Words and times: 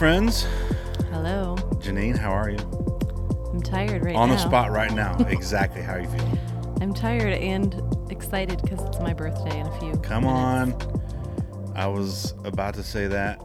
Friends. 0.00 0.46
Hello. 1.10 1.56
Janine, 1.74 2.16
how 2.16 2.30
are 2.30 2.48
you? 2.48 2.56
I'm 3.52 3.60
tired 3.60 4.02
right 4.02 4.16
On 4.16 4.30
now. 4.30 4.34
the 4.34 4.40
spot 4.40 4.70
right 4.70 4.90
now. 4.94 5.14
exactly 5.28 5.82
how 5.82 5.92
are 5.92 6.00
you 6.00 6.08
feeling? 6.08 6.38
I'm 6.80 6.94
tired 6.94 7.34
and 7.34 7.74
excited 8.10 8.62
because 8.62 8.80
it's 8.80 8.98
my 9.00 9.12
birthday 9.12 9.60
in 9.60 9.66
a 9.66 9.78
few. 9.78 9.92
Come 9.98 10.24
minutes. 10.24 10.86
on. 10.86 11.72
I 11.76 11.86
was 11.86 12.32
about 12.44 12.72
to 12.76 12.82
say 12.82 13.08
that. 13.08 13.40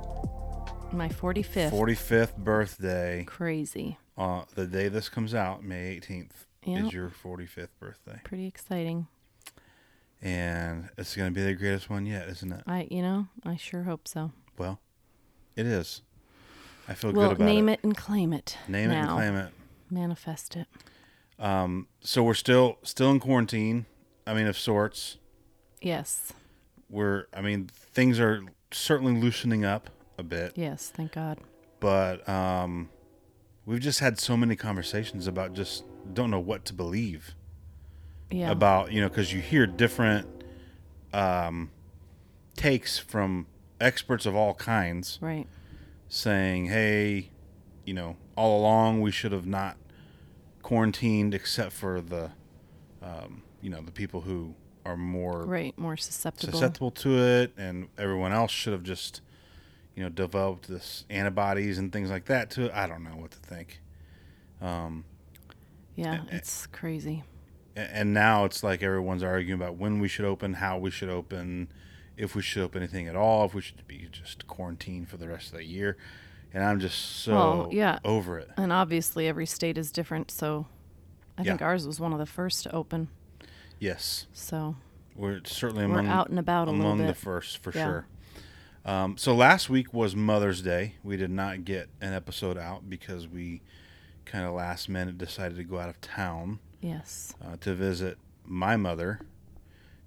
My 0.93 1.09
45th. 1.09 1.71
45th 1.71 2.37
birthday. 2.37 3.25
Crazy. 3.27 3.97
Uh, 4.17 4.43
the 4.55 4.65
day 4.65 4.87
this 4.87 5.09
comes 5.09 5.35
out, 5.35 5.61
May 5.61 5.99
18th, 5.99 6.45
Yep. 6.63 6.85
is 6.85 6.93
your 6.93 7.09
45th 7.09 7.77
birthday. 7.81 8.21
Pretty 8.23 8.47
exciting. 8.47 9.07
And 10.21 10.87
it's 10.97 11.17
going 11.17 11.33
to 11.33 11.37
be 11.37 11.43
the 11.43 11.53
greatest 11.53 11.89
one 11.89 12.05
yet, 12.05 12.29
isn't 12.29 12.53
it? 12.53 12.63
I, 12.65 12.87
you 12.89 13.01
know, 13.01 13.27
I 13.43 13.57
sure 13.57 13.83
hope 13.83 14.07
so. 14.07 14.31
Well, 14.57 14.79
it 15.57 15.65
is. 15.65 16.01
I 16.87 16.93
feel 16.93 17.11
well, 17.11 17.29
good 17.29 17.37
about 17.37 17.45
name 17.45 17.69
it. 17.69 17.73
it. 17.73 17.83
and 17.83 17.95
claim 17.97 18.33
it. 18.33 18.57
Name 18.67 18.91
it 18.91 18.95
and 18.95 19.09
claim 19.09 19.35
it. 19.35 19.51
Manifest 19.89 20.55
it. 20.55 20.67
Um, 21.39 21.87
so 22.01 22.23
we're 22.23 22.33
still 22.33 22.77
still 22.83 23.11
in 23.11 23.19
quarantine. 23.19 23.85
I 24.27 24.33
mean, 24.33 24.47
of 24.47 24.57
sorts. 24.57 25.17
Yes. 25.81 26.33
We're. 26.89 27.25
I 27.33 27.41
mean, 27.41 27.67
things 27.67 28.19
are 28.19 28.41
certainly 28.71 29.19
loosening 29.19 29.65
up 29.65 29.89
a 30.17 30.23
bit. 30.23 30.53
Yes. 30.55 30.91
Thank 30.95 31.13
God. 31.13 31.39
but 31.79 32.27
um, 32.29 32.89
we've 33.65 33.81
just 33.81 33.99
had 33.99 34.19
so 34.19 34.35
many 34.37 34.55
conversations 34.55 35.27
about 35.27 35.53
just 35.53 35.83
don't 36.13 36.31
know 36.31 36.39
what 36.39 36.65
to 36.65 36.73
believe 36.73 37.35
Yeah. 38.31 38.49
about 38.51 38.91
you 38.91 39.01
know 39.01 39.09
because 39.09 39.33
you 39.33 39.41
hear 39.41 39.65
different 39.67 40.27
um, 41.13 41.71
takes 42.55 42.97
from 42.97 43.47
experts 43.81 44.25
of 44.25 44.35
all 44.35 44.53
kinds 44.53 45.17
right. 45.21 45.47
Saying 46.07 46.65
hey 46.67 47.29
you 47.85 47.93
know 47.93 48.15
all 48.35 48.59
along 48.59 49.01
we 49.01 49.11
should 49.11 49.31
have 49.31 49.45
not 49.47 49.75
quarantined 50.61 51.33
except 51.33 51.71
for 51.73 52.01
the 52.01 52.31
um, 53.01 53.43
you 53.61 53.69
know 53.69 53.81
the 53.81 53.91
people 53.91 54.21
who 54.21 54.53
are 54.85 54.95
more 54.97 55.43
Right. 55.45 55.75
More 55.79 55.97
susceptible. 55.97 56.53
susceptible 56.53 56.91
to 56.91 57.17
it, 57.17 57.53
and 57.57 57.87
everyone 57.97 58.31
else 58.31 58.51
should 58.51 58.71
have 58.73 58.83
just, 58.83 59.21
you 59.95 60.03
know, 60.03 60.09
developed 60.09 60.67
this 60.67 61.05
antibodies 61.09 61.79
and 61.79 61.91
things 61.91 62.11
like 62.11 62.25
that 62.25 62.51
to 62.51 62.65
it. 62.65 62.71
I 62.71 62.85
don't 62.85 63.03
know 63.03 63.15
what 63.15 63.31
to 63.31 63.39
think. 63.39 63.81
Um, 64.61 65.05
Yeah. 65.95 66.21
eh, 66.29 66.35
It's 66.37 66.67
crazy. 66.67 67.23
and 67.75 68.13
now 68.13 68.45
it's 68.45 68.63
like 68.63 68.83
everyone's 68.83 69.23
arguing 69.23 69.59
about 69.59 69.75
when 69.77 69.99
we 69.99 70.07
should 70.07 70.25
open, 70.25 70.53
how 70.53 70.77
we 70.77 70.91
should 70.91 71.09
open, 71.09 71.67
if 72.17 72.35
we 72.35 72.41
should 72.41 72.63
open 72.63 72.81
anything 72.81 73.07
at 73.07 73.15
all, 73.15 73.45
if 73.45 73.53
we 73.53 73.61
should 73.61 73.85
be 73.87 74.07
just 74.11 74.47
quarantined 74.47 75.09
for 75.09 75.17
the 75.17 75.27
rest 75.27 75.51
of 75.51 75.57
the 75.57 75.65
year. 75.65 75.97
And 76.53 76.63
I'm 76.63 76.79
just 76.79 76.99
so 77.23 77.33
Well, 77.33 77.69
yeah. 77.71 77.99
over 78.05 78.39
it. 78.39 78.49
And 78.57 78.71
obviously, 78.71 79.27
every 79.27 79.45
state 79.45 79.77
is 79.77 79.91
different. 79.91 80.31
So 80.31 80.67
I 81.37 81.43
think 81.43 81.61
ours 81.61 81.85
was 81.85 81.99
one 81.99 82.13
of 82.13 82.19
the 82.19 82.25
first 82.25 82.63
to 82.63 82.73
open. 82.73 83.09
Yes, 83.79 84.27
So 84.31 84.77
we're 85.15 85.41
certainly 85.43 85.85
we're 85.85 85.99
among 85.99 86.07
out 86.07 86.29
and 86.29 86.39
about 86.39 86.67
a 86.69 86.71
little 86.71 86.91
among 86.93 87.07
the 87.07 87.13
first 87.13 87.57
for 87.57 87.71
Yeah. 87.75 87.85
sure. 87.85 88.07
Um, 88.85 89.17
so 89.17 89.35
last 89.35 89.69
week 89.69 89.93
was 89.93 90.15
Mother's 90.15 90.61
Day. 90.61 90.95
We 91.03 91.17
did 91.17 91.31
not 91.31 91.65
get 91.65 91.89
an 91.99 92.13
episode 92.13 92.57
out 92.57 92.89
because 92.89 93.27
we 93.27 93.61
kind 94.25 94.45
of 94.45 94.53
last 94.53 94.87
minute 94.89 95.17
decided 95.17 95.57
to 95.57 95.63
go 95.63 95.79
out 95.79 95.89
of 95.89 95.99
town 96.01 96.59
yes. 96.81 97.33
uh, 97.43 97.57
to 97.61 97.73
visit 97.73 98.17
my 98.45 98.77
mother 98.77 99.19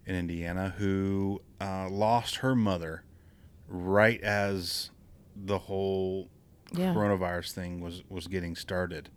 in 0.08 0.16
Indiana, 0.16 0.74
who 0.78 1.40
uh, 1.60 1.88
lost 1.88 2.36
her 2.36 2.56
mother 2.56 3.04
right 3.68 4.20
as 4.22 4.90
the 5.36 5.58
whole 5.58 6.28
Yeah. 6.72 6.94
coronavirus 6.94 7.52
thing 7.52 7.80
was 7.80 8.02
was 8.08 8.26
getting 8.26 8.56
started 8.56 9.10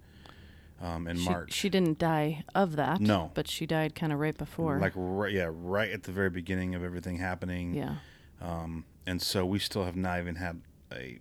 um, 0.82 1.08
in 1.08 1.18
she, 1.18 1.26
March. 1.30 1.54
She 1.54 1.70
didn't 1.70 1.98
die 2.00 2.44
of 2.54 2.76
that. 2.76 3.00
No. 3.00 3.32
But 3.34 3.48
she 3.48 3.66
died 3.66 3.96
kind 3.96 4.12
of 4.12 4.20
right 4.20 4.38
before. 4.38 4.80
like 4.80 4.94
right, 4.96 5.32
yeah, 5.32 5.50
right 5.52 5.90
at 5.92 6.04
the 6.04 6.12
very 6.12 6.30
beginning 6.30 6.76
of 6.76 6.84
everything 6.84 7.18
happening. 7.18 7.74
yeah. 7.74 7.96
um, 8.42 8.86
and 9.08 9.22
so 9.22 9.46
we 9.46 9.60
still 9.60 9.86
have 9.86 9.96
not 9.96 10.20
even 10.20 10.36
had 10.36 10.62
a 10.92 11.20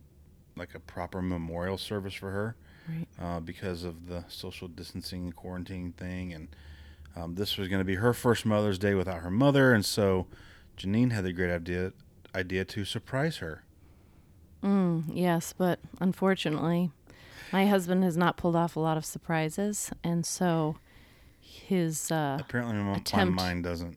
like 0.57 0.75
a 0.75 0.81
proper 0.81 1.23
memorial 1.23 1.79
service 1.79 2.15
for 2.15 2.31
her 2.33 2.57
Right. 2.89 3.07
uh, 3.23 3.41
because 3.41 3.85
of 3.85 4.07
the 4.09 4.25
social 4.29 4.67
distancing 4.67 5.25
and 5.25 5.37
quarantine 5.37 5.93
thing 5.93 6.33
and 6.33 6.49
um, 7.17 7.35
this 7.35 7.57
was 7.57 7.69
going 7.69 7.81
to 7.81 7.85
be 7.85 7.97
her 7.97 8.13
first 8.13 8.45
mother's 8.47 8.79
day 8.79 8.95
without 8.95 9.21
her 9.21 9.31
mother 9.31 9.73
and 9.73 9.85
so 9.85 10.27
janine 10.77 11.13
had 11.13 11.25
the 11.25 11.33
great 11.33 11.53
idea 11.53 11.93
idea 12.35 12.65
to 12.65 12.85
surprise 12.85 13.39
her 13.39 13.63
Mm, 14.63 15.05
yes, 15.15 15.55
but 15.57 15.79
unfortunately, 16.01 16.91
my 17.51 17.67
husband 17.67 18.05
has 18.05 18.15
not 18.19 18.37
pulled 18.37 18.55
off 18.57 18.77
a 18.77 18.81
lot 18.81 18.99
of 18.99 19.07
surprises, 19.07 19.91
and 20.05 20.27
so 20.27 20.77
his 21.41 22.11
uh, 22.11 22.37
apparently 22.39 22.75
my, 22.77 22.83
my 22.83 22.97
Attempt. 22.99 23.35
mind 23.37 23.65
doesn't 23.65 23.97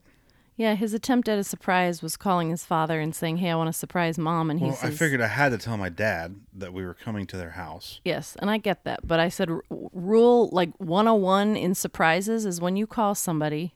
yeah 0.56 0.76
his 0.76 0.94
attempt 0.94 1.28
at 1.30 1.38
a 1.40 1.44
surprise 1.44 2.02
was 2.02 2.16
calling 2.18 2.50
his 2.50 2.66
father 2.66 3.00
and 3.00 3.16
saying, 3.16 3.38
"Hey, 3.38 3.50
I 3.50 3.56
want 3.56 3.68
to 3.70 3.74
surprise 3.74 4.18
mom," 4.18 4.50
and 4.50 4.60
he 4.60 4.66
well 4.68 4.78
i 4.82 4.90
figured 4.90 5.22
i 5.22 5.28
had 5.28 5.50
to 5.50 5.58
tell 5.58 5.78
my 5.78 5.90
dad 5.90 6.36
that 6.54 6.74
we 6.74 6.86
were 6.86 6.94
coming 6.94 7.26
to 7.28 7.38
their 7.38 7.52
house 7.52 8.00
Yes, 8.06 8.36
and 8.40 8.50
I 8.50 8.58
get 8.58 8.84
that, 8.84 9.08
but 9.08 9.20
I 9.20 9.30
said 9.30 9.50
r- 9.50 9.62
rule 9.70 10.50
like 10.52 10.72
101 10.80 11.56
in 11.56 11.76
surprises 11.76 12.46
is 12.46 12.60
when 12.62 12.76
you 12.76 12.86
call 12.88 13.16
somebody, 13.16 13.74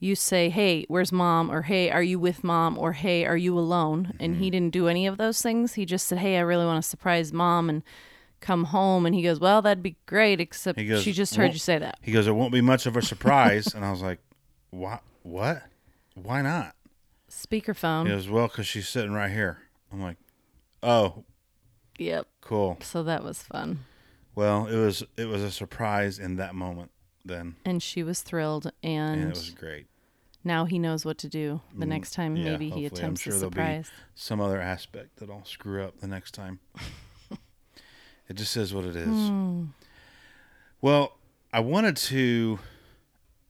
you 0.00 0.14
say, 0.14 0.50
"Hey, 0.50 0.84
where's 0.88 1.12
mom?" 1.12 1.50
or 1.50 1.62
"Hey, 1.62 1.90
are 1.90 2.02
you 2.02 2.18
with 2.18 2.44
mom?" 2.44 2.76
or 2.78 2.92
"Hey, 2.92 3.24
are 3.24 3.36
you 3.36 3.58
alone?" 3.58 4.12
And 4.20 4.34
Mm-hmm. 4.34 4.42
he 4.42 4.50
didn't 4.50 4.72
do 4.72 4.88
any 4.88 5.06
of 5.06 5.16
those 5.18 5.40
things. 5.40 5.74
He 5.74 5.86
just 5.86 6.06
said, 6.06 6.18
"Hey, 6.18 6.36
I 6.36 6.40
really 6.40 6.66
want 6.66 6.82
to 6.82 6.88
surprise 6.88 7.32
mom 7.32 7.68
and 7.70 7.82
come 8.40 8.64
home." 8.64 9.06
And 9.06 9.14
he 9.14 9.22
goes, 9.22 9.40
"Well, 9.40 9.62
that'd 9.62 9.82
be 9.82 9.96
great, 10.06 10.40
except 10.40 10.78
goes, 10.86 11.02
she 11.02 11.12
just 11.12 11.34
heard 11.36 11.52
you 11.54 11.58
say 11.58 11.78
that." 11.78 11.96
he 12.02 12.12
goes 12.12 12.26
it 12.26 12.32
won't 12.32 12.52
be 12.52 12.60
much 12.60 12.84
of 12.86 12.96
a 12.96 13.02
surprise 13.02 13.72
and 13.74 13.82
i 13.84 13.90
was 13.90 14.02
like 14.02 14.18
what 14.70 15.02
what 15.22 15.62
why 16.14 16.42
not 16.42 16.74
Speakerphone. 17.30 18.06
Goes, 18.06 18.28
well, 18.28 18.46
because 18.48 18.66
she's 18.66 18.88
sitting 18.88 19.12
right 19.12 19.30
here. 19.30 19.58
I'm 19.92 20.00
like, 20.00 20.18
oh, 20.82 21.24
Yep. 21.98 22.26
cool. 22.40 22.78
So 22.80 23.02
that 23.02 23.24
was 23.24 23.42
fun. 23.42 23.80
Well, 24.36 24.66
it 24.66 24.76
was 24.76 25.02
it 25.16 25.26
was 25.26 25.42
a 25.42 25.50
surprise 25.50 26.18
in 26.18 26.36
that 26.36 26.54
moment 26.54 26.90
then, 27.24 27.56
And 27.64 27.82
she 27.82 28.02
was 28.02 28.22
thrilled 28.22 28.70
and, 28.82 29.20
and 29.20 29.30
it 29.30 29.36
was 29.36 29.50
great. 29.50 29.86
now 30.44 30.64
he 30.64 30.78
knows 30.78 31.04
what 31.04 31.18
to 31.18 31.28
do 31.28 31.60
the 31.76 31.86
Mm, 31.86 31.88
next 31.88 32.12
time 32.14 32.36
yeah, 32.36 32.44
maybe 32.44 32.70
he 32.70 32.84
attempts 32.86 33.22
sure 33.22 33.34
a 33.34 33.38
surprise. 33.38 33.90
Some 34.14 34.40
other 34.40 34.60
aspect 34.60 35.16
that 35.16 35.30
I'll 35.30 35.44
screw 35.44 35.82
up 35.84 36.00
the 36.00 36.06
next 36.08 36.32
time. 36.32 36.60
it 38.28 38.34
just 38.34 38.56
is 38.56 38.72
what 38.74 38.84
it 38.84 38.96
is. 38.96 39.28
Hmm. 39.28 39.64
Well, 40.80 41.16
I 41.52 41.60
wanted 41.60 41.96
to 41.96 42.58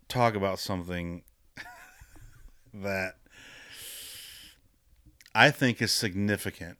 talk 0.08 0.34
about 0.34 0.58
something 0.58 1.22
that 2.82 3.16
I 5.34 5.50
think 5.50 5.80
is 5.80 5.92
significant. 5.92 6.78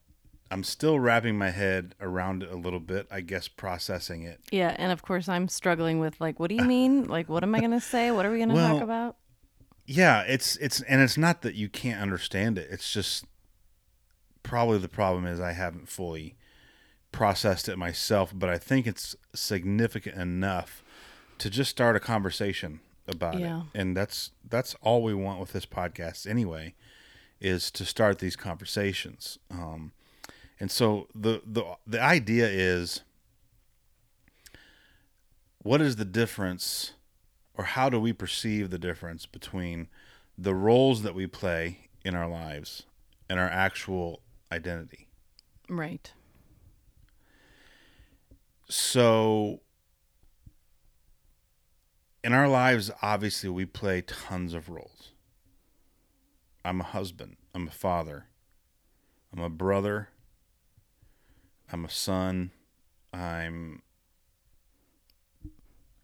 I'm 0.51 0.63
still 0.63 1.01
wrapping 1.01 1.37
my 1.37 1.51
head 1.51 1.95
around 2.01 2.43
it 2.43 2.51
a 2.51 2.57
little 2.57 2.81
bit, 2.81 3.09
I 3.11 3.23
guess 3.23 3.49
processing 3.49 4.23
it. 4.23 4.41
Yeah, 4.53 4.77
and 4.79 4.93
of 4.93 5.03
course 5.03 5.29
I'm 5.29 5.49
struggling 5.49 5.99
with 5.99 6.21
like, 6.21 6.39
what 6.39 6.49
do 6.49 6.55
you 6.55 6.63
uh, 6.63 6.67
mean? 6.67 7.09
Like, 7.09 7.29
what 7.29 7.43
am 7.43 7.55
I 7.55 7.61
gonna 7.61 7.81
say? 7.81 8.11
What 8.11 8.27
are 8.27 8.31
we 8.31 8.39
gonna 8.39 8.55
Well, 8.55 8.75
talk 8.75 8.83
about? 8.83 9.17
Yeah, 9.87 10.23
it's 10.23 10.57
it's 10.57 10.81
and 10.83 11.01
it's 11.01 11.19
not 11.19 11.43
that 11.43 11.55
you 11.55 11.69
can't 11.69 12.01
understand 12.01 12.59
it. 12.59 12.69
It's 12.71 12.93
just 12.93 13.25
probably 14.43 14.79
the 14.79 14.89
problem 14.89 15.27
is 15.27 15.41
I 15.41 15.53
haven't 15.53 15.89
fully 15.89 16.37
processed 17.11 17.69
it 17.69 17.77
myself, 17.77 18.33
but 18.35 18.49
I 18.49 18.59
think 18.59 18.87
it's 18.87 19.17
significant 19.35 20.17
enough 20.17 20.85
to 21.39 21.51
just 21.51 21.71
start 21.71 21.97
a 21.97 22.01
conversation 22.01 22.81
about 23.07 23.39
Yeah. 23.39 23.63
it. 23.73 23.81
And 23.81 23.97
that's 23.97 24.31
that's 24.49 24.75
all 24.83 25.03
we 25.03 25.15
want 25.15 25.41
with 25.41 25.53
this 25.53 25.67
podcast 25.67 26.29
anyway, 26.29 26.75
is 27.41 27.71
to 27.73 27.85
start 27.85 28.19
these 28.19 28.37
conversations. 28.37 29.39
Um, 29.51 29.93
and 30.61 30.71
so 30.71 31.09
the 31.15 31.43
the 31.45 31.65
the 31.87 32.01
idea 32.01 32.47
is 32.49 33.03
what 35.63 35.81
is 35.81 35.97
the 35.97 36.05
difference 36.05 36.93
or 37.55 37.65
how 37.65 37.89
do 37.89 37.99
we 38.01 38.13
perceive 38.13 38.71
the 38.71 38.79
difference 38.79 39.27
between 39.27 39.89
the 40.37 40.55
roles 40.55 41.03
that 41.03 41.15
we 41.15 41.27
play 41.27 41.89
in 42.05 42.15
our 42.15 42.29
lives 42.29 42.83
and 43.29 43.39
our 43.39 43.49
actual 43.49 44.21
identity? 44.53 45.09
Right. 45.69 46.13
So, 48.69 49.61
in 52.25 52.33
our 52.33 52.49
lives, 52.49 52.91
obviously, 53.03 53.51
we 53.51 53.67
play 53.67 54.01
tons 54.01 54.55
of 54.55 54.71
roles. 54.71 55.11
I'm 56.65 56.81
a 56.81 56.85
husband. 56.85 57.37
I'm 57.55 57.69
a 57.69 57.71
father. 57.71 58.27
I'm 59.31 59.43
a 59.43 59.51
brother. 59.51 60.09
I'm 61.71 61.85
a 61.85 61.91
son. 61.91 62.51
I'm 63.13 63.83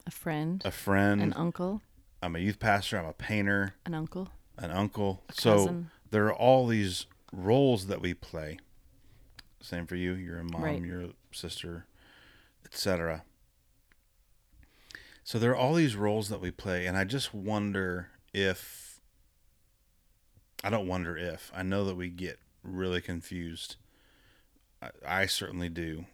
A 0.06 0.10
friend, 0.10 0.60
a 0.64 0.70
friend. 0.70 1.22
an 1.22 1.32
uncle, 1.32 1.80
I'm 2.22 2.36
a 2.36 2.38
youth 2.38 2.58
pastor. 2.58 2.98
I'm 2.98 3.06
a 3.06 3.12
painter. 3.14 3.74
an 3.86 3.94
uncle. 3.94 4.28
an 4.58 4.70
uncle. 4.70 5.22
A 5.30 5.32
so 5.32 5.56
cousin. 5.56 5.90
there 6.10 6.26
are 6.26 6.34
all 6.34 6.66
these 6.66 7.06
roles 7.32 7.86
that 7.86 8.02
we 8.02 8.12
play. 8.12 8.58
Same 9.62 9.86
for 9.86 9.96
you. 9.96 10.12
You're 10.12 10.38
a 10.38 10.44
mom. 10.44 10.62
Right. 10.62 10.82
You're 10.82 11.02
a 11.02 11.10
sister, 11.32 11.86
etc. 12.66 13.24
So 15.24 15.38
there 15.38 15.52
are 15.52 15.56
all 15.56 15.74
these 15.74 15.96
roles 15.96 16.28
that 16.28 16.40
we 16.40 16.50
play, 16.50 16.86
and 16.86 16.96
I 16.96 17.04
just 17.04 17.34
wonder 17.34 18.08
if. 18.32 19.00
I 20.62 20.70
don't 20.70 20.88
wonder 20.88 21.16
if. 21.16 21.50
I 21.54 21.62
know 21.62 21.84
that 21.84 21.96
we 21.96 22.08
get 22.10 22.38
really 22.62 23.00
confused. 23.00 23.76
I, 24.82 24.90
I 25.06 25.26
certainly 25.26 25.68
do, 25.68 26.06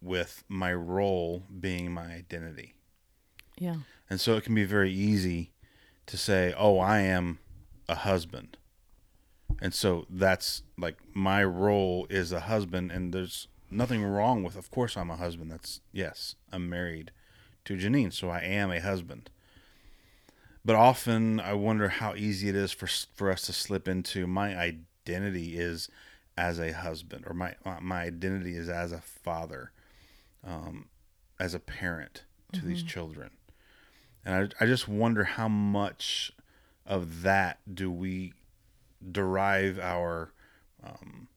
with 0.00 0.44
my 0.48 0.72
role 0.72 1.44
being 1.60 1.92
my 1.92 2.06
identity. 2.12 2.74
Yeah. 3.58 3.76
And 4.08 4.20
so 4.20 4.36
it 4.36 4.44
can 4.44 4.54
be 4.54 4.64
very 4.64 4.92
easy 4.92 5.52
to 6.06 6.16
say, 6.16 6.54
"Oh, 6.56 6.78
I 6.78 7.00
am 7.00 7.38
a 7.88 7.96
husband." 7.96 8.56
And 9.60 9.74
so 9.74 10.06
that's 10.08 10.62
like 10.76 10.96
my 11.14 11.42
role 11.42 12.06
is 12.08 12.32
a 12.32 12.40
husband 12.40 12.92
and 12.92 13.12
there's 13.12 13.48
nothing 13.70 14.04
wrong 14.04 14.42
with 14.42 14.56
of 14.56 14.70
course 14.70 14.96
I'm 14.96 15.10
a 15.10 15.16
husband. 15.16 15.50
That's 15.50 15.80
yes, 15.92 16.36
I'm 16.52 16.68
married 16.68 17.10
to 17.68 17.76
Janine, 17.76 18.12
so 18.14 18.30
I 18.30 18.40
am 18.40 18.70
a 18.70 18.80
husband. 18.80 19.28
But 20.64 20.74
often 20.74 21.38
I 21.38 21.52
wonder 21.52 21.90
how 21.90 22.14
easy 22.14 22.48
it 22.48 22.54
is 22.54 22.72
for 22.72 22.86
for 22.86 23.30
us 23.30 23.42
to 23.42 23.52
slip 23.52 23.86
into 23.86 24.26
my 24.26 24.56
identity 24.56 25.58
is 25.58 25.90
as 26.36 26.58
a 26.58 26.72
husband 26.72 27.24
or 27.26 27.34
my 27.34 27.54
my 27.80 28.02
identity 28.02 28.56
is 28.56 28.70
as 28.70 28.92
a 28.92 29.02
father, 29.02 29.72
um, 30.42 30.88
as 31.38 31.52
a 31.52 31.60
parent 31.60 32.24
to 32.52 32.64
these 32.64 32.82
children. 32.82 33.30
And 34.24 34.54
I, 34.60 34.64
I 34.64 34.66
just 34.66 34.88
wonder 34.88 35.24
how 35.24 35.48
much 35.48 36.32
of 36.86 37.20
that 37.22 37.58
do 37.72 37.90
we 37.90 38.32
derive 39.12 39.78
our 39.78 40.32
um, 40.82 41.28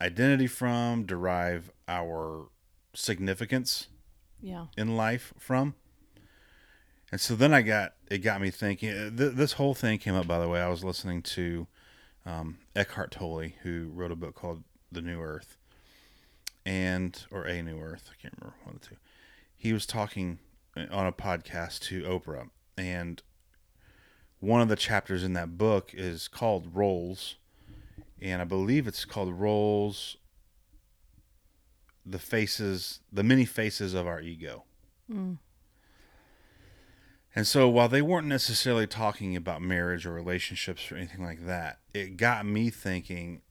identity 0.00 0.46
from, 0.46 1.04
derive 1.04 1.72
our 1.88 2.50
significance 2.94 3.88
Yeah. 4.40 4.66
in 4.76 4.96
life 4.96 5.32
from. 5.38 5.74
And 7.10 7.20
so 7.20 7.34
then 7.34 7.54
I 7.54 7.62
got 7.62 7.94
it 8.10 8.18
got 8.18 8.40
me 8.40 8.50
thinking. 8.50 8.90
uh, 8.90 9.10
Th- 9.16 9.32
this 9.32 9.52
whole 9.54 9.74
thing 9.74 9.98
came 9.98 10.14
up, 10.14 10.26
by 10.26 10.38
the 10.38 10.48
way. 10.48 10.60
I 10.60 10.68
was 10.68 10.84
listening 10.84 11.22
to 11.22 11.66
um, 12.26 12.58
Eckhart 12.76 13.10
Tolle, 13.12 13.50
who 13.62 13.90
wrote 13.94 14.12
a 14.12 14.16
book 14.16 14.34
called 14.34 14.62
The 14.92 15.00
New 15.02 15.20
Earth, 15.20 15.56
and 16.66 17.24
or 17.30 17.44
A 17.44 17.62
New 17.62 17.80
Earth. 17.80 18.10
I 18.12 18.20
can't 18.20 18.34
remember 18.38 18.56
one 18.64 18.74
of 18.76 18.80
the 18.82 18.86
two. 18.88 18.96
He 19.56 19.72
was 19.72 19.86
talking 19.86 20.38
uh, 20.76 20.84
on 20.90 21.06
a 21.06 21.12
podcast 21.12 21.80
to 21.84 22.02
Oprah, 22.02 22.50
and 22.76 23.22
one 24.40 24.60
of 24.60 24.68
the 24.68 24.76
chapters 24.76 25.24
in 25.24 25.32
that 25.32 25.56
book 25.58 25.90
is 25.94 26.28
called 26.28 26.74
Roles, 26.76 27.36
and 28.20 28.40
I 28.42 28.44
believe 28.44 28.86
it's 28.86 29.04
called 29.04 29.32
Roles. 29.32 30.16
The 32.08 32.18
faces, 32.18 33.00
the 33.12 33.22
many 33.22 33.44
faces 33.44 33.94
of 33.94 34.06
our 34.06 34.20
ego. 34.20 34.64
Mm. 35.12 35.38
And 37.34 37.46
so 37.46 37.68
while 37.68 37.88
they 37.88 38.02
weren't 38.02 38.26
necessarily 38.26 38.86
talking 38.86 39.36
about 39.36 39.62
marriage 39.62 40.06
or 40.06 40.12
relationships 40.12 40.90
or 40.90 40.96
anything 40.96 41.22
like 41.22 41.46
that, 41.46 41.78
it 41.92 42.16
got 42.16 42.46
me 42.46 42.70
thinking 42.70 43.42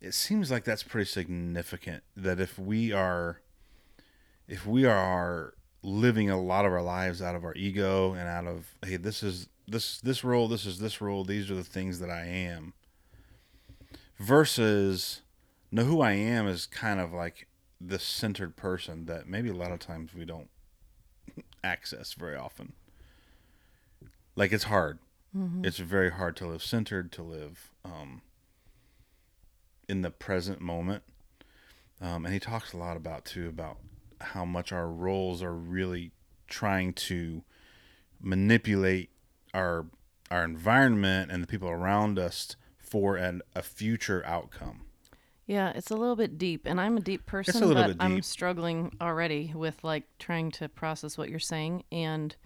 it 0.00 0.14
seems 0.14 0.50
like 0.50 0.64
that's 0.64 0.82
pretty 0.82 1.08
significant 1.08 2.02
that 2.16 2.40
if 2.40 2.58
we 2.58 2.92
are 2.92 3.40
if 4.48 4.66
we 4.66 4.84
are 4.84 5.54
living 5.82 6.30
a 6.30 6.40
lot 6.40 6.64
of 6.64 6.72
our 6.72 6.82
lives 6.82 7.22
out 7.22 7.36
of 7.36 7.44
our 7.44 7.54
ego 7.54 8.12
and 8.12 8.28
out 8.28 8.46
of 8.46 8.74
hey 8.84 8.96
this 8.96 9.22
is 9.22 9.48
this 9.68 10.00
this 10.00 10.24
role 10.24 10.48
this 10.48 10.66
is 10.66 10.78
this 10.78 11.00
role 11.00 11.24
these 11.24 11.50
are 11.50 11.54
the 11.54 11.62
things 11.62 11.98
that 12.00 12.10
I 12.10 12.24
am 12.24 12.72
versus 14.18 15.22
know 15.70 15.84
who 15.84 16.00
I 16.00 16.12
am 16.12 16.46
is 16.48 16.66
kind 16.66 17.00
of 17.00 17.12
like 17.12 17.46
the 17.80 17.98
centered 17.98 18.56
person 18.56 19.06
that 19.06 19.26
maybe 19.26 19.48
a 19.48 19.54
lot 19.54 19.72
of 19.72 19.78
times 19.78 20.14
we 20.14 20.24
don't 20.24 20.48
access 21.64 22.14
very 22.14 22.36
often. 22.36 22.72
Like 24.36 24.52
it's 24.52 24.64
hard. 24.64 24.98
It's 25.64 25.78
very 25.78 26.10
hard 26.10 26.36
to 26.36 26.46
live 26.46 26.62
centered, 26.62 27.12
to 27.12 27.22
live 27.22 27.70
um, 27.84 28.22
in 29.88 30.02
the 30.02 30.10
present 30.10 30.60
moment. 30.60 31.04
Um, 32.00 32.24
and 32.24 32.34
he 32.34 32.40
talks 32.40 32.72
a 32.72 32.76
lot 32.76 32.96
about 32.96 33.24
too 33.24 33.48
about 33.48 33.78
how 34.20 34.44
much 34.44 34.72
our 34.72 34.88
roles 34.88 35.42
are 35.42 35.54
really 35.54 36.12
trying 36.48 36.92
to 36.94 37.42
manipulate 38.20 39.10
our 39.54 39.86
our 40.30 40.44
environment 40.44 41.30
and 41.30 41.42
the 41.42 41.46
people 41.46 41.68
around 41.68 42.18
us 42.18 42.56
for 42.78 43.16
an, 43.16 43.42
a 43.54 43.62
future 43.62 44.24
outcome. 44.24 44.82
Yeah, 45.50 45.72
it's 45.74 45.90
a 45.90 45.96
little 45.96 46.14
bit 46.14 46.38
deep, 46.38 46.62
and 46.64 46.80
I'm 46.80 46.96
a 46.96 47.00
deep 47.00 47.26
person, 47.26 47.64
a 47.64 47.66
little 47.66 47.82
but 47.82 47.96
I'm 47.98 48.22
struggling 48.22 48.94
already 49.00 49.50
with 49.52 49.82
like 49.82 50.04
trying 50.20 50.52
to 50.52 50.68
process 50.68 51.18
what 51.18 51.28
you're 51.28 51.40
saying, 51.40 51.82
and 51.90 52.36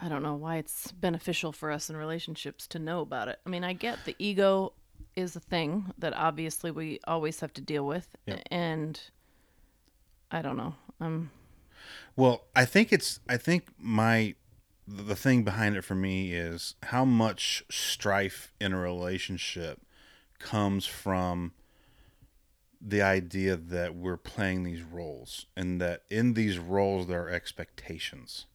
I 0.00 0.08
don't 0.08 0.22
know 0.22 0.34
why 0.34 0.56
it's 0.56 0.90
beneficial 0.92 1.52
for 1.52 1.70
us 1.70 1.90
in 1.90 1.96
relationships 1.98 2.66
to 2.68 2.78
know 2.78 3.02
about 3.02 3.28
it. 3.28 3.38
I 3.44 3.50
mean, 3.50 3.64
I 3.64 3.74
get 3.74 3.98
the 4.06 4.16
ego 4.18 4.72
is 5.14 5.36
a 5.36 5.40
thing 5.40 5.92
that 5.98 6.14
obviously 6.14 6.70
we 6.70 7.00
always 7.06 7.40
have 7.40 7.52
to 7.52 7.60
deal 7.60 7.86
with, 7.86 8.16
Yep. 8.24 8.44
and 8.50 8.98
I 10.30 10.40
don't 10.40 10.56
know. 10.56 10.74
I'm 11.02 11.30
Well, 12.16 12.46
I 12.56 12.64
think 12.64 12.94
it's 12.94 13.20
I 13.28 13.36
think 13.36 13.66
my 13.78 14.36
the 14.86 15.16
thing 15.16 15.42
behind 15.42 15.76
it 15.76 15.82
for 15.82 15.94
me 15.94 16.32
is 16.32 16.76
how 16.84 17.04
much 17.04 17.62
strife 17.68 18.54
in 18.58 18.72
a 18.72 18.78
relationship 18.80 19.82
comes 20.38 20.86
from 20.86 21.52
the 22.80 23.02
idea 23.02 23.56
that 23.56 23.94
we're 23.94 24.16
playing 24.16 24.62
these 24.62 24.82
roles 24.82 25.46
and 25.56 25.80
that 25.80 26.02
in 26.10 26.34
these 26.34 26.58
roles 26.58 27.06
there 27.06 27.24
are 27.24 27.30
expectations. 27.30 28.46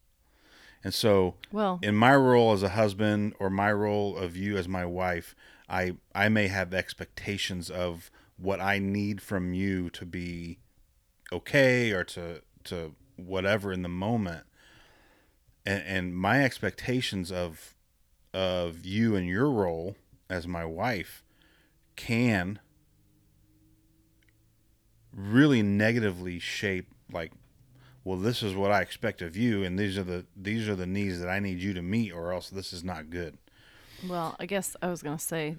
And 0.83 0.93
so 0.93 1.35
well, 1.51 1.79
in 1.81 1.95
my 1.95 2.15
role 2.15 2.53
as 2.53 2.63
a 2.63 2.69
husband 2.69 3.35
or 3.39 3.49
my 3.49 3.71
role 3.71 4.17
of 4.17 4.35
you 4.35 4.57
as 4.57 4.67
my 4.67 4.85
wife, 4.85 5.35
I 5.69 5.95
I 6.13 6.29
may 6.29 6.47
have 6.47 6.73
expectations 6.73 7.69
of 7.69 8.11
what 8.37 8.59
I 8.59 8.79
need 8.79 9.21
from 9.21 9.53
you 9.53 9.89
to 9.91 10.05
be 10.05 10.59
okay 11.31 11.91
or 11.91 12.03
to 12.05 12.41
to 12.65 12.95
whatever 13.15 13.71
in 13.71 13.81
the 13.81 13.89
moment. 13.89 14.45
And 15.65 15.83
and 15.85 16.17
my 16.17 16.43
expectations 16.43 17.31
of 17.31 17.75
of 18.33 18.85
you 18.85 19.15
and 19.15 19.27
your 19.27 19.49
role 19.49 19.95
as 20.29 20.47
my 20.47 20.65
wife 20.65 21.23
can 21.95 22.59
really 25.15 25.61
negatively 25.61 26.39
shape 26.39 26.87
like 27.11 27.31
well 28.03 28.17
this 28.17 28.41
is 28.41 28.55
what 28.55 28.71
i 28.71 28.81
expect 28.81 29.21
of 29.21 29.37
you 29.37 29.63
and 29.63 29.77
these 29.77 29.97
are 29.97 30.03
the 30.03 30.25
these 30.35 30.67
are 30.67 30.75
the 30.75 30.87
needs 30.87 31.19
that 31.19 31.29
i 31.29 31.39
need 31.39 31.59
you 31.59 31.73
to 31.73 31.81
meet 31.81 32.11
or 32.11 32.33
else 32.33 32.49
this 32.49 32.73
is 32.73 32.83
not 32.83 33.09
good. 33.09 33.37
Well, 34.07 34.35
I 34.39 34.45
guess 34.45 34.75
I 34.81 34.89
was 34.89 35.01
going 35.01 35.17
to 35.17 35.23
say 35.23 35.55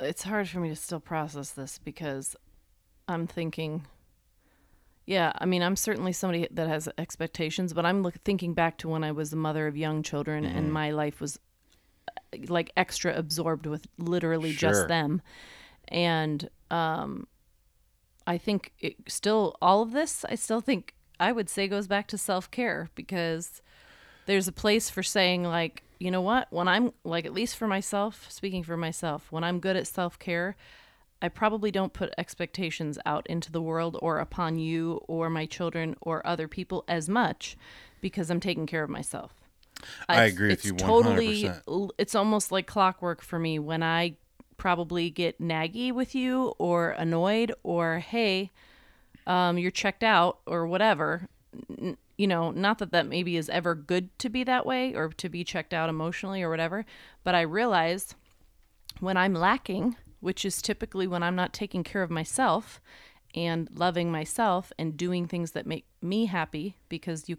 it's 0.00 0.22
hard 0.22 0.48
for 0.48 0.60
me 0.60 0.68
to 0.70 0.76
still 0.76 1.00
process 1.00 1.50
this 1.50 1.78
because 1.78 2.36
I'm 3.06 3.26
thinking, 3.26 3.86
yeah, 5.04 5.32
I 5.38 5.44
mean, 5.44 5.62
I'm 5.62 5.76
certainly 5.76 6.12
somebody 6.12 6.48
that 6.50 6.68
has 6.68 6.88
expectations, 6.96 7.74
but 7.74 7.84
I'm 7.84 8.02
look, 8.02 8.14
thinking 8.24 8.54
back 8.54 8.78
to 8.78 8.88
when 8.88 9.04
I 9.04 9.12
was 9.12 9.30
the 9.30 9.36
mother 9.36 9.66
of 9.66 9.76
young 9.76 10.02
children 10.02 10.44
and 10.44 10.64
mm-hmm. 10.64 10.72
my 10.72 10.90
life 10.90 11.20
was 11.20 11.38
like 12.48 12.70
extra 12.76 13.14
absorbed 13.16 13.66
with 13.66 13.86
literally 13.98 14.52
Sure. 14.52 14.70
just 14.70 14.88
them. 14.88 15.22
And 15.88 16.48
um, 16.70 17.26
I 18.26 18.38
think 18.38 18.72
it, 18.80 18.96
still 19.08 19.56
all 19.60 19.82
of 19.82 19.92
this, 19.92 20.24
I 20.28 20.34
still 20.36 20.60
think 20.60 20.94
I 21.20 21.32
would 21.32 21.48
say 21.48 21.68
goes 21.68 21.86
back 21.86 22.08
to 22.08 22.18
self 22.18 22.50
care 22.50 22.88
because 22.94 23.62
there's 24.26 24.48
a 24.48 24.52
place 24.52 24.88
for 24.90 25.02
saying 25.02 25.44
like 25.44 25.82
you 25.98 26.10
know 26.10 26.20
what 26.20 26.48
when 26.50 26.68
i'm 26.68 26.92
like 27.04 27.24
at 27.24 27.32
least 27.32 27.56
for 27.56 27.66
myself 27.66 28.26
speaking 28.30 28.62
for 28.62 28.76
myself 28.76 29.26
when 29.30 29.44
i'm 29.44 29.60
good 29.60 29.76
at 29.76 29.86
self-care 29.86 30.56
i 31.20 31.28
probably 31.28 31.70
don't 31.70 31.92
put 31.92 32.12
expectations 32.18 32.98
out 33.06 33.26
into 33.28 33.52
the 33.52 33.62
world 33.62 33.96
or 34.02 34.18
upon 34.18 34.58
you 34.58 35.00
or 35.06 35.30
my 35.30 35.46
children 35.46 35.94
or 36.00 36.26
other 36.26 36.48
people 36.48 36.84
as 36.88 37.08
much 37.08 37.56
because 38.00 38.30
i'm 38.30 38.40
taking 38.40 38.66
care 38.66 38.82
of 38.82 38.90
myself 38.90 39.41
I 40.08 40.24
agree 40.24 40.48
with 40.48 40.64
you 40.64 40.72
totally 40.74 41.44
100%. 41.44 41.62
l- 41.68 41.90
it's 41.98 42.14
almost 42.14 42.52
like 42.52 42.66
clockwork 42.66 43.22
for 43.22 43.38
me 43.38 43.58
when 43.58 43.82
i 43.82 44.14
probably 44.56 45.10
get 45.10 45.40
naggy 45.40 45.92
with 45.92 46.14
you 46.14 46.54
or 46.58 46.90
annoyed 46.90 47.52
or 47.62 47.98
hey 47.98 48.50
um, 49.26 49.58
you're 49.58 49.70
checked 49.70 50.02
out 50.04 50.38
or 50.46 50.66
whatever 50.66 51.28
N- 51.78 51.96
you 52.16 52.26
know 52.26 52.50
not 52.50 52.78
that 52.78 52.92
that 52.92 53.06
maybe 53.06 53.36
is 53.36 53.48
ever 53.48 53.74
good 53.74 54.16
to 54.20 54.28
be 54.28 54.44
that 54.44 54.64
way 54.66 54.94
or 54.94 55.08
to 55.08 55.28
be 55.28 55.42
checked 55.44 55.74
out 55.74 55.88
emotionally 55.88 56.42
or 56.42 56.50
whatever 56.50 56.84
but 57.24 57.34
i 57.34 57.40
realized 57.40 58.14
when 59.00 59.16
i'm 59.16 59.34
lacking 59.34 59.96
which 60.20 60.44
is 60.44 60.62
typically 60.62 61.06
when 61.06 61.22
i'm 61.22 61.34
not 61.36 61.52
taking 61.52 61.82
care 61.82 62.02
of 62.02 62.10
myself 62.10 62.80
and 63.34 63.68
loving 63.74 64.12
myself 64.12 64.72
and 64.78 64.96
doing 64.96 65.26
things 65.26 65.52
that 65.52 65.66
make 65.66 65.86
me 66.02 66.26
happy 66.26 66.76
because 66.88 67.28
you 67.28 67.36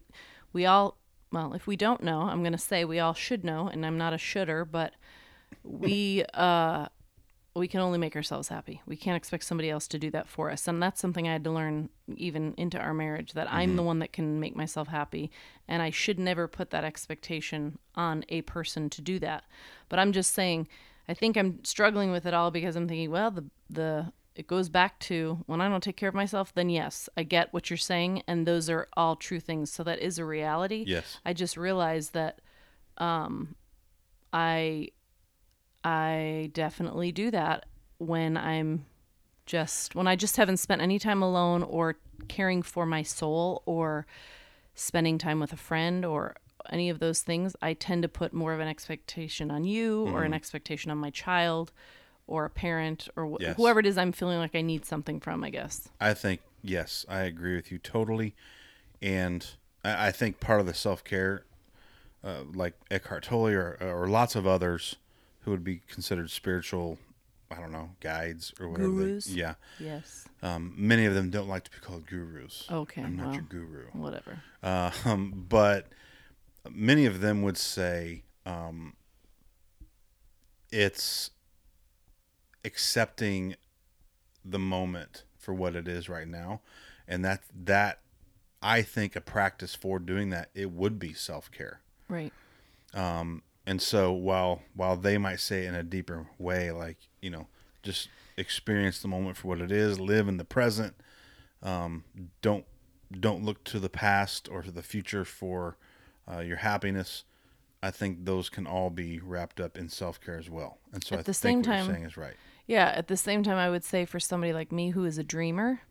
we 0.51 0.65
all 0.65 0.97
well 1.33 1.53
if 1.53 1.67
we 1.67 1.75
don't 1.75 2.01
know 2.01 2.21
i'm 2.21 2.41
going 2.41 2.53
to 2.53 2.57
say 2.57 2.85
we 2.85 2.99
all 2.99 3.13
should 3.13 3.43
know 3.43 3.67
and 3.67 3.85
i'm 3.85 3.97
not 3.97 4.13
a 4.13 4.17
should'er 4.17 4.63
but 4.63 4.93
we 5.63 6.23
uh 6.33 6.87
we 7.55 7.67
can 7.67 7.81
only 7.81 7.99
make 7.99 8.15
ourselves 8.15 8.47
happy. 8.47 8.81
We 8.87 8.95
can't 8.95 9.15
expect 9.15 9.43
somebody 9.43 9.69
else 9.69 9.87
to 9.89 9.99
do 9.99 10.09
that 10.11 10.27
for 10.27 10.49
us. 10.49 10.67
And 10.67 10.81
that's 10.81 10.99
something 10.99 11.27
I 11.27 11.33
had 11.33 11.43
to 11.43 11.51
learn 11.51 11.89
even 12.15 12.55
into 12.57 12.79
our 12.79 12.93
marriage 12.93 13.33
that 13.33 13.51
I'm 13.51 13.75
the 13.75 13.83
one 13.83 13.99
that 13.99 14.11
can 14.11 14.39
make 14.39 14.55
myself 14.55 14.87
happy. 14.87 15.29
And 15.67 15.81
I 15.81 15.91
should 15.91 16.17
never 16.17 16.47
put 16.47 16.71
that 16.71 16.83
expectation 16.83 17.77
on 17.93 18.25
a 18.29 18.41
person 18.41 18.89
to 18.89 19.01
do 19.01 19.19
that. 19.19 19.43
But 19.87 19.99
I'm 19.99 20.13
just 20.13 20.33
saying, 20.33 20.67
I 21.07 21.13
think 21.13 21.37
I'm 21.37 21.63
struggling 21.63 22.11
with 22.11 22.25
it 22.25 22.33
all 22.33 22.49
because 22.49 22.75
I'm 22.75 22.87
thinking, 22.87 23.11
well, 23.11 23.29
the, 23.29 23.45
the, 23.69 24.11
it 24.35 24.47
goes 24.47 24.69
back 24.69 24.99
to 24.99 25.39
when 25.45 25.61
I 25.61 25.69
don't 25.69 25.83
take 25.83 25.97
care 25.97 26.09
of 26.09 26.15
myself, 26.15 26.53
then 26.53 26.69
yes, 26.69 27.07
I 27.15 27.23
get 27.23 27.53
what 27.53 27.69
you're 27.69 27.77
saying. 27.77 28.23
And 28.27 28.47
those 28.47 28.69
are 28.69 28.87
all 28.93 29.15
true 29.15 29.39
things. 29.39 29.71
So 29.71 29.83
that 29.83 29.99
is 29.99 30.17
a 30.17 30.25
reality. 30.25 30.83
Yes. 30.87 31.19
I 31.25 31.33
just 31.33 31.55
realized 31.55 32.13
that 32.13 32.41
um, 32.97 33.55
I 34.31 34.89
I 35.83 36.49
definitely 36.53 37.11
do 37.11 37.29
that 37.31 37.65
when 37.97 38.37
I'm 38.37 38.85
just 39.45 39.93
when 39.93 40.07
I 40.07 40.15
just 40.15 40.37
haven't 40.37 40.57
spent 40.57 40.81
any 40.81 40.97
time 40.97 41.21
alone 41.21 41.61
or 41.61 41.97
caring 42.27 42.61
for 42.63 42.85
my 42.85 43.03
soul 43.03 43.61
or 43.65 44.07
spending 44.75 45.17
time 45.17 45.39
with 45.39 45.53
a 45.53 45.57
friend 45.57 46.05
or 46.05 46.35
any 46.69 46.89
of 46.89 46.99
those 46.99 47.21
things. 47.21 47.55
I 47.61 47.73
tend 47.73 48.01
to 48.03 48.09
put 48.09 48.33
more 48.33 48.53
of 48.53 48.59
an 48.59 48.67
expectation 48.67 49.51
on 49.51 49.65
you 49.65 50.07
or 50.07 50.23
an 50.23 50.33
expectation 50.33 50.89
on 50.89 50.97
my 50.97 51.09
child 51.09 51.71
or 52.27 52.45
a 52.45 52.49
parent 52.49 53.07
or 53.15 53.27
wh- 53.31 53.41
Yes. 53.41 53.57
whoever 53.57 53.79
it 53.79 53.85
is 53.85 53.97
I'm 53.97 54.11
feeling 54.11 54.37
like 54.39 54.55
I 54.55 54.61
need 54.61 54.85
something 54.85 55.19
from, 55.19 55.43
I 55.43 55.49
guess. 55.49 55.89
I 55.99 56.13
think 56.13 56.41
yes, 56.61 57.05
I 57.09 57.19
agree 57.21 57.55
with 57.55 57.71
you 57.71 57.77
totally, 57.77 58.33
and 59.01 59.45
I, 59.83 60.07
I 60.07 60.11
think 60.11 60.39
part 60.39 60.59
of 60.61 60.65
the 60.65 60.73
self 60.73 61.03
care, 61.03 61.43
uh, 62.23 62.43
like 62.53 62.73
Eckhart 62.89 63.23
Tolle 63.23 63.49
or, 63.53 63.77
or 63.81 64.07
lots 64.07 64.35
of 64.35 64.47
others 64.47 64.95
who 65.41 65.51
would 65.51 65.63
be 65.63 65.81
considered 65.89 66.31
spiritual, 66.31 66.97
I 67.51 67.55
don't 67.59 67.73
know, 67.73 67.89
guides 67.99 68.53
or 68.59 68.69
whatever. 68.69 68.89
they- 68.91 68.95
Gurus? 69.11 69.27
yeah, 69.27 69.55
Yes. 69.77 70.25
um, 70.41 70.73
many 70.77 71.05
of 71.05 71.13
them 71.15 71.29
don't 71.29 71.49
like 71.49 71.65
to 71.65 71.71
be 71.71 71.77
called 71.81 72.05
gurus. 72.07 72.65
Okay, 72.71 73.01
I'm 73.03 73.17
not 73.17 73.25
well. 73.25 73.33
your 73.35 73.43
guru. 73.43 73.85
Whatever. 73.91 74.39
Uh, 74.63 74.91
um, 75.03 75.45
but 75.49 75.87
many 76.71 77.05
of 77.05 77.19
them 77.19 77.41
would 77.41 77.57
say 77.57 78.23
um, 78.45 78.93
it's 80.71 81.29
accepting 82.65 83.55
the 84.45 84.59
moment 84.59 85.23
for 85.37 85.53
what 85.53 85.75
it 85.75 85.87
is 85.87 86.07
right 86.09 86.27
now, 86.27 86.61
and 87.07 87.23
that 87.25 87.41
that 87.65 87.99
I 88.61 88.81
think 88.81 89.15
a 89.15 89.21
practice 89.21 89.75
for 89.75 89.99
doing 89.99 90.29
that 90.29 90.49
it 90.55 90.71
would 90.71 90.99
be 90.99 91.13
self 91.13 91.51
care. 91.51 91.81
Right. 92.07 92.31
And 93.65 93.81
so 93.81 94.11
while 94.11 94.61
while 94.75 94.97
they 94.97 95.17
might 95.17 95.39
say 95.39 95.65
in 95.65 95.73
a 95.75 95.83
deeper 95.83 96.27
way, 96.37 96.71
like 96.71 96.97
you 97.21 97.29
know, 97.29 97.47
just 97.81 98.09
experience 98.37 99.01
the 99.01 99.07
moment 99.07 99.37
for 99.37 99.47
what 99.47 99.61
it 99.61 99.71
is, 99.71 99.99
live 99.99 100.27
in 100.27 100.37
the 100.37 100.43
present. 100.45 100.95
Um, 101.61 102.03
don't 102.41 102.65
don't 103.17 103.45
look 103.45 103.63
to 103.65 103.79
the 103.79 103.89
past 103.89 104.49
or 104.51 104.61
to 104.63 104.71
the 104.71 104.83
future 104.83 105.23
for 105.23 105.77
uh, 106.29 106.39
your 106.39 106.57
happiness. 106.57 107.23
I 107.81 107.91
think 107.91 108.25
those 108.25 108.49
can 108.49 108.65
all 108.67 108.89
be 108.89 109.19
wrapped 109.19 109.59
up 109.61 109.77
in 109.77 109.87
self 109.87 110.19
care 110.19 110.37
as 110.37 110.49
well. 110.49 110.79
And 110.91 111.01
so 111.03 111.15
At 111.15 111.19
I 111.19 111.23
the 111.23 111.33
think 111.33 111.35
same 111.35 111.57
what 111.59 111.65
time- 111.65 111.85
you're 111.85 111.95
saying 111.95 112.05
is 112.05 112.17
right. 112.17 112.35
Yeah, 112.65 112.93
at 112.95 113.07
the 113.07 113.17
same 113.17 113.43
time, 113.43 113.57
I 113.57 113.69
would 113.69 113.83
say 113.83 114.05
for 114.05 114.19
somebody 114.19 114.53
like 114.53 114.71
me 114.71 114.91
who 114.91 115.03
is 115.05 115.17
a 115.17 115.23
dreamer, 115.23 115.81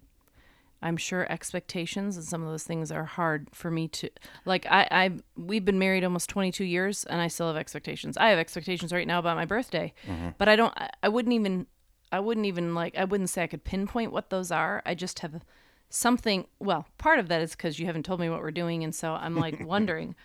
I'm 0.83 0.97
sure 0.97 1.31
expectations 1.31 2.17
and 2.17 2.27
some 2.27 2.43
of 2.43 2.49
those 2.49 2.65
things 2.65 2.91
are 2.91 3.05
hard 3.05 3.49
for 3.53 3.71
me 3.71 3.89
to 3.89 4.11
like. 4.45 4.67
I, 4.67 4.89
I 4.91 5.11
we've 5.37 5.65
been 5.65 5.79
married 5.79 6.03
almost 6.03 6.29
22 6.29 6.65
years, 6.65 7.05
and 7.05 7.21
I 7.21 7.29
still 7.29 7.47
have 7.47 7.57
expectations. 7.57 8.17
I 8.17 8.31
have 8.31 8.39
expectations 8.39 8.93
right 8.93 9.07
now 9.07 9.21
about 9.21 9.37
my 9.37 9.45
birthday, 9.45 9.93
mm-hmm. 10.07 10.31
but 10.39 10.49
I 10.49 10.57
don't. 10.57 10.75
I, 10.77 10.91
I 11.05 11.09
wouldn't 11.09 11.35
even. 11.35 11.67
I 12.11 12.21
wouldn't 12.21 12.47
even 12.47 12.75
like. 12.75 12.99
I 12.99 13.05
wouldn't 13.05 13.31
say 13.31 13.45
I 13.45 13.47
could 13.47 13.65
pinpoint 13.65 14.13
what 14.13 14.31
those 14.31 14.51
are. 14.51 14.83
I 14.85 14.95
just 14.95 15.21
have 15.21 15.45
something. 15.89 16.47
Well, 16.59 16.87
part 16.99 17.21
of 17.21 17.29
that 17.29 17.43
is 17.43 17.53
because 17.53 17.79
you 17.79 17.87
haven't 17.87 18.05
told 18.05 18.19
me 18.19 18.29
what 18.29 18.41
we're 18.41 18.51
doing, 18.51 18.83
and 18.83 18.95
so 18.95 19.13
I'm 19.13 19.37
like 19.37 19.61
wondering. 19.67 20.17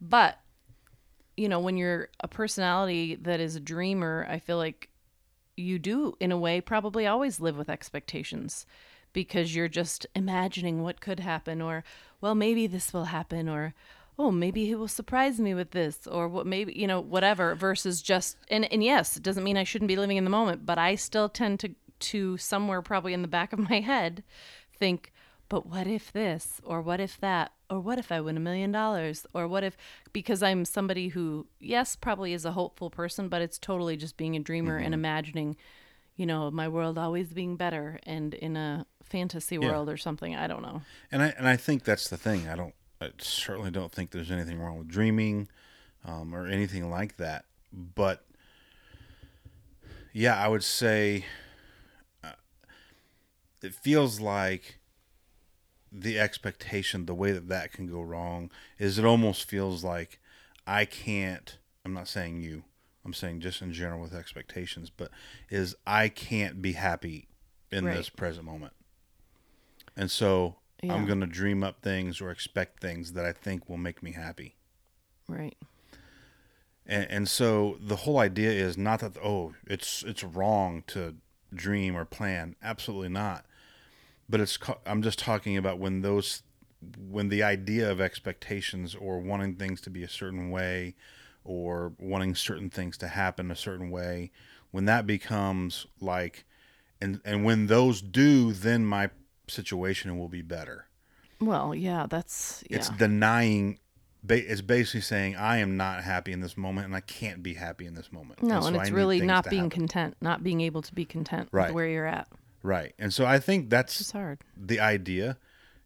But 0.00 0.38
you 1.38 1.48
know, 1.48 1.60
when 1.60 1.78
you're 1.78 2.10
a 2.20 2.28
personality 2.28 3.14
that 3.22 3.40
is 3.40 3.56
a 3.56 3.60
dreamer, 3.60 4.26
I 4.28 4.38
feel 4.38 4.58
like 4.58 4.90
you 5.56 5.78
do 5.78 6.16
in 6.20 6.32
a 6.32 6.38
way 6.38 6.60
probably 6.60 7.06
always 7.06 7.40
live 7.40 7.56
with 7.56 7.68
expectations 7.68 8.66
because 9.12 9.54
you're 9.54 9.68
just 9.68 10.06
imagining 10.14 10.82
what 10.82 11.00
could 11.00 11.20
happen 11.20 11.60
or 11.60 11.84
well 12.20 12.34
maybe 12.34 12.66
this 12.66 12.92
will 12.92 13.04
happen 13.04 13.48
or 13.48 13.74
oh 14.18 14.30
maybe 14.30 14.66
he 14.66 14.74
will 14.74 14.88
surprise 14.88 15.38
me 15.38 15.54
with 15.54 15.72
this 15.72 16.06
or 16.06 16.28
what 16.28 16.46
maybe 16.46 16.72
you 16.72 16.86
know 16.86 17.00
whatever 17.00 17.54
versus 17.54 18.00
just 18.02 18.36
and 18.48 18.70
and 18.72 18.82
yes 18.82 19.16
it 19.16 19.22
doesn't 19.22 19.44
mean 19.44 19.56
I 19.56 19.64
shouldn't 19.64 19.88
be 19.88 19.96
living 19.96 20.16
in 20.16 20.24
the 20.24 20.30
moment 20.30 20.64
but 20.64 20.78
I 20.78 20.94
still 20.94 21.28
tend 21.28 21.60
to 21.60 21.74
to 21.98 22.36
somewhere 22.36 22.82
probably 22.82 23.12
in 23.12 23.22
the 23.22 23.28
back 23.28 23.52
of 23.52 23.58
my 23.58 23.80
head 23.92 24.22
think 24.78 25.12
but 25.52 25.66
what 25.66 25.86
if 25.86 26.10
this 26.14 26.62
or 26.64 26.80
what 26.80 26.98
if 26.98 27.20
that 27.20 27.52
or 27.68 27.78
what 27.78 27.98
if 27.98 28.10
I 28.10 28.22
win 28.22 28.38
a 28.38 28.40
million 28.40 28.72
dollars 28.72 29.26
or 29.34 29.46
what 29.46 29.62
if 29.62 29.76
because 30.14 30.42
I'm 30.42 30.64
somebody 30.64 31.08
who 31.08 31.46
yes 31.60 31.94
probably 31.94 32.32
is 32.32 32.46
a 32.46 32.52
hopeful 32.52 32.88
person 32.88 33.28
but 33.28 33.42
it's 33.42 33.58
totally 33.58 33.98
just 33.98 34.16
being 34.16 34.34
a 34.34 34.38
dreamer 34.38 34.78
and 34.78 34.94
imagining 34.94 35.58
you 36.16 36.24
know 36.24 36.50
my 36.50 36.68
world 36.68 36.96
always 36.96 37.34
being 37.34 37.56
better 37.56 38.00
and 38.04 38.32
in 38.32 38.56
a 38.56 38.86
fantasy 39.02 39.58
world 39.58 39.90
or 39.90 39.98
something 39.98 40.34
I 40.34 40.46
don't 40.46 40.62
know 40.62 40.80
And 41.10 41.22
I 41.22 41.34
and 41.36 41.46
I 41.46 41.56
think 41.56 41.84
that's 41.84 42.08
the 42.08 42.16
thing. 42.16 42.48
I 42.48 42.56
don't. 42.56 42.74
I 43.02 43.10
certainly 43.18 43.70
don't 43.70 43.92
think 43.92 44.10
there's 44.10 44.30
anything 44.30 44.58
wrong 44.58 44.78
with 44.78 44.88
dreaming, 44.88 45.48
um, 46.06 46.34
or 46.34 46.46
anything 46.46 46.88
like 46.88 47.18
that. 47.18 47.44
But 47.70 48.24
yeah, 50.14 50.42
I 50.42 50.48
would 50.48 50.64
say 50.64 51.26
uh, 52.24 52.32
it 53.60 53.74
feels 53.74 54.18
like 54.18 54.78
the 55.92 56.18
expectation, 56.18 57.06
the 57.06 57.14
way 57.14 57.32
that 57.32 57.48
that 57.48 57.72
can 57.72 57.86
go 57.86 58.00
wrong, 58.00 58.50
is 58.78 58.98
it 58.98 59.04
almost 59.04 59.48
feels 59.48 59.84
like 59.84 60.18
I 60.66 60.84
can't. 60.84 61.58
I'm 61.84 61.92
not 61.92 62.08
saying 62.08 62.40
you. 62.40 62.64
I'm 63.04 63.12
saying 63.12 63.40
just 63.40 63.60
in 63.60 63.72
general 63.72 64.00
with 64.00 64.14
expectations, 64.14 64.88
but 64.90 65.10
is 65.50 65.74
I 65.86 66.08
can't 66.08 66.62
be 66.62 66.72
happy 66.72 67.28
in 67.70 67.84
Right. 67.86 67.96
this 67.96 68.08
present 68.08 68.46
moment. 68.46 68.72
And 69.96 70.10
so 70.10 70.56
I'm 70.88 71.04
going 71.06 71.20
to 71.20 71.26
dream 71.26 71.62
up 71.62 71.82
things 71.82 72.20
or 72.20 72.30
expect 72.30 72.80
things 72.80 73.12
that 73.12 73.24
I 73.24 73.32
think 73.32 73.68
will 73.68 73.76
make 73.76 74.02
me 74.02 74.12
happy. 74.12 74.56
right 75.28 75.56
And, 76.86 77.06
and 77.10 77.28
so 77.28 77.76
the 77.80 77.96
whole 77.96 78.18
idea 78.18 78.50
is 78.50 78.76
not 78.78 79.00
that 79.00 79.16
oh 79.22 79.54
it's 79.66 80.02
it's 80.04 80.24
wrong 80.24 80.82
to 80.88 81.16
dream 81.54 81.96
or 81.96 82.04
plan. 82.04 82.56
Absolutely 82.62 83.08
not. 83.10 83.44
But 84.32 84.40
it's 84.40 84.58
I'm 84.86 85.02
just 85.02 85.18
talking 85.18 85.58
about 85.58 85.78
when 85.78 86.00
those 86.00 86.42
when 86.98 87.28
the 87.28 87.42
idea 87.42 87.90
of 87.90 88.00
expectations 88.00 88.94
or 88.94 89.18
wanting 89.20 89.56
things 89.56 89.80
to 89.82 89.90
be 89.90 90.02
a 90.02 90.08
certain 90.08 90.50
way 90.50 90.94
or 91.44 91.92
wanting 91.98 92.34
certain 92.34 92.70
things 92.70 92.96
to 92.96 93.08
happen 93.08 93.50
a 93.50 93.56
certain 93.56 93.90
way 93.90 94.30
when 94.70 94.86
that 94.86 95.06
becomes 95.06 95.86
like 96.00 96.44
and 97.00 97.20
and 97.26 97.44
when 97.44 97.66
those 97.66 98.00
do 98.00 98.52
then 98.52 98.86
my 98.86 99.10
situation 99.48 100.18
will 100.18 100.28
be 100.28 100.42
better 100.42 100.86
well 101.40 101.74
yeah 101.74 102.06
that's 102.08 102.64
yeah 102.70 102.78
it's 102.78 102.88
denying 102.88 103.78
it's 104.28 104.60
basically 104.60 105.00
saying 105.00 105.36
i 105.36 105.58
am 105.58 105.76
not 105.76 106.02
happy 106.02 106.32
in 106.32 106.40
this 106.40 106.56
moment 106.56 106.86
and 106.86 106.96
i 106.96 107.00
can't 107.00 107.42
be 107.42 107.54
happy 107.54 107.86
in 107.86 107.94
this 107.94 108.10
moment 108.10 108.42
no 108.42 108.60
so 108.60 108.68
and 108.68 108.76
it's 108.76 108.90
really 108.90 109.20
not 109.20 109.48
being 109.50 109.64
happen. 109.64 109.70
content 109.70 110.16
not 110.20 110.42
being 110.42 110.60
able 110.60 110.80
to 110.80 110.94
be 110.94 111.04
content 111.04 111.48
Right. 111.52 111.66
with 111.66 111.74
where 111.74 111.86
you're 111.88 112.06
at 112.06 112.28
right. 112.62 112.94
And 112.98 113.12
so 113.12 113.24
i 113.26 113.38
think 113.38 113.70
that's 113.70 114.10
hard. 114.12 114.40
the 114.56 114.80
idea. 114.80 115.38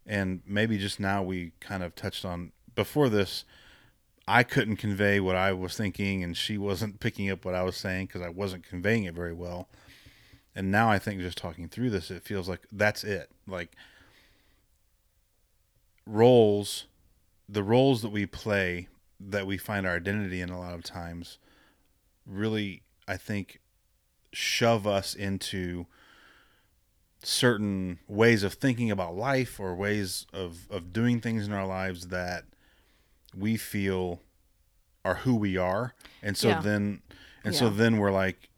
And 0.08 0.42
maybe 0.46 0.78
just 0.78 1.00
now 1.00 1.22
we 1.24 1.52
kind 1.58 1.82
of 1.82 1.94
touched 1.96 2.24
on 2.24 2.52
before 2.74 3.08
this 3.08 3.44
i 4.28 4.42
couldn't 4.42 4.76
convey 4.76 5.18
what 5.20 5.36
i 5.36 5.52
was 5.52 5.76
thinking 5.76 6.22
and 6.22 6.36
she 6.36 6.58
wasn't 6.58 7.00
picking 7.00 7.30
up 7.30 7.44
what 7.44 7.54
i 7.54 7.62
was 7.62 7.76
saying 7.76 8.06
because 8.06 8.22
i 8.22 8.28
wasn't 8.28 8.64
conveying 8.64 9.04
it 9.04 9.14
very 9.14 9.32
well. 9.32 9.68
And 10.54 10.70
now 10.70 10.88
i 10.90 10.98
think 10.98 11.20
just 11.20 11.38
talking 11.38 11.68
through 11.68 11.90
this 11.90 12.10
it 12.10 12.22
feels 12.22 12.48
like 12.48 12.60
that's 12.72 13.04
it. 13.04 13.30
Like 13.46 13.74
roles 16.06 16.86
the 17.48 17.62
roles 17.62 18.02
that 18.02 18.10
we 18.10 18.26
play 18.26 18.88
that 19.18 19.46
we 19.46 19.56
find 19.56 19.86
our 19.86 19.96
identity 19.96 20.40
in 20.40 20.50
a 20.50 20.58
lot 20.58 20.74
of 20.74 20.82
times 20.84 21.38
really 22.26 22.82
i 23.08 23.16
think 23.16 23.60
shove 24.32 24.86
us 24.86 25.14
into 25.14 25.86
certain 27.22 27.98
ways 28.08 28.42
of 28.42 28.54
thinking 28.54 28.90
about 28.90 29.16
life 29.16 29.58
or 29.58 29.74
ways 29.74 30.26
of, 30.32 30.66
of 30.70 30.92
doing 30.92 31.20
things 31.20 31.46
in 31.46 31.52
our 31.52 31.66
lives 31.66 32.08
that 32.08 32.44
we 33.36 33.56
feel 33.56 34.20
are 35.04 35.16
who 35.16 35.34
we 35.36 35.56
are 35.56 35.94
and 36.22 36.36
so 36.36 36.48
Yeah. 36.48 36.60
then 36.60 37.02
and 37.44 37.54
so 37.54 37.68
then 37.70 37.98
we're 37.98 38.10
like 38.12 38.48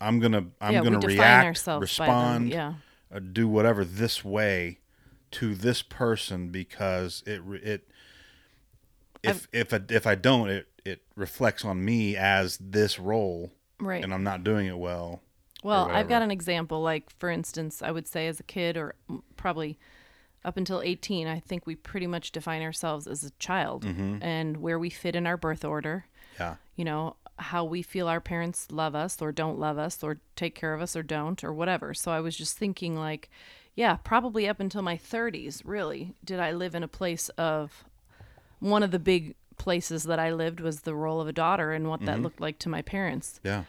i'm 0.00 0.20
gonna 0.20 0.46
i'm 0.60 0.72
yeah 0.74 0.82
gonna 0.82 0.98
react 1.00 1.44
ourselves 1.46 1.98
by 1.98 2.06
them. 2.06 2.14
respond 2.14 2.48
yeah 2.50 2.74
uh, 3.14 3.18
do 3.18 3.46
whatever 3.48 3.84
this 3.84 4.24
way 4.24 4.78
to 5.32 5.54
this 5.54 5.82
person 5.82 6.48
because 6.48 7.22
it 7.26 7.42
it 7.62 7.88
if 9.22 9.48
if 9.52 9.72
I, 9.74 9.80
if 9.90 10.06
I 10.06 10.14
don't 10.14 10.48
it 10.48 10.68
it 10.84 11.02
reflects 11.14 11.64
on 11.64 11.84
me 11.84 12.16
as 12.16 12.58
this 12.58 12.98
role 12.98 13.52
right 13.80 14.02
and 14.04 14.14
I'm 14.14 14.22
not 14.22 14.44
doing 14.44 14.66
it 14.66 14.78
well 14.78 15.20
Well, 15.66 15.88
I've 15.90 16.08
got 16.08 16.22
an 16.22 16.30
example. 16.30 16.80
Like, 16.82 17.10
for 17.18 17.28
instance, 17.30 17.82
I 17.82 17.90
would 17.90 18.06
say 18.06 18.26
as 18.28 18.40
a 18.40 18.44
kid, 18.44 18.76
or 18.76 18.94
probably 19.36 19.78
up 20.44 20.56
until 20.56 20.80
18, 20.80 21.26
I 21.26 21.40
think 21.40 21.66
we 21.66 21.74
pretty 21.74 22.06
much 22.06 22.30
define 22.32 22.62
ourselves 22.62 23.06
as 23.06 23.24
a 23.24 23.30
child 23.38 23.84
Mm-hmm. 23.84 24.18
and 24.22 24.56
where 24.58 24.78
we 24.78 24.90
fit 24.90 25.16
in 25.16 25.26
our 25.26 25.36
birth 25.36 25.64
order. 25.64 26.06
Yeah. 26.38 26.56
You 26.76 26.84
know, 26.84 27.16
how 27.38 27.64
we 27.64 27.82
feel 27.82 28.06
our 28.08 28.20
parents 28.20 28.68
love 28.70 28.94
us 28.94 29.20
or 29.20 29.32
don't 29.32 29.58
love 29.58 29.76
us 29.78 30.02
or 30.02 30.18
take 30.36 30.54
care 30.54 30.72
of 30.72 30.80
us 30.80 30.94
or 30.96 31.02
don't 31.02 31.42
or 31.44 31.52
whatever. 31.52 31.92
So 31.94 32.10
I 32.12 32.20
was 32.20 32.36
just 32.36 32.56
thinking, 32.56 32.94
like, 32.96 33.28
yeah, 33.74 33.96
probably 33.96 34.48
up 34.48 34.60
until 34.60 34.82
my 34.82 34.96
30s, 34.96 35.62
really, 35.64 36.14
did 36.24 36.38
I 36.40 36.52
live 36.52 36.74
in 36.74 36.82
a 36.82 36.88
place 36.88 37.28
of 37.30 37.84
one 38.60 38.82
of 38.82 38.90
the 38.90 38.98
big 38.98 39.34
places 39.58 40.04
that 40.04 40.18
I 40.18 40.32
lived 40.32 40.60
was 40.60 40.80
the 40.82 40.94
role 40.94 41.20
of 41.20 41.28
a 41.28 41.32
daughter 41.32 41.72
and 41.72 41.88
what 41.88 42.00
Mm-hmm. 42.00 42.06
that 42.06 42.22
looked 42.22 42.40
like 42.40 42.58
to 42.60 42.68
my 42.68 42.82
parents 42.82 43.40
Yeah. 43.42 43.64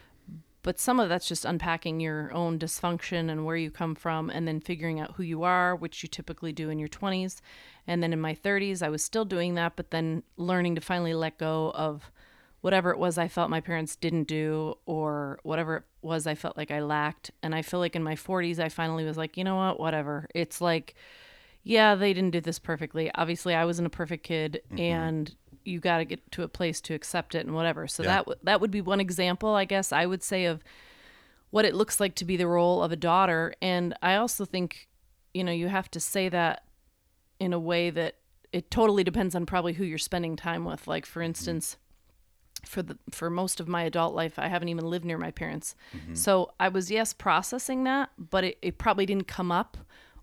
But 0.68 0.78
some 0.78 1.00
of 1.00 1.08
that's 1.08 1.30
just 1.30 1.46
unpacking 1.46 2.02
your 2.02 2.30
own 2.34 2.60
dysfunction 2.60 3.32
and 3.32 3.46
where 3.46 3.56
you 3.56 3.72
come 3.72 3.96
from 3.96 4.30
and 4.30 4.46
then 4.46 4.60
figuring 4.60 5.00
out 5.00 5.16
who 5.16 5.24
you 5.24 5.44
are 5.44 5.74
which 5.74 6.04
you 6.04 6.10
typically 6.10 6.52
do 6.52 6.70
in 6.70 6.78
your 6.78 6.90
20s 6.90 7.40
and 7.88 8.04
then 8.04 8.12
in 8.12 8.20
my 8.20 8.36
30s 8.36 8.84
i 8.84 8.90
was 8.90 9.02
still 9.02 9.24
doing 9.24 9.56
that 9.56 9.78
but 9.78 9.92
then 9.92 10.22
learning 10.36 10.76
to 10.76 10.82
finally 10.82 11.14
let 11.14 11.38
go 11.38 11.72
of 11.74 12.12
whatever 12.60 12.92
it 12.92 12.98
was 12.98 13.18
i 13.18 13.30
felt 13.30 13.50
my 13.50 13.62
parents 13.62 13.96
didn't 13.96 14.26
do 14.26 14.74
or 14.86 15.40
whatever 15.44 15.78
it 15.78 15.84
was 16.02 16.28
i 16.28 16.36
felt 16.36 16.58
like 16.58 16.70
i 16.70 16.82
lacked. 16.82 17.32
And 17.42 17.56
i 17.56 17.62
feel 17.62 17.80
like 17.80 17.96
in 17.96 18.04
my 18.04 18.16
40s 18.16 18.60
i 18.60 18.68
finally 18.68 19.06
was 19.06 19.16
like 19.16 19.38
you 19.38 19.46
know 19.46 19.56
what? 19.56 19.80
Whatever. 19.80 20.28
It's 20.36 20.60
like 20.60 20.96
yeah 21.64 21.96
they 21.96 22.14
didn't 22.14 22.32
do 22.32 22.42
this 22.42 22.60
perfectly. 22.60 23.10
Obviously 23.16 23.56
i 23.56 23.64
wasn't 23.64 23.88
a 23.88 23.90
perfect 23.90 24.24
kid 24.26 24.62
mm-hmm. 24.68 24.80
and 24.80 25.36
you 25.68 25.80
got 25.80 25.98
to 25.98 26.06
get 26.06 26.32
to 26.32 26.44
a 26.44 26.48
place 26.48 26.82
to 26.82 26.94
accept 26.94 27.36
it 27.36 27.46
and 27.46 27.54
whatever. 27.54 27.88
So 27.88 28.04
Yeah. 28.04 28.10
that 28.10 28.20
w- 28.20 28.40
that 28.44 28.62
would 28.62 28.72
be 28.72 28.82
one 28.82 29.00
example 29.00 29.50
i 29.56 29.66
guess 29.66 29.92
i 29.92 30.06
would 30.06 30.24
say 30.24 30.46
of 30.46 30.64
what 31.50 31.66
it 31.66 31.74
looks 31.76 32.00
like 32.00 32.14
to 32.16 32.26
be 32.26 32.38
the 32.38 32.48
role 32.48 32.84
of 32.84 32.92
a 32.92 32.96
daughter. 32.96 33.54
And 33.62 33.94
i 34.02 34.16
also 34.16 34.46
think 34.46 34.88
you 35.34 35.44
know 35.44 35.52
you 35.52 35.68
have 35.68 35.90
to 35.92 36.00
say 36.00 36.30
that 36.30 36.64
in 37.40 37.54
a 37.54 37.60
way 37.60 37.90
that 37.90 38.16
it 38.52 38.72
totally 38.72 39.04
depends 39.04 39.36
on 39.36 39.46
probably 39.46 39.74
who 39.74 39.84
you're 39.84 39.98
spending 39.98 40.36
time 40.36 40.64
with. 40.66 40.88
Like 40.88 41.06
for 41.06 41.20
mm-hmm. 41.20 41.28
instance 41.28 41.78
for 42.66 42.82
the 42.82 42.98
for 43.12 43.30
most 43.30 43.60
of 43.60 43.68
my 43.68 43.84
adult 43.84 44.16
life 44.16 44.40
i 44.40 44.48
haven't 44.48 44.68
even 44.68 44.86
lived 44.90 45.06
near 45.06 45.18
my 45.18 45.32
parents. 45.32 45.76
Mm-hmm. 45.96 46.16
So 46.16 46.52
i 46.60 46.68
was 46.70 46.90
yes 46.90 47.14
processing 47.14 47.84
that 47.84 48.10
but 48.18 48.44
it, 48.44 48.58
it 48.62 48.78
probably 48.78 49.06
didn't 49.06 49.28
come 49.28 49.52
up 49.52 49.78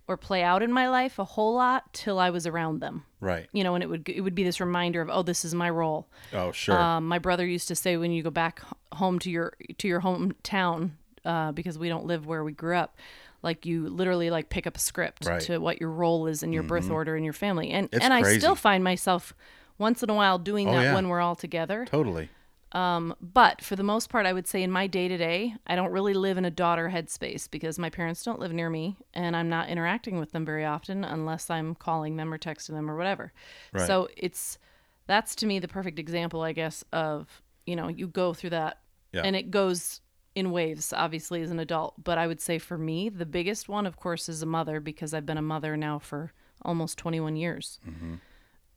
or 0.06 0.16
play 0.16 0.42
out 0.42 0.62
in 0.62 0.70
my 0.72 0.88
life 0.88 1.18
a 1.18 1.24
whole 1.24 1.54
lot 1.54 1.92
till 1.92 2.18
i 2.18 2.30
was 2.30 2.46
around 2.46 2.80
them 2.80 3.04
Right. 3.20 3.46
you 3.52 3.64
know 3.64 3.74
and 3.74 3.82
it 3.82 3.88
would 3.88 4.08
it 4.08 4.20
would 4.20 4.34
be 4.34 4.44
this 4.44 4.60
reminder 4.60 5.00
of 5.00 5.08
oh 5.10 5.22
this 5.22 5.44
is 5.44 5.54
my 5.54 5.70
role 5.70 6.08
Oh, 6.32 6.52
sure. 6.52 6.76
um, 6.78 7.06
my 7.08 7.18
brother 7.18 7.46
used 7.46 7.68
to 7.68 7.74
say 7.74 7.96
when 7.96 8.10
you 8.10 8.22
go 8.22 8.30
back 8.30 8.60
home 8.92 9.18
to 9.20 9.30
your 9.30 9.54
to 9.78 9.88
your 9.88 10.00
hometown 10.02 10.90
uh, 11.24 11.52
because 11.52 11.78
we 11.78 11.88
don't 11.88 12.04
live 12.04 12.26
where 12.26 12.44
we 12.44 12.52
grew 12.52 12.76
up 12.76 12.96
like 13.42 13.64
you 13.66 13.88
literally 13.88 14.30
like 14.30 14.48
pick 14.50 14.66
up 14.66 14.76
a 14.76 14.80
script 14.80 15.24
Right. 15.26 15.40
Mm-hmm. 15.40 15.52
to 15.54 15.58
what 15.58 15.80
your 15.80 15.90
role 15.90 16.26
is 16.26 16.42
in 16.42 16.52
your 16.52 16.62
birth 16.64 16.90
order 16.90 17.16
in 17.16 17.24
your 17.24 17.32
family 17.32 17.70
and 17.70 17.88
It's 17.92 18.04
and 18.04 18.12
I 18.12 18.22
still 18.36 18.54
find 18.54 18.84
myself 18.84 19.34
once 19.78 20.02
in 20.02 20.10
a 20.10 20.14
while 20.14 20.38
doing 20.38 20.68
Oh, 20.68 20.72
that 20.72 20.82
yeah. 20.82 20.94
when 20.94 21.08
we're 21.08 21.20
all 21.20 21.34
together 21.34 21.86
totally. 21.86 22.28
Um, 22.74 23.14
but 23.20 23.62
for 23.62 23.76
the 23.76 23.84
most 23.84 24.10
part, 24.10 24.26
I 24.26 24.32
would 24.32 24.48
say 24.48 24.62
in 24.62 24.70
my 24.70 24.88
day 24.88 25.06
to 25.06 25.16
day, 25.16 25.54
I 25.66 25.76
don't 25.76 25.92
really 25.92 26.12
live 26.12 26.36
in 26.38 26.44
a 26.44 26.50
daughter 26.50 26.90
headspace 26.92 27.48
because 27.48 27.78
my 27.78 27.88
parents 27.88 28.24
don't 28.24 28.40
live 28.40 28.52
near 28.52 28.68
me 28.68 28.96
and 29.14 29.36
I'm 29.36 29.48
not 29.48 29.68
interacting 29.68 30.18
with 30.18 30.32
them 30.32 30.44
very 30.44 30.64
often 30.64 31.04
unless 31.04 31.50
I'm 31.50 31.76
calling 31.76 32.16
them 32.16 32.34
or 32.34 32.38
texting 32.38 32.74
them 32.74 32.90
or 32.90 32.96
whatever. 32.96 33.32
Right. 33.72 33.86
So 33.86 34.08
it's 34.16 34.58
that's 35.06 35.36
to 35.36 35.46
me 35.46 35.60
the 35.60 35.68
perfect 35.68 35.98
example, 36.00 36.42
I 36.42 36.52
guess, 36.52 36.84
of 36.92 37.42
you 37.64 37.76
know, 37.76 37.88
you 37.88 38.08
go 38.08 38.34
through 38.34 38.50
that 38.50 38.80
Yeah. 39.12 39.22
and 39.24 39.36
it 39.36 39.50
goes 39.52 40.00
in 40.34 40.50
waves, 40.50 40.92
obviously, 40.92 41.42
as 41.42 41.52
an 41.52 41.60
adult. 41.60 41.94
But 42.02 42.18
I 42.18 42.26
would 42.26 42.40
say 42.40 42.58
for 42.58 42.76
me, 42.76 43.08
the 43.08 43.24
biggest 43.24 43.68
one, 43.68 43.86
of 43.86 43.96
course, 43.96 44.28
is 44.28 44.42
a 44.42 44.46
mother 44.46 44.80
because 44.80 45.14
I've 45.14 45.24
been 45.26 45.38
a 45.38 45.42
mother 45.42 45.76
now 45.76 46.00
for 46.00 46.32
almost 46.62 46.98
21 46.98 47.36
years. 47.36 47.78
Mm-hmm. 47.88 48.14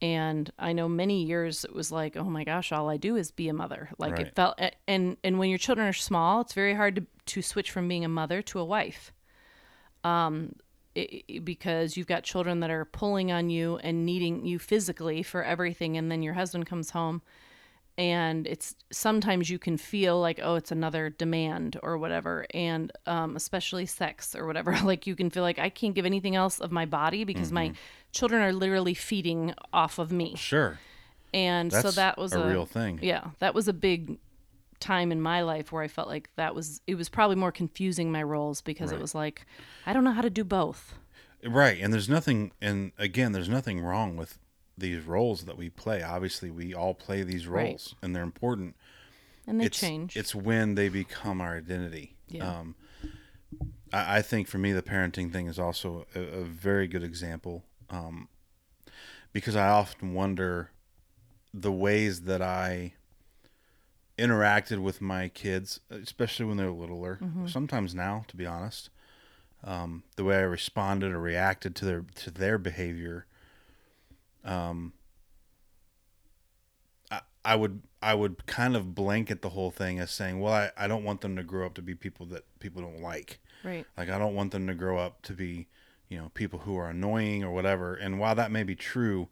And 0.01 0.51
I 0.60 0.73
know 0.73 0.88
many 0.88 1.23
years 1.23 1.65
it 1.65 1.73
was 1.73 1.91
like, 1.91 2.15
oh 2.15 2.23
my 2.25 2.43
gosh, 2.43 2.71
all 2.71 2.88
I 2.89 2.97
do 2.97 3.15
is 3.15 3.31
be 3.31 3.49
a 3.49 3.53
mother. 3.53 3.89
Like 3.97 4.13
Right. 4.13 4.27
it 4.27 4.36
felt, 4.36 4.60
and 4.88 5.17
and 5.23 5.39
when 5.39 5.49
your 5.49 5.57
children 5.57 5.88
are 5.88 5.93
small, 5.93 6.41
it's 6.41 6.53
very 6.53 6.75
hard 6.75 6.95
to 6.97 7.05
to 7.33 7.41
switch 7.41 7.71
from 7.71 7.88
being 7.88 8.05
a 8.05 8.10
mother 8.10 8.41
to 8.43 8.60
a 8.60 8.65
wife. 8.65 9.12
Um, 10.03 10.53
it, 10.95 11.23
it- 11.27 11.45
because 11.45 11.97
you've 11.97 12.07
got 12.07 12.23
children 12.23 12.60
that 12.62 12.69
are 12.69 12.86
pulling 12.86 13.31
on 13.31 13.49
you 13.49 13.77
and 13.77 14.05
needing 14.05 14.45
you 14.45 14.60
physically 14.60 15.23
for 15.23 15.43
everything, 15.43 15.97
and 15.97 16.12
then 16.12 16.21
your 16.21 16.33
husband 16.36 16.65
comes 16.67 16.91
home, 16.91 17.21
and 17.97 18.45
it's 18.45 18.75
sometimes 18.91 19.49
you 19.49 19.57
can 19.57 19.75
feel 19.77 20.19
like 20.21 20.39
oh 20.43 20.55
it's 20.55 20.71
another 20.71 21.10
demand 21.10 21.79
or 21.81 21.97
whatever 21.97 22.45
and 22.53 22.91
um, 23.07 23.36
especially 23.36 23.86
sex 23.86 24.36
or 24.36 24.45
whatever 24.45 24.77
like 24.83 25.07
you 25.07 25.15
can 25.15 25.29
feel 25.29 25.43
like 25.43 25.57
i 25.60 25.69
can't 25.69 25.95
give 25.95 26.05
anything 26.05 26.36
else 26.36 26.60
of 26.60 26.71
my 26.71 26.86
body 26.86 27.23
because 27.23 27.51
my 27.51 27.71
children 28.12 28.41
are 28.41 28.53
literally 28.53 28.93
feeding 28.93 29.53
off 29.73 29.97
of 29.99 30.12
me 30.12 30.36
Sure. 30.36 30.79
and 31.33 31.71
so 31.73 31.91
that 31.91 32.17
was 32.17 32.33
a 32.33 32.47
real 32.47 32.65
thing. 32.65 32.99
yeah 33.01 33.29
that 33.39 33.53
was 33.55 33.67
a 33.67 33.73
big 33.73 34.17
time 34.79 35.12
in 35.12 35.19
my 35.19 35.41
life 35.41 35.71
where 35.71 35.81
i 35.81 35.88
felt 35.88 36.07
like 36.07 36.29
that 36.36 36.53
was 36.53 36.81
it 36.86 36.95
was 36.95 37.10
probably 37.10 37.36
more 37.36 37.51
confusing 37.51 38.12
my 38.12 38.21
roles 38.21 38.62
because 38.62 38.91
it 38.91 38.99
was 39.01 39.15
like 39.15 39.45
i 39.88 39.93
don't 39.93 40.03
know 40.03 40.12
how 40.12 40.21
to 40.21 40.29
do 40.29 40.43
both 40.43 40.93
Right. 41.45 41.77
And 41.79 41.93
there's 41.93 42.10
nothing, 42.10 42.51
and 42.60 42.91
again, 42.97 43.31
there's 43.31 43.47
nothing 43.47 43.79
wrong 43.79 44.17
with 44.17 44.39
these 44.78 45.04
roles 45.04 45.46
that 45.46 45.58
we 45.58 45.70
play. 45.70 46.04
Obviously, 46.04 46.50
we 46.52 46.74
all 46.74 46.94
play 46.94 47.24
these 47.24 47.48
Right. 47.48 47.63
roles, 47.70 47.96
and 48.02 48.16
they're 48.16 48.24
important. 48.24 48.76
and 49.48 49.60
they 49.62 49.66
it's, 49.66 49.80
change 49.80 50.16
It's 50.18 50.36
when 50.36 50.76
they 50.76 50.90
become 50.90 51.42
our 51.42 51.58
identity. 51.58 52.16
Yeah. 52.28 52.60
Um, 52.60 52.76
I, 53.94 54.18
I 54.18 54.22
think 54.22 54.48
for 54.48 54.58
me, 54.58 54.74
the 54.74 54.82
parenting 54.82 55.32
thing 55.32 55.48
is 55.48 55.58
also 55.58 56.06
a, 56.13 56.20
a 56.20 56.44
very 56.44 56.88
good 56.88 57.04
example 57.04 57.63
um, 57.90 58.28
because 59.34 59.56
I 59.56 59.70
often 59.70 60.13
wonder 60.13 60.72
the 61.54 61.72
ways 61.72 62.22
that 62.22 62.42
I 62.42 62.94
interacted 64.18 64.80
with 64.80 65.00
my 65.02 65.30
kids, 65.30 65.80
especially 65.90 66.46
when 66.46 66.58
they're 66.58 66.72
littler. 66.72 67.20
Sometimes 67.46 67.94
now, 67.96 68.26
to 68.28 68.36
be 68.36 68.46
honest, 68.46 68.90
um, 69.63 70.04
the 70.18 70.24
way 70.24 70.38
I 70.38 70.42
responded 70.42 71.12
or 71.12 71.20
reacted 71.20 71.76
to 71.78 71.86
their 71.86 72.04
to 72.16 72.32
their 72.32 72.58
behavior. 72.58 73.26
Um, 74.47 74.93
I, 77.12 77.21
I 77.45 77.55
would 77.55 77.81
I 78.01 78.13
would 78.13 78.45
kind 78.45 78.75
of 78.75 78.93
blanket 78.95 79.41
the 79.41 79.49
whole 79.49 79.71
thing 79.71 79.99
as 79.99 80.12
saying, 80.12 80.39
well, 80.39 80.53
I, 80.53 80.71
I 80.77 80.88
don't 80.88 81.03
want 81.03 81.21
them 81.21 81.36
to 81.36 81.43
grow 81.43 81.65
up 81.65 81.73
to 81.75 81.81
be 81.81 81.95
people 81.95 82.25
that 82.27 82.45
people 82.60 82.81
don't 82.81 83.01
like. 83.01 83.39
right 83.63 83.86
Like 83.97 84.10
I 84.10 84.17
don't 84.17 84.36
want 84.36 84.51
them 84.51 84.67
to 84.67 84.73
grow 84.75 84.97
up 84.97 85.21
to 85.23 85.33
be, 85.33 85.67
you 86.10 86.17
know, 86.17 86.31
people 86.33 86.60
who 86.60 86.77
are 86.77 86.89
annoying 86.89 87.43
or 87.43 87.51
whatever. 87.51 87.93
And 87.95 88.19
while 88.19 88.36
that 88.36 88.51
may 88.51 88.63
be 88.63 88.75
true, 88.75 89.29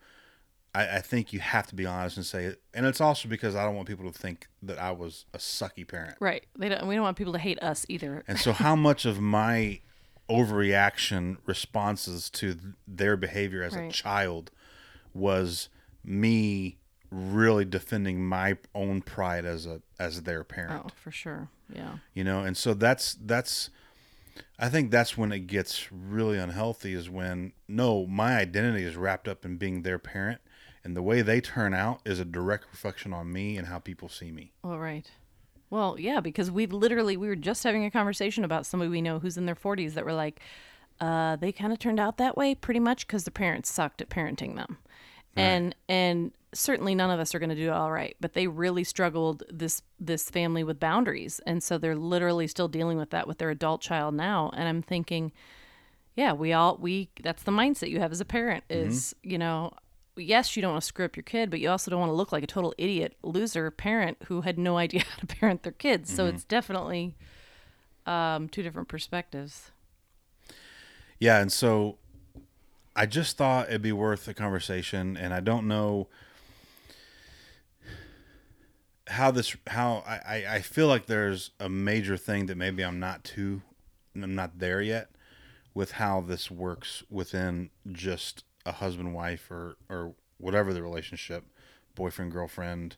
I, 0.73 0.97
I 0.97 0.99
think 0.99 1.31
you 1.31 1.39
have 1.39 1.67
to 1.67 1.75
be 1.75 1.85
honest 1.85 2.17
and 2.17 2.25
say 2.25 2.45
it. 2.45 2.61
And 2.73 2.85
it's 2.85 2.99
also 2.99 3.29
because 3.29 3.55
I 3.55 3.63
don't 3.63 3.75
want 3.75 3.87
people 3.87 4.11
to 4.11 4.17
think 4.17 4.47
that 4.63 4.77
I 4.79 4.91
was 4.91 5.25
a 5.33 5.37
sucky 5.37 5.87
parent. 5.87 6.17
right 6.19 6.45
they 6.57 6.69
don't 6.69 6.87
we 6.87 6.95
don't 6.95 7.03
want 7.03 7.17
people 7.17 7.33
to 7.33 7.39
hate 7.39 7.61
us 7.61 7.85
either 7.87 8.23
And 8.27 8.39
so 8.39 8.51
how 8.51 8.75
much 8.75 9.05
of 9.05 9.19
my 9.21 9.81
overreaction 10.27 11.37
responses 11.45 12.29
to 12.31 12.53
th- 12.55 12.73
their 12.87 13.15
behavior 13.15 13.61
as 13.61 13.75
a 13.75 13.89
child 13.89 14.49
was 15.15 15.69
me 16.03 16.77
really 17.09 17.65
defending 17.65 18.25
my 18.25 18.57
own 18.73 19.01
pride 19.01 19.45
as 19.45 19.65
a 19.65 19.81
as 19.99 20.23
their 20.23 20.43
parent. 20.43 20.83
Oh 20.85 20.89
for 20.95 21.11
sure. 21.11 21.49
Yeah. 21.73 21.97
You 22.13 22.23
know 22.23 22.41
and 22.41 22.55
so 22.55 22.73
that's 22.73 23.15
that's 23.15 23.69
i 24.59 24.67
think 24.67 24.91
that's 24.91 25.17
when 25.17 25.31
it 25.31 25.47
gets 25.47 25.91
really 25.91 26.37
unhealthy 26.37 26.93
is 26.93 27.09
when 27.09 27.53
no 27.69 28.05
my 28.05 28.37
identity 28.37 28.83
is 28.83 28.97
wrapped 28.97 29.27
up 29.27 29.45
in 29.45 29.55
being 29.55 29.81
their 29.81 29.97
parent 29.97 30.41
and 30.85 30.95
the 30.95 31.01
way 31.01 31.21
they 31.23 31.41
turn 31.41 31.73
out 31.73 31.99
is 32.05 32.19
a 32.19 32.25
direct 32.25 32.65
reflection 32.71 33.11
on 33.11 33.33
me 33.33 33.57
and 33.57 33.67
how 33.67 33.79
people 33.79 34.07
see 34.07 34.31
me. 34.31 34.51
All 34.63 34.77
right. 34.77 35.09
Well, 35.71 35.95
yeah, 35.99 36.19
because 36.19 36.51
we 36.51 36.67
literally 36.67 37.17
we 37.17 37.27
were 37.27 37.35
just 37.35 37.63
having 37.63 37.83
a 37.85 37.91
conversation 37.91 38.43
about 38.43 38.67
somebody 38.67 38.89
we 38.89 39.01
know 39.01 39.17
who's 39.17 39.35
in 39.35 39.47
their 39.47 39.55
40s 39.55 39.95
that 39.95 40.05
were 40.05 40.13
like, 40.13 40.39
uh, 41.01 41.37
they 41.37 41.51
kind 41.51 41.73
of 41.73 41.79
turned 41.79 41.99
out 41.99 42.17
that 42.17 42.37
way 42.37 42.53
pretty 42.53 42.79
much 42.79 43.07
because 43.07 43.23
the 43.23 43.31
parents 43.31 43.69
sucked 43.69 43.99
at 43.99 44.09
parenting 44.09 44.55
them, 44.55 44.77
and 45.35 45.75
and 45.87 46.31
certainly 46.53 46.95
none 46.95 47.09
of 47.09 47.19
us 47.19 47.35
are 47.35 47.39
going 47.39 47.49
to 47.49 47.55
do 47.55 47.67
it 47.67 47.73
all 47.73 47.91
right, 47.91 48.15
but 48.19 48.33
they 48.33 48.47
really 48.47 48.83
struggled 48.83 49.43
this 49.49 49.81
this 49.99 50.29
family 50.29 50.63
with 50.63 50.79
boundaries, 50.79 51.39
and 51.45 51.61
so 51.61 51.77
they're 51.77 51.95
literally 51.95 52.47
still 52.47 52.67
dealing 52.67 52.97
with 52.97 53.09
that 53.11 53.27
with 53.27 53.37
their 53.37 53.49
adult 53.49 53.81
child 53.81 54.13
now, 54.13 54.51
and 54.55 54.67
I'm 54.67 54.81
thinking, 54.81 55.31
yeah, 56.15 56.33
we 56.33 56.53
all 56.53 56.77
we 56.77 57.09
that's 57.21 57.43
the 57.43 57.51
mindset 57.51 57.89
you 57.89 57.99
have 57.99 58.11
as 58.11 58.21
a 58.21 58.25
parent 58.25 58.63
is 58.69 59.15
you 59.21 59.37
know 59.37 59.73
yes, 60.17 60.55
you 60.55 60.61
don't 60.61 60.71
want 60.71 60.81
to 60.81 60.87
screw 60.87 61.05
up 61.05 61.15
your 61.15 61.23
kid, 61.23 61.49
but 61.49 61.59
you 61.59 61.69
also 61.69 61.91
don't 61.91 61.99
want 61.99 62.09
to 62.09 62.15
look 62.15 62.31
like 62.31 62.43
a 62.43 62.47
total 62.47 62.73
idiot 62.77 63.17
loser 63.23 63.69
parent 63.71 64.17
who 64.27 64.41
had 64.41 64.57
no 64.57 64.77
idea 64.85 65.01
how 65.01 65.17
to 65.17 65.27
parent 65.27 65.63
their 65.63 65.73
kids. 65.73 66.13
So 66.13 66.25
it's 66.25 66.43
definitely 66.43 67.15
um, 68.05 68.49
two 68.49 68.63
different 68.63 68.87
perspectives. 68.87 69.71
Yeah, 71.19 71.39
and 71.39 71.51
so 71.51 71.97
I 72.95 73.05
just 73.05 73.37
thought 73.37 73.67
it'd 73.67 73.81
be 73.81 73.91
worth 73.91 74.27
a 74.27 74.33
conversation, 74.33 75.17
and 75.17 75.33
I 75.33 75.39
don't 75.41 75.67
know. 75.67 76.07
how 79.07 79.29
this 79.31 79.55
how 79.67 80.03
I, 80.07 80.45
I 80.49 80.59
feel 80.61 80.87
like 80.87 81.05
there's 81.05 81.51
a 81.59 81.69
major 81.69 82.17
thing 82.17 82.47
that 82.47 82.57
maybe 82.57 82.83
I'm 82.83 82.99
not 82.99 83.23
too 83.23 83.61
I'm 84.15 84.33
not 84.33 84.57
there 84.57 84.81
yet 84.81 85.09
with 85.75 85.91
how 85.91 86.21
this 86.21 86.49
works 86.49 87.03
within 87.09 87.69
just 87.91 88.43
a 88.65 88.71
husband 88.71 89.13
wife 89.13 89.51
or 89.51 89.77
or 89.89 90.15
whatever 90.39 90.73
the 90.73 90.81
relationship 90.81 91.43
boyfriend 91.93 92.31
girlfriend 92.31 92.97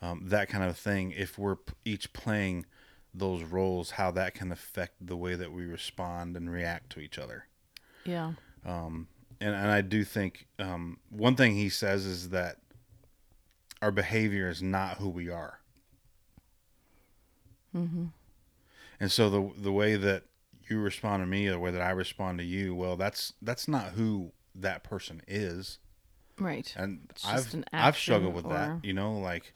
um, 0.00 0.22
that 0.28 0.48
kind 0.48 0.62
of 0.62 0.76
thing 0.76 1.12
if 1.16 1.36
we're 1.38 1.56
each 1.84 2.12
playing 2.12 2.64
those 3.12 3.42
roles 3.42 3.90
how 3.92 4.12
that 4.12 4.34
can 4.34 4.52
affect 4.52 4.94
the 5.04 5.16
way 5.16 5.34
that 5.34 5.50
we 5.52 5.64
respond 5.64 6.36
and 6.36 6.52
react 6.52 6.90
to 6.90 7.00
each 7.00 7.18
other 7.18 7.46
Yeah. 8.04 8.34
And 9.42 9.54
and 9.54 9.70
I 9.70 9.80
do 9.80 10.04
think 10.04 10.46
um, 10.58 10.98
one 11.10 11.34
thing 11.36 11.54
he 11.54 11.68
says 11.68 12.06
is 12.06 12.30
that 12.30 12.58
our 13.80 13.90
behavior 13.90 14.48
is 14.48 14.62
not 14.62 14.98
who 14.98 15.08
we 15.08 15.28
are. 15.28 15.58
Mm-hmm. 17.76 18.06
And 19.00 19.10
so 19.10 19.28
the 19.28 19.50
the 19.60 19.72
way 19.72 19.96
that 19.96 20.24
you 20.68 20.78
respond 20.78 21.22
to 21.22 21.26
me, 21.26 21.48
or 21.48 21.52
the 21.52 21.58
way 21.58 21.70
that 21.70 21.82
I 21.82 21.90
respond 21.90 22.38
to 22.38 22.44
you, 22.44 22.74
well, 22.74 22.96
that's 22.96 23.32
that's 23.42 23.66
not 23.66 23.90
who 23.92 24.32
that 24.54 24.84
person 24.84 25.22
is. 25.26 25.78
Right. 26.38 26.72
And 26.76 27.10
I've 27.24 27.52
an 27.54 27.64
I've 27.72 27.96
struggled 27.96 28.34
with 28.34 28.46
or- 28.46 28.52
that, 28.52 28.84
you 28.84 28.92
know, 28.92 29.18
like 29.18 29.54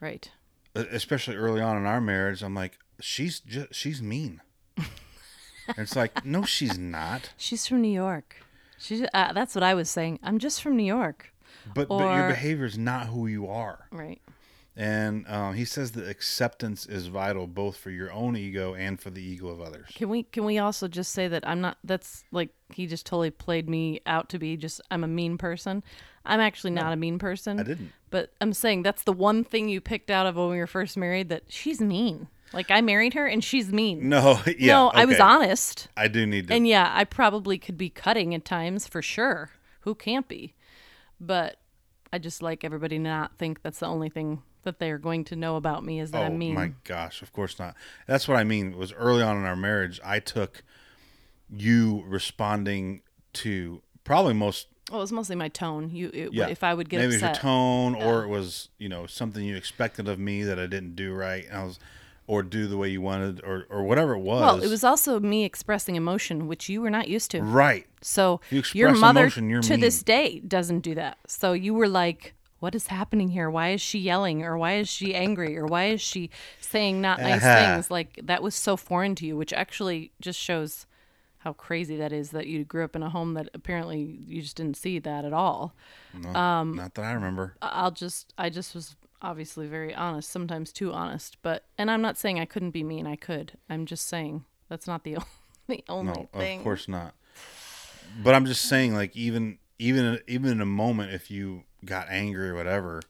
Right. 0.00 0.30
especially 0.74 1.36
early 1.36 1.60
on 1.60 1.76
in 1.76 1.84
our 1.86 2.00
marriage. 2.00 2.42
I'm 2.42 2.54
like, 2.54 2.78
she's 3.00 3.40
just 3.40 3.74
she's 3.74 4.00
mean. 4.00 4.40
it's 5.76 5.94
like, 5.96 6.24
no, 6.24 6.44
she's 6.44 6.78
not. 6.78 7.32
She's 7.36 7.66
from 7.66 7.82
New 7.82 7.92
York. 7.92 8.36
She's 8.80 9.02
uh, 9.12 9.32
that's 9.32 9.54
what 9.54 9.62
I 9.62 9.74
was 9.74 9.90
saying. 9.90 10.18
I'm 10.22 10.38
just 10.38 10.62
from 10.62 10.76
New 10.76 10.84
York. 10.84 11.32
But 11.74 11.88
but 11.88 11.98
your 11.98 12.28
behavior 12.28 12.64
is 12.64 12.78
not 12.78 13.06
who 13.08 13.26
you 13.26 13.46
are. 13.46 13.86
Right. 13.92 14.20
And 14.76 15.28
um, 15.28 15.54
he 15.54 15.66
says 15.66 15.90
that 15.92 16.08
acceptance 16.08 16.86
is 16.86 17.08
vital 17.08 17.46
both 17.46 17.76
for 17.76 17.90
your 17.90 18.10
own 18.12 18.36
ego 18.36 18.74
and 18.74 18.98
for 18.98 19.10
the 19.10 19.22
ego 19.22 19.48
of 19.48 19.60
others. 19.60 19.90
Can 19.94 20.08
we 20.08 20.22
can 20.22 20.44
we 20.44 20.58
also 20.58 20.88
just 20.88 21.12
say 21.12 21.28
that 21.28 21.46
I'm 21.46 21.60
not 21.60 21.76
that's 21.84 22.24
like 22.32 22.50
he 22.72 22.86
just 22.86 23.04
totally 23.04 23.30
played 23.30 23.68
me 23.68 24.00
out 24.06 24.30
to 24.30 24.38
be 24.38 24.56
just 24.56 24.80
I'm 24.90 25.04
a 25.04 25.08
mean 25.08 25.36
person. 25.36 25.82
I'm 26.24 26.40
actually 26.40 26.70
not 26.70 26.92
a 26.92 26.96
mean 26.96 27.18
person. 27.18 27.60
I 27.60 27.64
didn't. 27.64 27.92
But 28.08 28.32
I'm 28.40 28.54
saying 28.54 28.82
that's 28.82 29.02
the 29.02 29.12
one 29.12 29.44
thing 29.44 29.68
you 29.68 29.80
picked 29.82 30.10
out 30.10 30.26
of 30.26 30.36
when 30.36 30.50
we 30.50 30.58
were 30.58 30.66
first 30.66 30.96
married 30.96 31.28
that 31.28 31.44
she's 31.48 31.80
mean. 31.80 32.28
Like 32.52 32.70
I 32.70 32.80
married 32.80 33.14
her 33.14 33.26
and 33.26 33.42
she's 33.42 33.72
mean. 33.72 34.08
No, 34.08 34.40
yeah. 34.58 34.72
no, 34.72 34.88
I 34.88 35.04
was 35.04 35.20
honest. 35.20 35.88
I 35.96 36.08
do 36.08 36.26
need 36.26 36.48
to. 36.48 36.54
And 36.54 36.66
yeah, 36.66 36.90
I 36.92 37.04
probably 37.04 37.58
could 37.58 37.78
be 37.78 37.90
cutting 37.90 38.34
at 38.34 38.44
times 38.44 38.86
for 38.86 39.02
sure. 39.02 39.50
Who 39.80 39.94
can't 39.94 40.26
be? 40.28 40.54
But 41.20 41.56
I 42.12 42.18
just 42.18 42.42
like 42.42 42.64
everybody 42.64 42.96
to 42.96 43.02
not 43.02 43.36
think 43.38 43.62
that's 43.62 43.78
the 43.78 43.86
only 43.86 44.08
thing 44.08 44.42
that 44.62 44.78
they're 44.78 44.98
going 44.98 45.24
to 45.24 45.36
know 45.36 45.56
about 45.56 45.84
me 45.84 46.00
is 46.00 46.10
that 46.10 46.22
oh 46.22 46.26
I'm 46.26 46.38
mean. 46.38 46.52
Oh 46.56 46.60
my 46.60 46.72
gosh, 46.84 47.22
of 47.22 47.32
course 47.32 47.58
not. 47.58 47.74
That's 48.06 48.28
what 48.28 48.36
I 48.36 48.44
mean. 48.44 48.72
It 48.72 48.78
was 48.78 48.92
early 48.92 49.22
on 49.22 49.36
in 49.36 49.44
our 49.44 49.56
marriage. 49.56 50.00
I 50.04 50.20
took 50.20 50.62
you 51.48 52.04
responding 52.06 53.02
to 53.34 53.82
probably 54.04 54.34
most. 54.34 54.68
Well, 54.90 55.00
it 55.00 55.02
was 55.02 55.12
mostly 55.12 55.36
my 55.36 55.48
tone. 55.48 55.90
You, 55.90 56.10
it, 56.12 56.32
Yeah, 56.32 56.48
if 56.48 56.64
I 56.64 56.74
would 56.74 56.88
get 56.88 56.98
maybe 56.98 57.14
upset, 57.14 57.22
it 57.22 57.30
was 57.30 57.36
your 57.36 57.42
tone, 57.42 57.94
or 57.94 58.24
it 58.24 58.28
was 58.28 58.68
you 58.78 58.88
know 58.88 59.06
something 59.06 59.44
you 59.44 59.56
expected 59.56 60.08
of 60.08 60.18
me 60.18 60.42
that 60.42 60.58
I 60.58 60.66
didn't 60.66 60.96
do 60.96 61.12
right, 61.12 61.46
and 61.46 61.56
I 61.56 61.64
was, 61.64 61.78
or 62.30 62.42
do 62.44 62.66
the 62.68 62.76
way 62.76 62.88
you 62.88 63.00
wanted, 63.00 63.42
or 63.44 63.66
or 63.68 63.82
whatever 63.82 64.12
it 64.14 64.20
was. 64.20 64.40
well, 64.40 64.60
it 64.62 64.68
was 64.68 64.84
also 64.84 65.18
me 65.18 65.44
expressing 65.44 65.96
emotion, 65.96 66.46
which 66.46 66.68
you 66.68 66.80
were 66.80 66.90
not 66.98 67.08
used 67.08 67.30
to. 67.32 67.42
right. 67.42 67.86
So 68.02 68.40
You 68.50 68.62
your 68.72 68.94
mother 68.94 69.22
emotion, 69.24 69.62
to 69.62 69.76
this 69.76 70.02
day 70.02 70.38
doesn't 70.40 70.80
do 70.80 70.94
that. 70.94 71.18
So 71.26 71.52
you 71.52 71.74
were 71.74 71.88
like, 71.88 72.34
"What 72.60 72.74
is 72.74 72.86
happening 72.86 73.28
here? 73.30 73.50
Why 73.50 73.70
is 73.76 73.80
she 73.80 73.98
yelling? 73.98 74.42
Or 74.44 74.56
why 74.56 74.72
is 74.82 74.88
she 74.88 75.14
angry? 75.14 75.58
Or 75.58 75.66
why 75.66 75.84
is 75.86 76.00
she 76.00 76.30
saying 76.60 77.00
not 77.00 77.18
nice 77.20 77.42
Uh-huh. 77.44 77.72
things?" 77.74 77.90
Like 77.90 78.20
that 78.22 78.42
was 78.42 78.54
so 78.54 78.76
foreign 78.76 79.14
to 79.16 79.26
you, 79.26 79.36
which 79.36 79.52
actually 79.52 80.12
just 80.20 80.38
shows 80.38 80.86
how 81.38 81.52
crazy 81.54 81.96
that 81.96 82.12
is 82.12 82.30
that 82.30 82.46
you 82.46 82.64
grew 82.64 82.84
up 82.84 82.94
in 82.94 83.02
a 83.02 83.08
home 83.10 83.32
that 83.34 83.48
apparently 83.54 84.00
you 84.26 84.42
just 84.42 84.56
didn't 84.56 84.76
see 84.76 84.98
that 85.00 85.24
at 85.24 85.32
all. 85.32 85.74
No, 86.14 86.34
Um, 86.38 86.76
not 86.76 86.94
that 86.94 87.04
I 87.06 87.12
remember. 87.12 87.54
I'll 87.62 87.90
just 88.04 88.32
I 88.38 88.50
just 88.50 88.74
was 88.74 88.94
obviously 89.22 89.66
very 89.66 89.94
honest, 89.94 90.30
sometimes 90.30 90.72
too 90.72 90.92
honest, 90.92 91.36
but 91.42 91.64
and 91.78 91.90
I'm 91.90 92.02
not 92.02 92.18
saying 92.18 92.38
I 92.40 92.44
couldn't 92.44 92.70
be 92.70 92.82
mean, 92.82 93.06
I 93.06 93.16
could. 93.16 93.52
I'm 93.68 93.86
just 93.86 94.06
saying 94.06 94.44
that's 94.68 94.86
not 94.86 95.04
the 95.04 95.18
the 95.68 95.84
only 95.88 96.12
No, 96.12 96.28
thing. 96.32 96.58
of 96.58 96.64
course 96.64 96.88
not. 96.88 97.14
But 98.22 98.34
I'm 98.34 98.46
just 98.46 98.62
saying, 98.62 98.94
like 98.94 99.16
even 99.16 99.58
even 99.78 100.18
even 100.26 100.50
in 100.50 100.60
a 100.60 100.66
moment, 100.66 101.12
if 101.12 101.30
you 101.30 101.64
got 101.84 102.08
angry 102.10 102.48
or 102.50 102.54
whatever, 102.54 103.00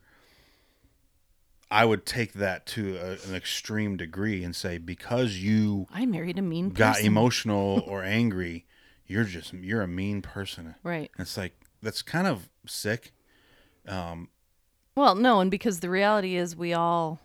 I 1.71 1.85
would 1.85 2.05
take 2.05 2.33
that 2.35 2.67
to 2.67 2.97
a, 2.97 3.11
an 3.29 3.35
extreme 3.35 3.97
degree 3.97 4.43
and 4.43 4.55
say 4.55 4.79
because 4.79 5.37
you 5.39 5.87
I 5.93 6.05
married 6.07 6.39
a 6.39 6.43
mean 6.43 6.71
got 6.71 6.95
person. 6.97 7.07
emotional 7.07 7.83
or 7.87 8.03
angry, 8.03 8.67
you're 9.07 9.25
just 9.25 9.53
you're 9.53 9.83
a 9.83 9.89
mean 9.89 10.21
person. 10.23 10.75
right. 10.83 11.11
It's 11.19 11.37
like 11.37 11.55
that's 11.83 12.03
kind 12.03 12.27
of 12.27 12.49
sick. 12.67 13.13
Um, 13.89 14.29
Well, 15.01 15.15
no, 15.15 15.41
and 15.41 15.51
because 15.51 15.81
the 15.81 15.89
reality 15.89 16.37
is 16.37 16.55
we 16.55 16.75
all 16.75 17.21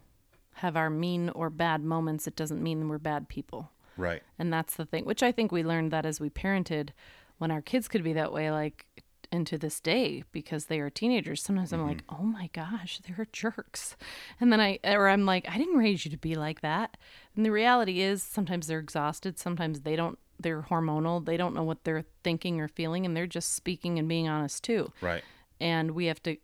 have 0.54 0.78
our 0.78 0.90
mean 0.90 1.28
or 1.28 1.50
bad 1.50 1.84
moments, 1.84 2.26
it 2.26 2.38
doesn't 2.38 2.64
mean 2.64 2.88
we're 2.88 3.00
bad 3.00 3.28
people. 3.28 3.70
Right. 3.98 4.24
And 4.40 4.52
that's 4.52 4.76
the 4.76 4.86
thing, 4.86 5.04
which 5.04 5.22
I 5.22 5.34
think 5.34 5.52
we 5.52 5.62
learned 5.62 5.92
that 5.92 6.06
as 6.06 6.22
we 6.22 6.30
parented 6.30 6.92
when 7.38 7.52
our 7.52 7.62
kids 7.62 7.90
could 7.90 8.02
be 8.02 8.14
that 8.14 8.32
way, 8.32 8.50
like 8.50 8.86
into 9.30 9.58
this 9.58 9.82
day 9.82 10.24
because 10.32 10.68
they 10.68 10.80
are 10.80 10.90
teenagers. 10.90 11.44
Sometimes 11.44 11.74
I'm 11.74 11.86
like, 11.86 12.06
mm-hmm. 12.06 12.22
oh 12.22 12.26
my 12.26 12.50
gosh, 12.54 13.02
they're 13.06 13.28
jerks. 13.34 13.98
And 14.40 14.54
then 14.54 14.62
I, 14.62 14.80
or 14.86 15.10
I'm 15.10 15.26
like, 15.26 15.46
I 15.50 15.58
didn't 15.58 15.78
raise 15.78 16.06
you 16.06 16.12
to 16.12 16.18
be 16.18 16.36
like 16.36 16.62
that. 16.62 16.96
And 17.36 17.46
the 17.46 17.52
reality 17.52 18.00
is 18.00 18.24
sometimes 18.24 18.68
they're 18.68 18.80
exhausted. 18.80 19.38
Sometimes 19.38 19.82
they 19.82 19.98
don't, 19.98 20.18
they're 20.40 20.62
hormonal. 20.62 21.26
They 21.26 21.36
don't 21.36 21.54
know 21.54 21.64
what 21.64 21.84
they're 21.84 22.06
thinking 22.24 22.62
or 22.62 22.70
feeling. 22.70 23.06
And 23.06 23.18
they're 23.18 23.28
just 23.28 23.52
speaking 23.52 24.00
and 24.00 24.08
being 24.08 24.30
honest 24.30 24.64
too 24.64 24.94
Right. 25.02 25.26
and 25.60 25.92
we 25.92 26.06
have 26.06 26.24
to 26.24 26.38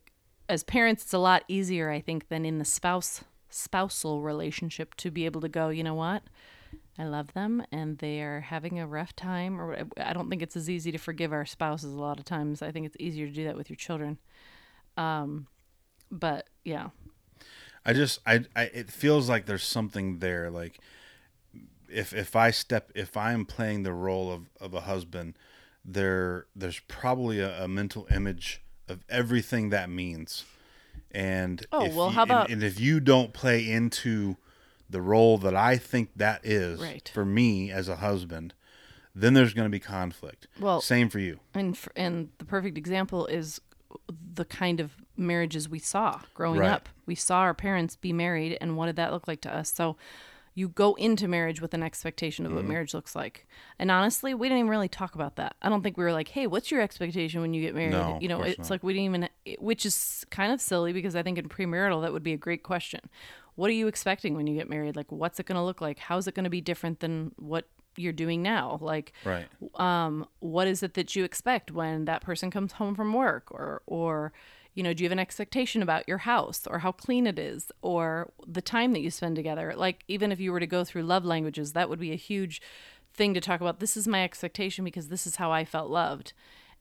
as 0.48 0.62
parents 0.62 1.04
it's 1.04 1.12
a 1.12 1.18
lot 1.18 1.44
easier 1.48 1.90
i 1.90 2.00
think 2.00 2.28
than 2.28 2.44
in 2.44 2.58
the 2.58 2.64
spouse 2.64 3.24
spousal 3.52 4.22
relationship 4.22 4.94
to 4.94 5.10
be 5.10 5.24
able 5.24 5.40
to 5.40 5.48
go 5.48 5.68
you 5.68 5.84
know 5.84 5.94
what? 5.94 6.22
I 6.98 7.04
love 7.04 7.32
them 7.32 7.64
and 7.72 7.98
they 7.98 8.20
are 8.20 8.40
having 8.40 8.78
a 8.78 8.86
rough 8.86 9.16
time 9.16 9.60
or 9.60 9.86
i 9.96 10.12
don't 10.12 10.28
think 10.28 10.42
it's 10.42 10.56
as 10.56 10.68
easy 10.68 10.92
to 10.92 10.98
forgive 10.98 11.32
our 11.32 11.46
spouses 11.46 11.92
a 11.92 12.00
lot 12.00 12.18
of 12.18 12.24
times. 12.24 12.60
I 12.62 12.70
think 12.70 12.86
it's 12.86 12.96
easier 12.98 13.26
to 13.26 13.32
do 13.32 13.44
that 13.44 13.56
with 13.56 13.70
your 13.70 13.76
children. 13.76 14.18
Um 14.96 15.46
but 16.10 16.48
yeah. 16.64 16.90
I 17.84 17.92
just 17.94 18.20
I, 18.26 18.44
I 18.54 18.64
it 18.64 18.90
feels 18.90 19.28
like 19.28 19.46
there's 19.46 19.64
something 19.64 20.18
there 20.18 20.50
like 20.50 20.78
if 21.88 22.12
if 22.12 22.36
I 22.36 22.50
step 22.50 22.90
if 22.94 23.16
I'm 23.16 23.46
playing 23.46 23.82
the 23.82 23.94
role 23.94 24.30
of, 24.30 24.50
of 24.60 24.74
a 24.74 24.82
husband 24.82 25.34
there 25.84 26.46
there's 26.54 26.78
probably 26.80 27.40
a, 27.40 27.64
a 27.64 27.68
mental 27.68 28.06
image 28.14 28.62
of 28.92 29.04
everything 29.08 29.70
that 29.70 29.90
means 29.90 30.44
and 31.10 31.66
Oh, 31.72 31.84
if 31.84 31.94
well, 31.94 32.08
you- 32.08 32.14
how 32.14 32.22
about- 32.22 32.50
and, 32.50 32.62
if 32.62 32.78
you 32.80 33.00
don't 33.00 33.32
play 33.32 33.68
into 33.70 34.36
the 34.88 35.00
role 35.02 35.36
that 35.38 35.54
I 35.56 35.76
think 35.76 36.10
that 36.16 36.44
is 36.44 36.80
Right. 36.80 37.10
for 37.12 37.24
me 37.24 37.70
as 37.70 37.88
a 37.88 37.96
husband 37.96 38.54
then 39.14 39.34
there's 39.34 39.52
going 39.52 39.66
to 39.66 39.70
be 39.70 39.80
conflict 39.80 40.46
Well- 40.60 40.80
same 40.80 41.08
for 41.10 41.18
you 41.18 41.40
and 41.54 41.74
f- 41.74 41.88
and 41.96 42.28
the 42.38 42.44
perfect 42.44 42.78
example 42.78 43.26
is 43.26 43.60
the 44.34 44.44
kind 44.46 44.80
of 44.80 44.92
marriages 45.16 45.68
we 45.68 45.78
saw 45.78 46.22
growing 46.32 46.60
Right. 46.60 46.70
up. 46.70 46.88
We 47.04 47.14
saw 47.14 47.40
our 47.40 47.52
parents 47.52 47.94
be 47.96 48.10
married, 48.14 48.56
and 48.62 48.74
what 48.78 48.86
did 48.86 48.96
that 48.96 49.12
look 49.12 49.28
like 49.28 49.42
to 49.42 49.54
us? 49.54 49.70
So, 49.70 49.98
you 50.54 50.68
go 50.68 50.94
into 50.94 51.26
marriage 51.28 51.60
with 51.60 51.72
an 51.74 51.82
expectation 51.82 52.44
Mm-hmm. 52.44 52.56
of 52.56 52.62
what 52.64 52.68
marriage 52.70 52.92
looks 52.94 53.14
like. 53.16 53.46
And 53.78 53.90
honestly, 53.90 54.34
we 54.34 54.48
didn't 54.48 54.58
even 54.60 54.70
really 54.70 54.88
talk 54.88 55.14
about 55.14 55.36
that. 55.36 55.56
I 55.62 55.68
don't 55.68 55.82
think 55.82 55.96
we 55.96 56.04
were 56.04 56.12
like, 56.12 56.28
"Hey, 56.28 56.46
what's 56.46 56.70
your 56.70 56.80
expectation 56.80 57.40
when 57.40 57.54
you 57.54 57.62
get 57.62 57.74
married?" 57.74 57.92
No, 57.92 58.18
you 58.20 58.28
know, 58.28 58.42
it's 58.42 58.58
not. 58.58 58.70
like 58.70 58.82
we 58.82 58.92
didn't 58.92 59.14
even, 59.14 59.28
which 59.58 59.86
is 59.86 60.24
kind 60.30 60.52
of 60.52 60.60
silly 60.60 60.92
because 60.92 61.16
I 61.16 61.22
think 61.22 61.38
in 61.38 61.48
premarital 61.48 62.02
that 62.02 62.12
would 62.12 62.22
be 62.22 62.32
a 62.32 62.36
great 62.38 62.62
question. 62.62 63.00
What 63.54 63.68
are 63.70 63.74
you 63.74 63.86
expecting 63.86 64.34
when 64.34 64.46
you 64.46 64.54
get 64.54 64.68
married? 64.70 64.96
Like, 64.96 65.10
what's 65.12 65.38
it 65.38 65.46
going 65.46 65.56
to 65.56 65.62
look 65.62 65.80
like? 65.80 65.98
How's 65.98 66.26
it 66.26 66.34
going 66.34 66.44
to 66.44 66.50
be 66.50 66.60
different 66.62 67.00
than 67.00 67.32
what 67.36 67.66
you're 67.96 68.12
doing 68.12 68.42
now? 68.42 68.78
Like, 68.80 69.12
right 69.24 69.46
um, 69.76 70.26
what 70.40 70.66
is 70.66 70.82
it 70.82 70.94
that 70.94 71.14
you 71.14 71.24
expect 71.24 71.70
when 71.70 72.06
that 72.06 72.22
person 72.22 72.50
comes 72.50 72.72
home 72.72 72.94
from 72.94 73.12
work 73.12 73.50
or 73.50 73.82
or 73.86 74.32
you 74.74 74.82
know 74.82 74.92
do 74.92 75.02
you 75.02 75.06
have 75.06 75.12
an 75.12 75.18
expectation 75.18 75.82
about 75.82 76.08
your 76.08 76.18
house 76.18 76.66
or 76.66 76.80
how 76.80 76.92
clean 76.92 77.26
it 77.26 77.38
is 77.38 77.70
or 77.82 78.32
the 78.46 78.62
time 78.62 78.92
that 78.92 79.00
you 79.00 79.10
spend 79.10 79.36
together? 79.36 79.74
Like 79.76 80.04
even 80.08 80.32
if 80.32 80.40
you 80.40 80.52
were 80.52 80.60
to 80.60 80.66
go 80.66 80.84
through 80.84 81.02
love 81.02 81.24
languages 81.24 81.72
that 81.72 81.88
would 81.88 82.00
be 82.00 82.12
a 82.12 82.16
huge 82.16 82.60
thing 83.14 83.34
to 83.34 83.40
talk 83.40 83.60
about. 83.60 83.80
This 83.80 83.96
is 83.96 84.08
my 84.08 84.24
expectation 84.24 84.84
because 84.84 85.08
this 85.08 85.26
is 85.26 85.36
how 85.36 85.52
i 85.52 85.64
felt 85.64 85.90
loved. 85.90 86.32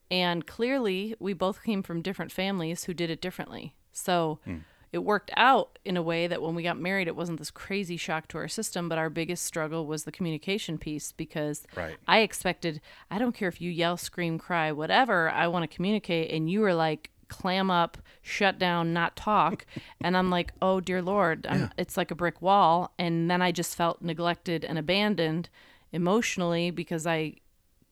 And 0.09 0.45
clearly 0.45 1.15
we 1.19 1.33
both 1.33 1.63
came 1.63 1.83
from 1.83 2.01
different 2.01 2.31
families 2.31 2.85
who 2.85 2.93
did 2.93 3.09
it 3.09 3.21
differently. 3.21 3.75
So 3.91 4.39
hmm. 4.45 4.57
it 4.91 4.99
worked 4.99 5.31
out 5.37 5.79
in 5.85 5.97
a 5.97 6.01
way 6.01 6.27
that 6.27 6.41
when 6.41 6.55
we 6.55 6.63
got 6.63 6.79
married 6.79 7.07
it 7.07 7.15
wasn't 7.15 7.39
this 7.39 7.51
crazy 7.51 7.97
shock 7.97 8.27
to 8.29 8.37
our 8.37 8.47
system 8.47 8.89
but 8.89 8.97
our 8.97 9.09
biggest 9.09 9.45
struggle 9.45 9.85
was 9.85 10.03
the 10.03 10.11
communication 10.11 10.77
piece 10.77 11.11
because 11.11 11.65
Right. 11.75 11.97
I 12.07 12.19
expected, 12.19 12.81
I 13.09 13.17
don't 13.17 13.35
care 13.35 13.49
if 13.49 13.61
you 13.61 13.71
yell, 13.71 13.97
scream, 13.97 14.37
cry, 14.37 14.71
whatever, 14.71 15.29
I 15.29 15.47
want 15.47 15.69
to 15.69 15.75
communicate. 15.75 16.31
And 16.31 16.49
you 16.49 16.61
were 16.61 16.73
like 16.73 17.09
clam 17.31 17.71
up, 17.71 17.97
shut 18.21 18.59
down, 18.59 18.93
not 18.93 19.15
talk. 19.15 19.65
and 20.01 20.15
I'm 20.15 20.29
like, 20.29 20.53
oh 20.61 20.79
dear 20.79 21.01
Lord, 21.01 21.47
I'm, 21.49 21.71
it's 21.77 21.97
like 21.97 22.11
a 22.11 22.15
brick 22.15 22.41
wall. 22.41 22.93
And 22.99 23.31
then 23.31 23.41
I 23.41 23.51
just 23.51 23.75
felt 23.75 24.01
neglected 24.01 24.65
and 24.65 24.77
abandoned 24.77 25.49
emotionally 25.91 26.69
because 26.69 27.07
I, 27.07 27.35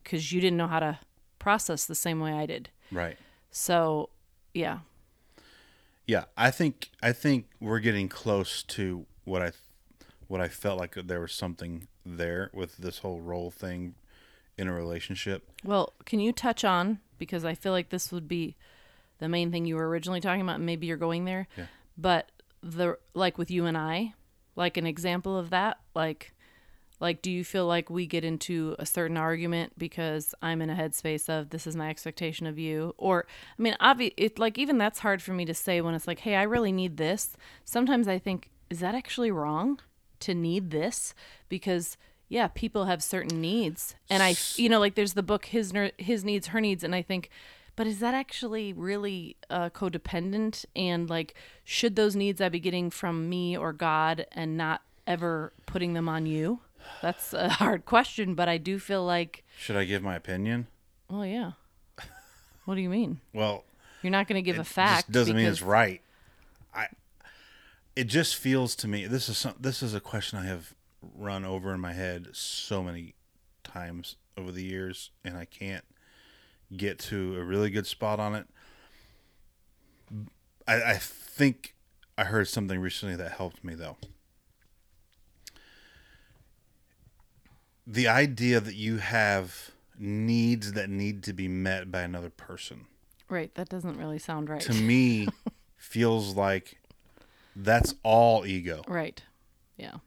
because 0.03 0.31
you 0.31 0.41
didn't 0.41 0.57
know 0.57 0.67
how 0.67 0.79
to 0.79 0.99
process 1.39 1.85
the 1.85 1.95
same 1.95 2.19
way 2.19 2.33
I 2.33 2.45
did. 2.45 2.69
Right. 2.91 3.17
So, 3.49 4.09
yeah, 4.53 4.79
Yeah, 6.05 6.25
I 6.37 6.51
think 6.51 6.89
I 7.01 7.13
think 7.13 7.47
we're 7.59 7.79
getting 7.79 8.09
close 8.09 8.61
to 8.63 9.05
what 9.23 9.41
I 9.41 9.51
what 10.27 10.41
I 10.41 10.47
felt 10.47 10.79
like 10.79 10.95
there 10.95 11.21
was 11.21 11.33
something 11.33 11.87
there 12.05 12.51
with 12.53 12.77
this 12.77 12.99
whole 12.99 13.21
role 13.21 13.49
thing 13.49 13.95
in 14.57 14.67
a 14.67 14.73
relationship. 14.73 15.49
Well, 15.63 15.93
can 16.05 16.19
you 16.19 16.31
touch 16.33 16.63
on 16.63 16.99
because 17.17 17.45
I 17.45 17.53
feel 17.53 17.71
like 17.71 17.89
this 17.89 18.11
would 18.11 18.27
be 18.27 18.55
the 19.19 19.29
main 19.29 19.51
thing 19.51 19.65
you 19.65 19.75
were 19.75 19.87
originally 19.87 20.21
talking 20.21 20.41
about. 20.41 20.55
and 20.55 20.65
Maybe 20.65 20.87
you're 20.87 20.97
going 20.97 21.25
there, 21.25 21.47
Yeah. 21.57 21.65
but 21.97 22.31
the 22.61 22.97
like 23.13 23.37
with 23.37 23.49
you 23.51 23.65
and 23.65 23.77
I, 23.77 24.13
like 24.55 24.75
an 24.77 24.85
example 24.85 25.37
of 25.37 25.49
that, 25.51 25.79
like, 25.95 26.33
like 26.99 27.21
do 27.21 27.31
you 27.31 27.45
feel 27.45 27.65
like 27.65 27.89
we 27.89 28.05
get 28.05 28.25
into 28.25 28.75
a 28.77 28.85
certain 28.85 29.15
argument 29.15 29.71
because 29.77 30.35
I'm 30.41 30.61
in 30.61 30.69
a 30.69 30.75
headspace 30.75 31.29
of 31.29 31.49
this 31.51 31.65
is 31.65 31.75
my 31.77 31.89
expectation 31.89 32.45
of 32.45 32.59
you, 32.59 32.93
or 32.97 33.25
I 33.57 33.61
mean, 33.61 33.75
obvi- 33.79 34.13
it 34.17 34.37
like 34.39 34.57
even 34.57 34.77
that's 34.77 34.99
hard 34.99 35.21
for 35.21 35.33
me 35.33 35.45
to 35.45 35.53
say 35.53 35.79
when 35.79 35.93
it's 35.93 36.07
like, 36.07 36.19
hey, 36.19 36.35
I 36.35 36.43
really 36.43 36.71
need 36.73 36.97
this. 36.97 37.37
Sometimes 37.63 38.07
I 38.09 38.19
think, 38.19 38.49
is 38.69 38.79
that 38.81 38.95
actually 38.95 39.31
wrong 39.31 39.79
to 40.21 40.33
need 40.33 40.71
this? 40.71 41.13
Because 41.47 41.95
yeah, 42.27 42.49
people 42.53 42.85
have 42.85 43.01
certain 43.01 43.39
needs, 43.41 43.95
and 44.09 44.21
I, 44.21 44.35
you 44.55 44.67
know, 44.69 44.79
like 44.79 44.95
there's 44.95 45.13
the 45.13 45.23
book 45.23 45.45
his 45.45 45.73
his 45.97 46.23
needs, 46.25 46.47
her 46.47 46.59
needs, 46.61 46.83
and 46.83 46.93
I 46.93 47.01
think, 47.01 47.29
but 47.79 47.87
is 47.87 47.99
that 47.99 48.13
actually 48.13 48.73
really 48.73 49.37
uh, 49.49 49.69
codependent? 49.69 50.65
And 50.75 51.09
like, 51.09 51.33
should 51.63 51.95
those 51.95 52.13
needs 52.13 52.41
I 52.41 52.49
be 52.49 52.59
getting 52.59 52.89
from 52.89 53.29
me 53.29 53.55
or 53.55 53.71
God, 53.71 54.25
and 54.33 54.57
not 54.57 54.81
ever 55.07 55.53
putting 55.65 55.93
them 55.93 56.09
on 56.09 56.25
you? 56.25 56.59
That's 57.01 57.31
a 57.31 57.47
hard 57.61 57.85
question, 57.85 58.35
but 58.35 58.49
I 58.49 58.57
do 58.57 58.79
feel 58.79 59.05
like, 59.05 59.45
Should 59.57 59.77
I 59.77 59.85
give 59.85 60.03
my 60.03 60.17
opinion? 60.17 60.67
well, 61.09 61.25
yeah. 61.25 61.51
What 62.65 62.75
do 62.75 62.81
you 62.81 62.89
mean? 62.89 63.21
Well, 63.31 63.63
You're 64.01 64.11
not 64.11 64.27
going 64.27 64.43
to 64.43 64.45
give 64.45 64.59
a 64.59 64.65
fact. 64.65 65.09
doesn't 65.09 65.37
mean 65.37 65.45
it's 65.45 65.61
right. 65.61 66.01
I 66.73 66.87
it 67.95 68.07
just 68.07 68.35
feels 68.35 68.75
to 68.75 68.89
me 68.89 69.07
this 69.07 69.29
is 69.29 69.37
some, 69.37 69.55
this 69.57 69.81
is 69.81 69.93
a 69.93 70.01
question 70.01 70.37
I 70.37 70.47
have 70.47 70.73
run 71.17 71.45
over 71.45 71.73
in 71.73 71.79
my 71.79 71.93
head 71.93 72.27
so 72.33 72.83
many 72.83 73.15
times 73.63 74.17
over 74.37 74.51
the 74.51 74.63
years 74.65 75.11
and 75.23 75.37
I 75.37 75.45
can't 75.45 75.85
get 76.75 76.99
to 76.99 77.35
a 77.37 77.43
really 77.43 77.69
good 77.69 77.87
spot 77.87 78.19
on 78.19 78.35
it. 78.35 78.47
I, 80.67 80.81
I 80.83 80.97
think 80.97 81.75
I 82.17 82.25
heard 82.25 82.47
something 82.47 82.79
recently 82.79 83.15
that 83.15 83.31
helped 83.33 83.63
me 83.63 83.75
though. 83.75 83.97
The 87.87 88.07
idea 88.07 88.59
that 88.59 88.75
you 88.75 88.97
have 88.97 89.71
needs 89.97 90.73
that 90.73 90.89
need 90.89 91.23
to 91.23 91.33
be 91.33 91.47
met 91.47 91.91
by 91.91 92.01
another 92.01 92.29
person 92.29 92.85
Right. 93.29 93.53
That 93.55 93.69
doesn't 93.69 93.97
really 93.97 94.17
sound 94.17 94.49
right. 94.49 94.61
to 94.61 94.73
me 94.73 95.27
feels 95.77 96.35
like 96.35 96.79
that's 97.55 97.93
all 98.03 98.45
ego. 98.45 98.81
right. 98.87 99.21
Yeah. 99.77 99.97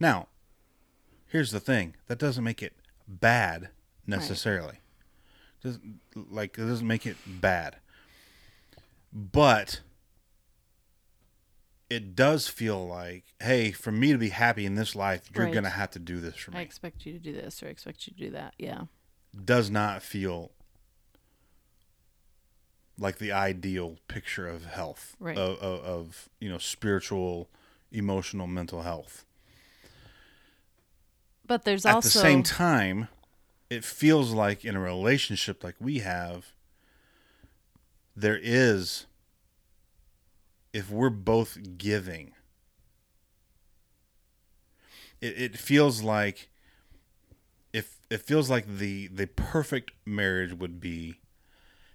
Now, 0.00 0.28
here's 1.26 1.50
the 1.50 1.60
thing. 1.60 1.94
That 2.06 2.18
doesn't 2.18 2.42
make 2.42 2.62
it 2.62 2.72
bad 3.06 3.68
necessarily. 4.06 4.78
Doesn't 5.62 6.00
like 6.14 6.56
it 6.58 6.66
doesn't 6.66 6.86
make 6.86 7.06
it 7.06 7.16
bad. 7.26 7.76
But 9.12 9.80
it 11.90 12.14
does 12.14 12.48
feel 12.48 12.86
like, 12.86 13.24
hey, 13.40 13.72
for 13.72 13.90
me 13.90 14.12
to 14.12 14.18
be 14.18 14.28
happy 14.28 14.66
in 14.66 14.74
this 14.74 14.94
life, 14.94 15.30
you're 15.34 15.44
Right. 15.44 15.52
going 15.52 15.64
to 15.64 15.70
have 15.70 15.90
to 15.92 15.98
do 15.98 16.20
this 16.20 16.36
for 16.36 16.50
me. 16.50 16.58
I 16.58 16.62
expect 16.62 17.06
you 17.06 17.12
to 17.14 17.18
do 17.18 17.32
this 17.32 17.62
or 17.62 17.66
I 17.66 17.70
expect 17.70 18.06
you 18.06 18.12
to 18.12 18.18
do 18.18 18.30
that. 18.30 18.54
Yeah. 18.58 18.82
Does 19.44 19.70
not 19.70 20.02
feel 20.02 20.52
like 22.98 23.18
the 23.18 23.32
ideal 23.32 23.96
picture 24.08 24.46
of 24.48 24.66
health 24.66 25.16
Right. 25.20 25.36
of, 25.38 25.58
of, 25.60 25.84
of 25.84 26.28
you 26.40 26.48
know 26.48 26.58
spiritual 26.58 27.48
emotional 27.92 28.46
mental 28.46 28.82
health 28.82 29.24
But 31.46 31.64
there's 31.64 31.86
at 31.86 31.94
also 31.94 32.08
at 32.08 32.12
the 32.12 32.18
same 32.18 32.42
time 32.42 33.08
it 33.70 33.84
feels 33.84 34.32
like 34.32 34.64
in 34.64 34.74
a 34.76 34.80
relationship 34.80 35.62
like 35.62 35.74
we 35.80 35.98
have 35.98 36.52
there 38.16 38.38
is 38.42 39.06
if 40.72 40.90
we're 40.90 41.10
both 41.10 41.58
giving 41.78 42.32
it, 45.20 45.40
it 45.40 45.58
feels 45.58 46.02
like 46.02 46.48
if 47.72 47.98
it 48.10 48.22
feels 48.22 48.48
like 48.50 48.66
the 48.78 49.08
the 49.08 49.26
perfect 49.26 49.92
marriage 50.06 50.52
would 50.54 50.80
be 50.80 51.20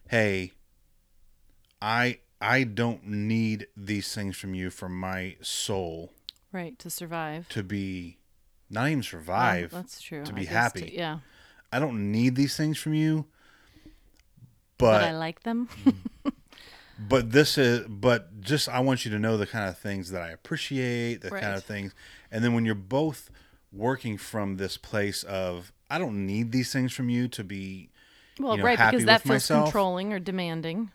hey 0.09 0.51
i 1.81 2.19
i 2.39 2.63
don't 2.63 3.05
need 3.07 3.67
these 3.75 4.13
things 4.13 4.37
from 4.37 4.53
you 4.53 4.69
for 4.69 4.89
my 4.89 5.35
soul 5.41 6.13
right 6.51 6.77
to 6.77 6.89
survive. 6.89 7.47
to 7.49 7.63
be 7.63 8.17
not 8.69 8.85
even 8.87 8.99
Well, 8.99 9.03
survive 9.03 9.71
that's 9.71 10.01
true. 10.01 10.23
to 10.23 10.33
be 10.33 10.45
happy. 10.45 10.81
to- 10.81 10.93
yeah. 10.93 11.19
I 11.75 11.79
don't 11.79 12.11
need 12.11 12.35
these 12.35 12.55
things 12.55 12.77
from 12.77 12.93
you, 12.93 13.25
But, 14.77 14.99
but 14.99 15.03
I 15.03 15.11
like 15.17 15.43
them. 15.43 15.69
but 16.99 17.31
this 17.31 17.57
is 17.57 17.85
but 17.87 18.41
just 18.41 18.69
I 18.69 18.79
want 18.79 19.05
you 19.05 19.11
to 19.11 19.19
know 19.19 19.37
the 19.37 19.47
kind 19.47 19.67
of 19.69 19.77
things 19.77 20.11
that 20.11 20.21
I 20.21 20.29
appreciate, 20.29 21.21
the 21.21 21.29
kind 21.31 21.55
of 21.55 21.63
things, 21.63 21.93
and 22.31 22.43
then 22.43 22.53
when 22.53 22.65
you're 22.65 22.75
both 22.75 23.29
working 23.71 24.17
from 24.17 24.57
this 24.57 24.77
place 24.77 25.23
of 25.23 25.71
I 25.89 25.97
don't 25.97 26.25
need 26.25 26.51
these 26.51 26.71
things 26.71 26.93
from 26.93 27.09
you 27.09 27.27
to 27.29 27.43
be, 27.43 27.89
Well, 28.39 28.53
you 28.53 28.57
know, 28.59 28.65
right, 28.65 28.77
because 28.91 29.05
that 29.05 29.21
feels 29.21 29.29
myself. 29.29 29.65
controlling 29.65 30.13
or 30.13 30.19
demanding. 30.19 30.91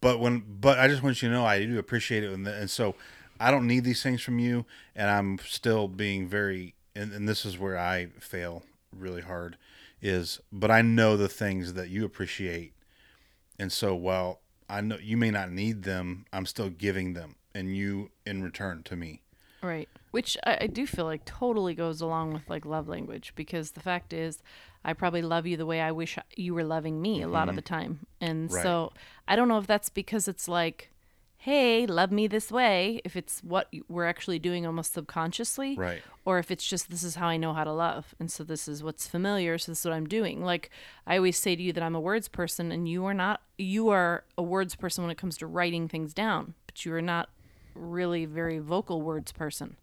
but 0.00 0.18
when 0.18 0.44
but 0.60 0.78
I 0.78 0.88
just 0.88 1.02
want 1.02 1.22
you 1.22 1.28
to 1.28 1.34
know 1.34 1.44
I 1.46 1.64
do 1.64 1.78
appreciate 1.78 2.24
it, 2.24 2.32
and, 2.32 2.46
and 2.46 2.70
so 2.70 2.94
I 3.40 3.50
don't 3.50 3.66
need 3.66 3.84
these 3.84 4.02
things 4.02 4.22
from 4.22 4.38
you, 4.38 4.64
and 4.94 5.10
I'm 5.10 5.38
still 5.44 5.88
being 5.88 6.28
very, 6.28 6.74
and, 6.94 7.12
and 7.12 7.28
this 7.28 7.44
is 7.44 7.58
where 7.58 7.76
I 7.78 8.06
fail 8.20 8.62
really 8.96 9.22
hard, 9.22 9.56
is 10.04 10.40
but 10.52 10.70
I 10.70 10.82
know 10.82 11.16
the 11.16 11.28
things 11.28 11.72
that 11.74 11.88
you 11.88 12.04
appreciate, 12.04 12.74
and 13.58 13.72
so 13.72 13.94
while 13.94 14.40
I 14.68 14.80
know 14.80 14.98
you 15.02 15.16
may 15.16 15.30
not 15.30 15.50
need 15.50 15.82
them, 15.82 16.26
I'm 16.32 16.46
still 16.46 16.70
giving 16.70 17.14
them, 17.14 17.36
and 17.54 17.76
you 17.76 18.10
in 18.24 18.42
return 18.42 18.82
to 18.84 18.96
me. 18.96 19.22
Right. 19.62 19.88
Which 20.10 20.36
I, 20.44 20.58
I 20.62 20.66
do 20.66 20.86
feel 20.86 21.06
like 21.06 21.24
totally 21.24 21.74
goes 21.74 22.00
along 22.00 22.34
with 22.34 22.48
like 22.48 22.66
love 22.66 22.86
language 22.86 23.32
because 23.34 23.72
the 23.72 23.80
fact 23.80 24.12
is, 24.12 24.42
I 24.84 24.92
probably 24.92 25.22
love 25.22 25.46
you 25.46 25.56
the 25.56 25.66
way 25.66 25.80
I 25.80 25.90
wish 25.90 26.18
you 26.36 26.52
were 26.54 26.64
loving 26.64 27.00
me 27.00 27.22
a 27.22 27.28
lot 27.28 27.48
of 27.48 27.56
the 27.56 27.62
time. 27.62 28.00
And 28.20 28.48
Mm-hmm. 28.48 28.54
Right. 28.54 28.62
so 28.62 28.92
I 29.26 29.36
don't 29.36 29.48
know 29.48 29.58
if 29.58 29.66
that's 29.66 29.88
because 29.88 30.28
it's 30.28 30.48
like, 30.48 30.90
hey, 31.44 31.86
love 31.86 32.10
me 32.10 32.26
this 32.26 32.50
way, 32.50 33.02
if 33.04 33.16
it's 33.16 33.40
what 33.40 33.70
we're 33.86 34.06
actually 34.06 34.38
doing 34.38 34.64
almost 34.64 34.94
subconsciously. 34.94 35.76
Right. 35.76 36.00
Or 36.24 36.38
if 36.38 36.50
it's 36.50 36.66
just 36.66 36.88
this 36.88 37.02
is 37.02 37.16
how 37.16 37.26
I 37.26 37.36
know 37.36 37.52
how 37.52 37.64
to 37.64 37.72
love. 37.72 38.14
And 38.18 38.32
so 38.32 38.44
this 38.44 38.66
is 38.66 38.82
what's 38.82 39.06
familiar. 39.06 39.58
So 39.58 39.72
this 39.72 39.80
is 39.80 39.84
what 39.84 39.92
I'm 39.92 40.06
doing. 40.06 40.42
Like 40.42 40.70
I 41.06 41.18
always 41.18 41.36
say 41.36 41.54
to 41.54 41.62
you 41.62 41.74
that 41.74 41.82
I'm 41.82 41.94
a 41.94 42.00
words 42.00 42.28
person 42.28 42.72
and 42.72 42.88
you 42.88 43.04
are 43.04 43.12
not, 43.12 43.42
you 43.58 43.90
are 43.90 44.24
a 44.38 44.42
words 44.42 44.74
person 44.74 45.04
when 45.04 45.10
it 45.10 45.18
comes 45.18 45.36
to 45.36 45.46
writing 45.46 45.86
things 45.86 46.14
down, 46.14 46.54
but 46.64 46.86
you 46.86 46.94
are 46.94 47.02
not 47.02 47.28
really 47.74 48.24
very 48.24 48.58
vocal 48.58 49.02
words 49.02 49.30
person. 49.30 49.76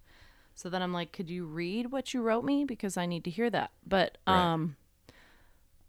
So 0.55 0.67
then 0.67 0.81
I'm 0.81 0.93
like, 0.93 1.11
could 1.11 1.29
you 1.29 1.45
read 1.45 1.91
what 1.91 2.11
you 2.11 2.23
wrote 2.23 2.43
me 2.43 2.65
because 2.65 2.97
I 2.97 3.05
need 3.05 3.23
to 3.25 3.29
hear 3.29 3.51
that. 3.51 3.69
But 3.85 4.17
Right. 4.27 4.41
um 4.41 4.77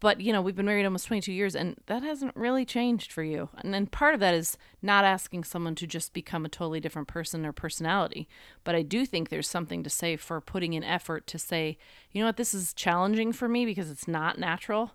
but 0.02 0.20
you 0.20 0.32
know, 0.32 0.42
we've 0.42 0.56
been 0.56 0.66
married 0.66 0.84
almost 0.84 1.06
22 1.06 1.32
years 1.32 1.54
and 1.54 1.76
that 1.86 2.02
hasn't 2.02 2.34
really 2.34 2.64
changed 2.64 3.12
for 3.12 3.22
you. 3.22 3.48
And 3.58 3.72
then 3.72 3.86
part 3.86 4.14
of 4.14 4.20
that 4.20 4.34
is 4.34 4.58
not 4.82 5.04
asking 5.04 5.44
someone 5.44 5.76
to 5.76 5.86
just 5.86 6.12
become 6.12 6.44
a 6.44 6.48
totally 6.48 6.80
different 6.80 7.06
person 7.06 7.46
or 7.46 7.52
personality. 7.52 8.26
But 8.64 8.74
I 8.74 8.82
do 8.82 9.06
think 9.06 9.28
there's 9.28 9.48
something 9.48 9.84
to 9.84 9.88
say 9.88 10.16
for 10.16 10.40
putting 10.40 10.72
in 10.72 10.82
effort 10.82 11.28
to 11.28 11.38
say, 11.38 11.78
you 12.10 12.20
know 12.20 12.26
what, 12.26 12.36
this 12.36 12.52
is 12.52 12.74
challenging 12.74 13.32
for 13.32 13.48
me 13.48 13.64
because 13.64 13.92
it's 13.92 14.08
not 14.08 14.40
natural 14.40 14.90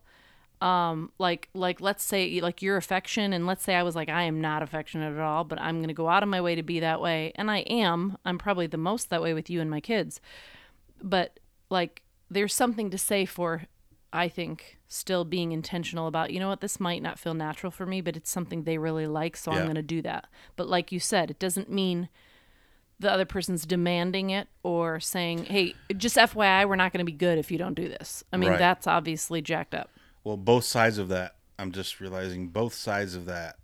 um 0.59 1.11
like 1.19 1.49
like 1.53 1.79
let's 1.79 2.03
say 2.03 2.41
like 2.41 2.63
your 2.63 2.77
affection 2.77 3.31
and 3.31 3.45
let's 3.45 3.63
say 3.63 3.75
i 3.75 3.83
was 3.83 3.95
like 3.95 4.09
i 4.09 4.23
am 4.23 4.41
not 4.41 4.63
affectionate 4.63 5.13
at 5.13 5.19
all 5.19 5.43
but 5.43 5.61
i'm 5.61 5.75
going 5.75 5.87
to 5.87 5.93
go 5.93 6.09
out 6.09 6.23
of 6.23 6.29
my 6.29 6.41
way 6.41 6.55
to 6.55 6.63
be 6.63 6.79
that 6.79 6.99
way 6.99 7.31
and 7.35 7.51
i 7.51 7.59
am 7.59 8.17
i'm 8.25 8.39
probably 8.39 8.65
the 8.65 8.75
most 8.75 9.11
that 9.11 9.21
way 9.21 9.35
with 9.35 9.51
you 9.51 9.61
and 9.61 9.69
my 9.69 9.79
kids 9.79 10.19
but 10.99 11.39
like 11.69 12.01
there's 12.31 12.55
something 12.55 12.89
to 12.89 12.97
say 12.97 13.23
for 13.23 13.65
i 14.11 14.27
think 14.27 14.76
still 14.87 15.25
being 15.25 15.51
intentional 15.51 16.07
about 16.07 16.31
you 16.31 16.39
know 16.39 16.47
what 16.47 16.61
this 16.61 16.79
might 16.79 17.01
not 17.01 17.19
feel 17.19 17.33
natural 17.33 17.71
for 17.71 17.85
me 17.85 17.99
but 18.01 18.15
it's 18.15 18.29
something 18.29 18.63
they 18.63 18.77
really 18.77 19.05
like 19.07 19.35
so 19.35 19.51
i'm 19.51 19.63
going 19.63 19.75
to 19.75 19.81
do 19.81 20.01
that 20.01 20.27
but 20.55 20.67
like 20.67 20.91
you 20.91 20.99
said 20.99 21.29
it 21.29 21.39
doesn't 21.39 21.69
mean 21.69 22.07
the 22.99 23.11
other 23.11 23.25
person's 23.25 23.65
demanding 23.65 24.29
it 24.29 24.47
or 24.63 24.99
saying 24.99 25.43
hey 25.45 25.75
just 25.97 26.15
fyi 26.15 26.67
we're 26.67 26.75
not 26.77 26.93
going 26.93 27.05
to 27.05 27.11
be 27.11 27.17
good 27.17 27.37
if 27.37 27.51
you 27.51 27.57
don't 27.57 27.73
do 27.75 27.89
this 27.89 28.23
i 28.31 28.37
mean 28.37 28.51
Right. 28.51 28.59
that's 28.59 28.87
obviously 28.87 29.41
jacked 29.41 29.75
up 29.75 29.89
Well, 30.23 30.37
both 30.37 30.63
sides 30.63 30.97
of 30.97 31.07
that, 31.09 31.35
I'm 31.59 31.71
just 31.71 31.99
realizing 31.99 32.47
both 32.47 32.73
sides 32.73 33.13
of 33.15 33.25
that 33.25 33.57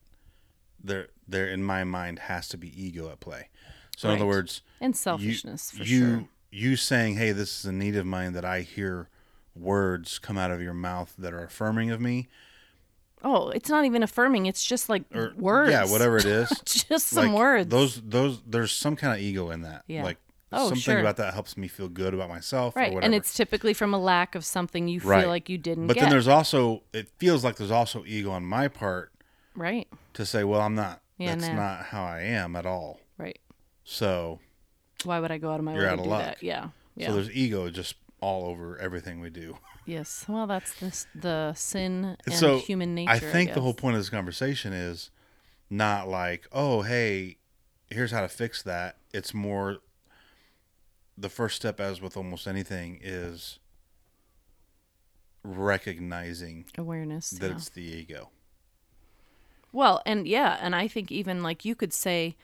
there 0.84 1.08
there 1.28 1.48
in 1.48 1.64
my 1.64 1.84
mind 1.86 2.20
has 2.20 2.48
to 2.50 2.58
be 2.58 2.70
ego 2.82 3.10
at 3.10 3.20
play. 3.22 3.48
So 3.96 4.10
in 4.10 4.16
other 4.16 4.26
words, 4.26 4.62
And 4.82 4.94
you 4.94 4.98
selfishness 4.98 5.72
for 5.72 5.84
you 5.84 6.00
sure. 6.00 6.28
you 6.52 6.76
saying, 6.76 7.16
"Hey, 7.16 7.32
this 7.32 7.60
is 7.60 7.66
a 7.66 7.72
need 7.72 7.96
of 7.96 8.06
mine 8.06 8.34
that 8.34 8.44
I 8.44 8.62
hear 8.62 9.08
words 9.56 10.20
come 10.20 10.38
out 10.38 10.52
of 10.52 10.62
your 10.62 10.74
mouth 10.74 11.14
that 11.18 11.34
are 11.34 11.44
affirming 11.44 11.92
of 11.92 12.00
me." 12.02 12.28
Oh, 13.26 13.50
it's 13.50 13.70
not 13.70 13.86
even 13.86 14.04
affirming. 14.04 14.48
It's 14.48 14.64
just 14.66 14.90
like 14.90 15.04
Or 15.16 15.34
words. 15.38 15.72
Yeah, 15.72 15.86
whatever 15.90 16.18
it 16.18 16.26
is. 16.26 16.50
just 16.66 17.08
some 17.08 17.28
like, 17.28 17.36
words. 17.38 17.70
Those 17.70 18.02
those 18.02 18.42
there's 18.46 18.72
some 18.74 18.96
kind 18.98 19.14
of 19.14 19.20
ego 19.22 19.50
in 19.50 19.62
that. 19.62 19.84
Yeah. 19.88 20.04
Like 20.04 20.18
Oh, 20.56 20.66
something 20.66 20.82
sure. 20.82 21.00
about 21.00 21.18
that 21.18 21.34
helps 21.34 21.58
me 21.58 21.68
feel 21.68 21.88
good 21.90 22.14
about 22.14 22.30
myself 22.30 22.76
or 22.76 22.80
right, 22.82 22.94
whatever. 22.94 23.06
and 23.06 23.16
it's 23.16 23.34
typically 23.34 23.74
from 23.74 23.92
a 23.92 23.98
lack 23.98 24.36
of 24.36 24.46
something 24.46 24.88
you 24.88 25.00
feel 25.00 25.10
Right. 25.10 25.28
like 25.28 25.50
you 25.50 25.58
didn't 25.58 25.88
but 25.88 25.96
get. 25.96 26.02
then 26.02 26.10
there's 26.12 26.28
also 26.28 26.84
it 26.94 27.10
feels 27.18 27.44
like 27.44 27.56
there's 27.56 27.72
also 27.72 28.04
ego 28.06 28.30
on 28.30 28.46
my 28.46 28.68
part 28.68 29.12
right, 29.56 29.88
to 30.14 30.26
say, 30.28 30.44
well, 30.44 30.62
I'm 30.62 30.76
not. 30.76 31.02
Yeah, 31.18 31.34
that's 31.34 31.48
no. 31.48 31.56
not 31.56 31.86
how 31.86 32.04
I 32.04 32.20
am 32.22 32.56
at 32.56 32.68
all. 32.68 33.00
right. 33.18 33.40
So 33.84 34.42
Why 35.06 35.20
would 35.20 35.32
I 35.32 35.38
go 35.40 35.50
out 35.52 35.58
of 35.60 35.66
my 35.66 35.74
You're 35.74 35.84
way 35.86 35.90
out 35.90 35.96
to 35.96 36.02
of 36.02 36.04
do 36.04 36.10
luck. 36.12 36.24
that? 36.26 36.44
Yeah, 36.44 36.68
yeah. 36.96 37.08
so 37.08 37.14
there's 37.16 37.32
ego 37.32 37.70
just 37.72 37.96
all 38.24 38.46
over 38.46 38.78
everything 38.80 39.20
we 39.20 39.30
do. 39.30 39.58
yes. 39.86 40.26
Well, 40.28 40.48
that's 40.48 40.74
the 40.80 41.06
the 41.20 41.54
sin 41.54 42.18
and 42.26 42.34
so 42.34 42.60
human 42.60 42.96
nature. 42.96 43.12
I 43.12 43.20
think 43.20 43.54
the 43.54 43.62
whole 43.62 43.74
point 43.74 43.96
of 43.96 44.00
this 44.00 44.10
conversation 44.10 44.72
is 44.72 45.12
not 45.70 46.08
like, 46.08 46.48
oh, 46.52 46.84
hey, 46.84 47.38
here's 47.90 48.12
how 48.12 48.22
to 48.22 48.30
fix 48.30 48.64
that. 48.64 48.98
It's 49.14 49.34
more 49.34 49.78
the 51.18 51.30
first 51.30 51.58
step, 51.58 51.80
as 51.80 52.02
with 52.02 52.16
almost 52.16 52.48
anything, 52.48 53.00
is 53.02 53.60
recognizing 55.44 56.66
awareness. 56.78 57.32
that 57.32 57.50
yeah. 57.50 57.56
it's 57.56 57.70
the 57.70 57.84
ego. 57.84 58.30
Well, 59.72 60.02
and 60.06 60.28
yeah, 60.28 60.58
and 60.62 60.76
I 60.76 60.88
think 60.88 61.12
even 61.12 61.44
like 61.44 61.66
you 61.66 61.76
could 61.76 61.94
say, 61.94 62.36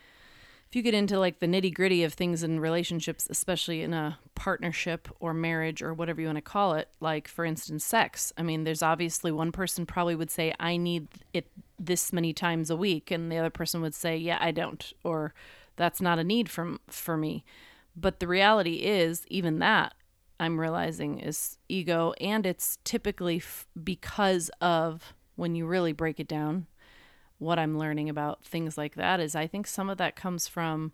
if 0.70 0.76
you 0.76 0.84
get 0.84 0.94
into 0.94 1.18
like 1.18 1.40
the 1.40 1.48
nitty 1.48 1.74
gritty 1.74 2.04
of 2.04 2.14
things 2.14 2.44
in 2.44 2.60
relationships, 2.60 3.28
especially 3.32 3.82
in 3.82 3.92
a 3.92 4.20
partnership 4.36 5.08
or 5.20 5.34
marriage 5.34 5.82
or 5.82 5.96
whatever 5.96 6.22
you 6.22 6.28
want 6.28 6.38
to 6.38 6.44
call 6.44 6.76
it, 6.76 6.90
like 7.00 7.28
for 7.28 7.44
instance, 7.44 7.84
sex. 7.84 8.32
I 8.38 8.44
mean, 8.44 8.66
there's 8.66 8.84
obviously 8.84 9.32
one 9.32 9.52
person 9.52 9.88
probably 9.88 10.14
would 10.14 10.30
say, 10.30 10.54
I 10.60 10.78
need 10.78 11.08
it 11.34 11.48
this 11.80 12.14
many 12.14 12.34
times 12.34 12.70
a 12.70 12.76
week, 12.76 13.10
and 13.10 13.32
the 13.32 13.38
other 13.38 13.50
person 13.50 13.82
would 13.82 13.96
say, 13.96 14.16
Yeah, 14.16 14.38
I 14.40 14.52
don't, 14.52 14.94
or 15.04 15.34
that's 15.76 16.02
not 16.02 16.20
a 16.20 16.24
need 16.24 16.52
from 16.52 16.80
for 16.88 17.18
me. 17.18 17.44
But 17.96 18.20
the 18.20 18.28
reality 18.28 18.76
is, 18.76 19.26
even 19.28 19.58
that 19.60 19.96
I'm 20.40 20.60
realizing 20.60 21.18
is 21.18 21.58
ego, 21.68 22.14
and 22.22 22.46
it's 22.46 22.78
typically 22.84 23.38
f- 23.38 23.68
because 23.84 24.52
of 24.62 25.16
when 25.36 25.56
you 25.56 25.66
really 25.66 25.94
break 25.94 26.20
it 26.20 26.28
down 26.28 26.68
what 27.40 27.58
I'm 27.58 27.78
learning 27.78 28.10
about 28.10 28.44
things 28.46 28.78
like 28.78 28.96
that 28.96 29.20
is 29.20 29.36
I 29.36 29.48
think 29.48 29.66
some 29.68 29.90
of 29.90 29.98
that 29.98 30.16
comes 30.16 30.48
from 30.48 30.92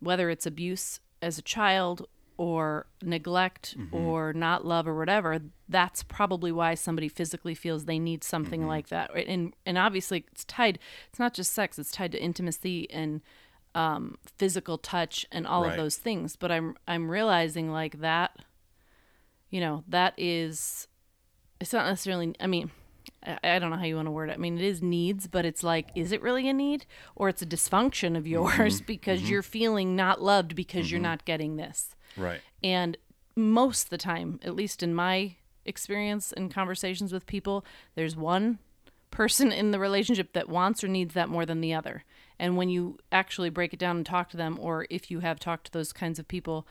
whether 0.00 0.28
it's 0.30 0.46
abuse 0.46 1.00
as 1.22 1.38
a 1.38 1.42
child 1.42 2.06
or 2.38 2.86
neglect 3.02 3.76
or 3.92 4.34
not 4.34 4.66
love 4.66 4.86
or 4.86 4.94
whatever 4.94 5.40
that's 5.70 6.02
probably 6.02 6.52
why 6.52 6.74
somebody 6.74 7.08
physically 7.08 7.54
feels 7.54 7.84
they 7.86 7.98
need 7.98 8.22
something 8.22 8.66
like 8.66 8.88
that. 8.88 9.10
And 9.14 9.54
and 9.64 9.78
obviously 9.78 10.24
it's 10.32 10.44
tied 10.44 10.78
it's 11.08 11.18
not 11.18 11.32
just 11.32 11.52
sex 11.54 11.78
it's 11.78 11.90
tied 11.90 12.12
to 12.12 12.22
intimacy 12.22 12.90
and 12.90 13.22
um, 13.74 14.16
physical 14.38 14.76
touch 14.78 15.24
and 15.32 15.46
all 15.46 15.62
Right. 15.62 15.70
of 15.72 15.76
those 15.76 15.96
things. 15.96 16.36
But 16.36 16.50
I'm 16.52 16.76
I'm 16.86 17.10
realizing 17.10 17.70
like 17.70 18.00
that 18.00 18.36
you 19.50 19.60
know 19.60 19.84
that 19.88 20.12
is 20.18 20.88
it's 21.60 21.72
not 21.72 21.86
necessarily 21.86 22.34
i 22.40 22.46
mean 22.46 22.70
I- 23.42 23.58
don't 23.58 23.70
know 23.70 23.76
how 23.76 23.84
you 23.84 23.96
want 23.96 24.06
to 24.06 24.12
word 24.12 24.30
it. 24.30 24.34
I 24.34 24.36
mean 24.36 24.58
it 24.58 24.64
is 24.64 24.82
needs 24.82 25.26
but 25.26 25.44
it's 25.44 25.62
like 25.62 25.90
is 25.94 26.12
it 26.12 26.22
really 26.22 26.48
a 26.48 26.52
need? 26.52 26.86
Or 27.14 27.28
it's 27.28 27.42
a 27.42 27.46
dysfunction 27.46 28.16
of 28.16 28.24
mm-hmm. 28.24 28.32
yours 28.32 28.76
mm-hmm. 28.76 28.86
because 28.86 29.20
mm-hmm. 29.20 29.30
you're 29.30 29.42
feeling 29.42 29.96
not 29.96 30.22
loved 30.22 30.54
because 30.54 30.90
you're 30.90 31.00
not 31.00 31.24
getting 31.24 31.56
this. 31.56 31.94
Right. 32.16 32.40
and 32.64 32.96
most 33.34 33.84
of 33.84 33.90
the 33.90 33.98
time 33.98 34.40
at 34.42 34.54
least 34.54 34.82
in 34.82 34.94
my 34.94 35.36
experience 35.66 36.32
in 36.32 36.48
conversations 36.48 37.12
with 37.12 37.26
people 37.26 37.62
there's 37.94 38.16
one 38.16 38.58
person 39.10 39.52
in 39.52 39.70
the 39.70 39.78
relationship 39.78 40.32
that 40.32 40.48
wants 40.48 40.84
or 40.84 40.88
needs 40.88 41.14
that 41.14 41.28
more 41.28 41.46
than 41.46 41.60
the 41.60 41.72
other. 41.72 42.04
And 42.38 42.56
when 42.56 42.68
you 42.68 42.98
actually 43.10 43.48
break 43.50 43.72
it 43.72 43.78
down 43.78 43.96
and 43.96 44.06
talk 44.06 44.28
to 44.30 44.36
them 44.36 44.58
or 44.60 44.86
if 44.90 45.10
you 45.10 45.20
have 45.20 45.40
talked 45.40 45.66
to 45.66 45.72
those 45.72 45.92
kinds 45.92 46.18
of 46.18 46.28
people 46.28 46.66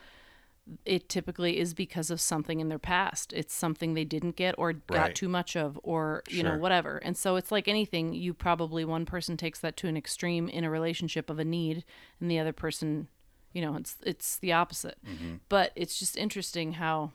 it 0.84 1.08
typically 1.08 1.58
is 1.58 1.74
because 1.74 2.10
of 2.10 2.20
something 2.20 2.58
in 2.58 2.68
their 2.68 2.78
past. 2.78 3.32
It's 3.32 3.54
something 3.54 3.94
they 3.94 4.04
didn't 4.04 4.34
get 4.34 4.54
or 4.58 4.72
got 4.72 4.96
Right. 4.96 5.14
too 5.14 5.28
much 5.28 5.56
of 5.56 5.78
or, 5.84 6.24
you 6.28 6.42
know, 6.42 6.56
whatever. 6.56 6.96
And 6.98 7.16
so 7.16 7.36
it's 7.36 7.52
like 7.52 7.68
anything, 7.68 8.14
you 8.14 8.34
probably 8.34 8.84
one 8.84 9.06
person 9.06 9.36
takes 9.36 9.60
that 9.60 9.76
to 9.78 9.86
an 9.88 9.96
extreme 9.96 10.48
in 10.48 10.64
a 10.64 10.70
relationship 10.70 11.30
of 11.30 11.38
a 11.38 11.44
need 11.44 11.84
and 12.20 12.28
the 12.30 12.40
other 12.40 12.52
person, 12.52 13.06
you 13.52 13.62
know, 13.62 13.76
it's 13.76 13.96
it's 14.04 14.38
the 14.38 14.52
opposite. 14.52 14.98
Mm-hmm. 15.06 15.36
But 15.48 15.70
it's 15.76 15.98
just 16.00 16.16
interesting 16.16 16.72
how 16.72 17.12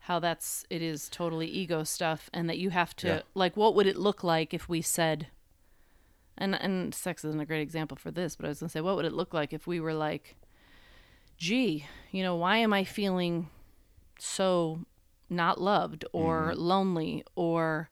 how 0.00 0.18
that's 0.18 0.64
it 0.70 0.82
is 0.82 1.08
totally 1.08 1.46
ego 1.46 1.82
stuff 1.84 2.28
and 2.32 2.48
that 2.48 2.58
you 2.58 2.70
have 2.70 2.94
to 2.96 3.06
Yeah. 3.06 3.20
like 3.34 3.56
what 3.56 3.74
would 3.74 3.86
it 3.86 3.96
look 3.96 4.22
like 4.24 4.52
if 4.54 4.68
we 4.68 4.82
said 4.82 5.28
and 6.36 6.54
and 6.54 6.94
sex 6.94 7.24
isn't 7.24 7.40
a 7.40 7.46
great 7.46 7.60
example 7.62 7.96
for 7.96 8.10
this, 8.10 8.34
but 8.34 8.44
I 8.46 8.48
was 8.48 8.60
gonna 8.60 8.68
say, 8.70 8.80
what 8.80 8.96
would 8.96 9.04
it 9.04 9.12
look 9.12 9.32
like 9.32 9.52
if 9.52 9.66
we 9.66 9.78
were 9.78 9.94
like, 9.94 10.36
gee, 11.38 11.86
you 12.10 12.22
know, 12.22 12.36
why 12.36 12.58
am 12.58 12.72
I 12.72 12.84
feeling 12.84 13.48
so 14.18 14.80
not 15.28 15.60
loved 15.60 16.04
or 16.12 16.54
lonely 16.54 17.24
or 17.34 17.90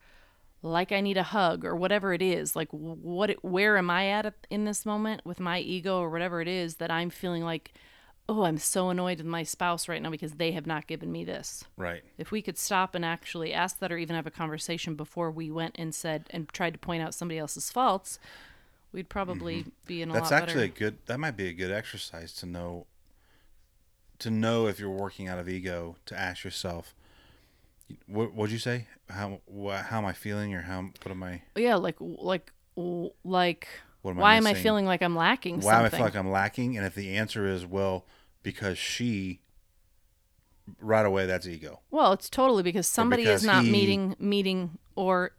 like 0.62 0.92
I 0.92 1.00
need 1.00 1.16
a 1.16 1.24
hug 1.24 1.64
or 1.64 1.74
whatever 1.74 2.12
it 2.12 2.22
is? 2.22 2.54
Like, 2.54 2.68
what, 2.70 3.30
where 3.42 3.76
am 3.76 3.90
I 3.90 4.08
at 4.08 4.34
in 4.48 4.64
this 4.64 4.86
moment 4.86 5.22
with 5.24 5.40
my 5.40 5.58
ego 5.58 6.00
or 6.00 6.10
whatever 6.10 6.40
it 6.40 6.48
is 6.48 6.76
that 6.76 6.90
I'm 6.90 7.10
feeling 7.10 7.42
like, 7.42 7.72
oh, 8.28 8.44
I'm 8.44 8.58
so 8.58 8.88
annoyed 8.88 9.18
with 9.18 9.26
my 9.26 9.42
spouse 9.42 9.88
right 9.88 10.00
now 10.00 10.10
because 10.10 10.32
they 10.32 10.52
have 10.52 10.66
not 10.66 10.86
given 10.86 11.10
me 11.10 11.24
this. 11.24 11.64
Right. 11.76 12.02
If 12.16 12.30
we 12.30 12.40
could 12.40 12.56
stop 12.56 12.94
and 12.94 13.04
actually 13.04 13.52
ask 13.52 13.80
that 13.80 13.90
or 13.90 13.98
even 13.98 14.14
have 14.14 14.26
a 14.26 14.30
conversation 14.30 14.94
before 14.94 15.30
we 15.30 15.50
went 15.50 15.74
and 15.78 15.92
said 15.94 16.26
and 16.30 16.48
tried 16.48 16.74
to 16.74 16.78
point 16.78 17.02
out 17.02 17.14
somebody 17.14 17.38
else's 17.38 17.70
faults, 17.70 18.20
we'd 18.92 19.08
probably 19.08 19.66
be 19.86 20.02
in 20.02 20.10
a 20.10 20.12
Mm-hmm. 20.12 20.20
That's 20.20 20.30
lot 20.30 20.42
actually 20.42 20.64
a 20.66 20.68
good. 20.68 20.98
That 21.06 21.18
might 21.18 21.36
be 21.36 21.48
a 21.48 21.52
good 21.52 21.72
exercise 21.72 22.32
to 22.34 22.46
know. 22.46 22.86
To 24.22 24.30
know 24.30 24.66
if 24.66 24.78
you're 24.78 24.88
working 24.90 25.26
out 25.28 25.38
of 25.40 25.48
ego, 25.48 25.96
to 26.06 26.18
ask 26.18 26.44
yourself, 26.44 26.94
what 28.06 28.34
would 28.34 28.50
you 28.52 28.58
say? 28.58 28.86
How 29.10 29.40
how 29.66 29.98
am 29.98 30.04
I 30.04 30.12
feeling, 30.12 30.54
or 30.54 30.62
how 30.62 30.82
what 31.02 31.10
am 31.10 31.22
I? 31.22 31.42
Yeah, 31.56 31.74
like 31.76 31.96
like 32.00 32.52
like 32.76 33.68
am 34.04 34.18
I 34.18 34.20
why 34.20 34.34
am 34.36 34.46
I 34.46 34.54
feeling 34.54 34.86
like 34.86 35.02
I'm 35.02 35.16
lacking 35.16 35.60
Why 35.60 35.74
am 35.74 35.80
I 35.80 35.82
something? 35.84 35.98
feel 35.98 36.06
like 36.06 36.16
I'm 36.16 36.30
lacking? 36.30 36.76
And 36.76 36.86
if 36.86 36.94
the 36.94 37.16
answer 37.16 37.46
is 37.46 37.66
well, 37.66 38.06
because 38.44 38.78
she, 38.78 39.40
right 40.80 41.04
away, 41.04 41.26
that's 41.26 41.46
ego. 41.46 41.80
Well, 41.90 42.12
it's 42.12 42.30
totally 42.30 42.62
because 42.62 42.86
somebody 42.86 43.24
because 43.24 43.42
is 43.42 43.46
not 43.46 43.64
he- 43.64 43.70
meeting 43.72 44.16
meeting 44.18 44.78
or 44.94 45.32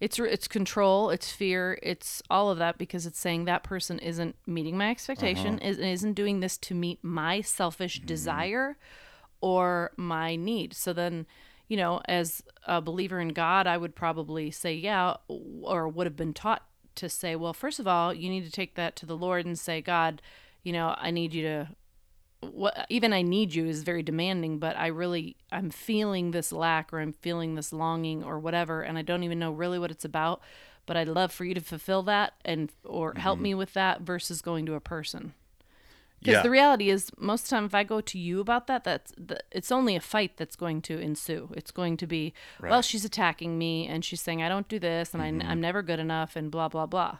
it's 0.00 0.18
it's 0.18 0.48
control, 0.48 1.10
it's 1.10 1.30
fear, 1.30 1.78
it's 1.82 2.22
all 2.30 2.50
of 2.50 2.58
that 2.58 2.78
because 2.78 3.04
it's 3.06 3.18
saying 3.18 3.44
that 3.44 3.62
person 3.62 3.98
isn't 3.98 4.34
meeting 4.46 4.76
my 4.78 4.90
expectation, 4.90 5.56
Uh-huh. 5.58 5.68
is 5.68 5.78
isn't 5.78 6.14
doing 6.14 6.40
this 6.40 6.56
to 6.58 6.74
meet 6.74 6.98
my 7.02 7.40
selfish 7.42 7.98
Mm-hmm. 7.98 8.06
desire 8.06 8.76
or 9.40 9.92
my 9.96 10.36
need. 10.36 10.74
So 10.74 10.92
then, 10.92 11.26
you 11.68 11.76
know, 11.76 12.00
as 12.06 12.42
a 12.66 12.80
believer 12.80 13.20
in 13.20 13.28
God, 13.28 13.66
I 13.66 13.76
would 13.76 13.94
probably 13.94 14.50
say, 14.50 14.74
yeah, 14.74 15.14
or 15.28 15.88
would 15.88 16.06
have 16.06 16.16
been 16.16 16.34
taught 16.34 16.64
to 16.96 17.08
say, 17.08 17.36
well, 17.36 17.52
first 17.54 17.78
of 17.78 17.86
all, 17.86 18.12
you 18.12 18.28
need 18.28 18.44
to 18.44 18.50
take 18.50 18.74
that 18.74 18.96
to 18.96 19.06
the 19.06 19.16
Lord 19.16 19.46
and 19.46 19.58
say, 19.58 19.80
God, 19.80 20.20
you 20.62 20.72
know, 20.72 20.94
I 20.98 21.10
need 21.10 21.32
you 21.32 21.42
to 21.42 21.68
what 22.40 22.86
even 22.88 23.12
I 23.12 23.22
need 23.22 23.54
you 23.54 23.66
is 23.66 23.82
very 23.82 24.02
demanding, 24.02 24.58
but 24.58 24.76
I 24.76 24.86
really 24.86 25.36
I'm 25.52 25.70
feeling 25.70 26.30
this 26.30 26.52
lack 26.52 26.92
or 26.92 27.00
I'm 27.00 27.12
feeling 27.12 27.54
this 27.54 27.72
longing 27.72 28.24
or 28.24 28.38
whatever, 28.38 28.82
and 28.82 28.96
I 28.96 29.02
don't 29.02 29.24
even 29.24 29.38
know 29.38 29.52
really 29.52 29.78
what 29.78 29.90
it's 29.90 30.04
about. 30.04 30.40
But 30.86 30.96
I'd 30.96 31.08
love 31.08 31.30
for 31.30 31.44
you 31.44 31.54
to 31.54 31.60
fulfill 31.60 32.02
that 32.04 32.34
and 32.44 32.72
or 32.84 33.14
help 33.14 33.36
mm-hmm. 33.36 33.42
me 33.44 33.54
with 33.54 33.74
that 33.74 34.00
versus 34.00 34.42
going 34.42 34.66
to 34.66 34.74
a 34.74 34.80
person. 34.80 35.34
Because 36.18 36.34
Yeah. 36.34 36.42
the 36.42 36.50
reality 36.50 36.90
is, 36.90 37.10
most 37.16 37.44
of 37.44 37.48
the 37.48 37.56
time, 37.56 37.64
if 37.64 37.74
I 37.74 37.84
go 37.84 38.00
to 38.00 38.18
you 38.18 38.40
about 38.40 38.66
that, 38.66 38.84
that's 38.84 39.12
the, 39.16 39.40
it's 39.50 39.70
only 39.72 39.96
a 39.96 40.00
fight 40.00 40.36
that's 40.36 40.56
going 40.56 40.82
to 40.82 40.98
ensue. 40.98 41.50
It's 41.54 41.70
going 41.70 41.96
to 41.98 42.06
be, 42.06 42.34
well, 42.60 42.82
she's 42.82 43.06
attacking 43.06 43.56
me 43.56 43.86
and 43.86 44.04
she's 44.04 44.20
saying 44.20 44.42
I 44.42 44.48
don't 44.48 44.68
do 44.68 44.78
this 44.78 45.14
and 45.14 45.22
I, 45.22 45.30
mm-hmm. 45.30 45.48
I'm 45.48 45.60
never 45.60 45.80
good 45.82 45.98
enough 45.98 46.36
and 46.36 46.50
blah 46.50 46.68
blah 46.68 46.86
blah. 46.86 47.18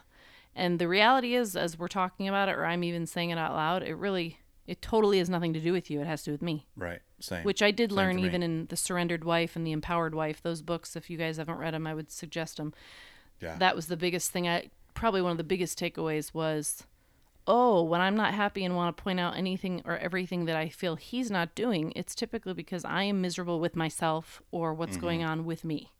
And 0.55 0.79
the 0.79 0.89
reality 0.89 1.35
is, 1.35 1.55
as 1.55 1.79
we're 1.79 1.89
talking 1.89 2.29
about 2.29 2.49
it, 2.49 2.57
or 2.57 2.67
I'm 2.67 2.83
even 2.83 3.07
saying 3.07 3.31
it 3.31 3.39
out 3.39 3.53
loud, 3.53 3.83
it 3.83 3.95
really, 3.95 4.39
it 4.71 4.81
totally 4.81 5.19
has 5.19 5.29
nothing 5.29 5.53
to 5.55 5.61
do 5.61 5.73
with 5.73 5.91
you. 5.91 6.01
It 6.01 6.07
has 6.07 6.23
to 6.23 6.31
do 6.31 6.33
with 6.33 6.43
me, 6.43 6.67
Right. 6.77 7.01
Same. 7.19 7.45
which 7.45 7.61
I 7.63 7.71
did 7.71 7.91
Same 7.91 7.97
learn 7.97 8.19
even 8.21 8.43
in 8.43 8.67
the 8.67 8.77
Surrendered 8.77 9.25
Wife 9.25 9.57
and 9.57 9.67
the 9.67 9.73
Empowered 9.73 10.15
Wife. 10.15 10.41
Those 10.43 10.63
books, 10.63 10.97
if 10.97 11.11
you 11.11 11.17
guys 11.19 11.37
haven't 11.39 11.59
read 11.59 11.75
them, 11.75 11.87
I 11.87 11.95
would 11.95 12.11
suggest 12.11 12.57
them 12.57 12.73
yeah. 13.41 13.57
that 13.59 13.75
was 13.77 13.87
the 13.87 13.97
biggest 13.97 14.31
thing 14.33 14.47
i 14.47 14.69
probably 14.95 15.23
one 15.23 15.33
of 15.33 15.39
the 15.39 15.45
biggest 15.55 15.79
takeaways 15.79 16.35
was 16.35 16.85
oh 17.47 17.83
when 17.83 18.01
i'm 18.03 18.15
not 18.15 18.35
happy 18.35 18.65
and 18.67 18.77
want 18.77 18.95
to 18.95 19.03
point 19.03 19.19
out 19.19 19.35
anything 19.37 19.81
or 19.87 19.97
everything 19.97 20.45
that 20.45 20.57
i 20.57 20.69
feel 20.69 20.97
he's 20.97 21.31
not 21.31 21.55
doing 21.55 21.91
it's 21.97 22.15
typically 22.15 22.53
because 22.53 22.85
i 22.85 23.03
am 23.03 23.21
miserable 23.23 23.59
with 23.59 23.75
myself 23.75 24.43
or 24.51 24.75
what's 24.75 24.93
Mm-hmm. 24.99 25.01
going 25.07 25.25
on 25.25 25.45
with 25.47 25.65
me 25.65 25.91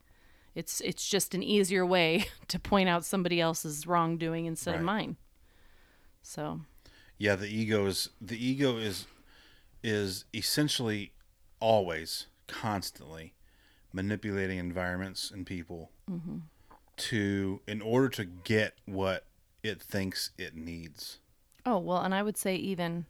It's 0.53 0.81
it's 0.81 1.09
just 1.09 1.33
an 1.33 1.41
easier 1.41 1.83
way 1.85 2.25
to 2.47 2.59
point 2.59 2.89
out 2.89 3.03
somebody 3.05 3.41
else's 3.41 3.87
wrongdoing 3.87 4.45
instead 4.45 4.75
of 4.75 4.81
mine. 4.81 5.15
So, 6.21 6.61
Yeah, 7.21 7.35
the 7.35 7.47
ego 7.47 7.85
is 7.85 8.09
the 8.19 8.43
ego 8.43 8.77
is 8.77 9.05
is 9.83 10.25
essentially 10.33 11.11
always 11.59 12.25
constantly 12.47 13.35
manipulating 13.93 14.57
environments 14.57 15.29
and 15.29 15.45
people 15.45 15.91
mm-hmm. 16.09 16.37
to 16.97 17.61
in 17.67 17.79
order 17.79 18.09
to 18.09 18.25
get 18.25 18.73
what 18.85 19.27
it 19.61 19.79
thinks 19.79 20.31
it 20.39 20.55
needs. 20.55 21.19
oh, 21.63 21.77
well, 21.77 21.99
and 22.01 22.15
I 22.15 22.23
would 22.23 22.37
say 22.37 22.55
even 22.55 23.05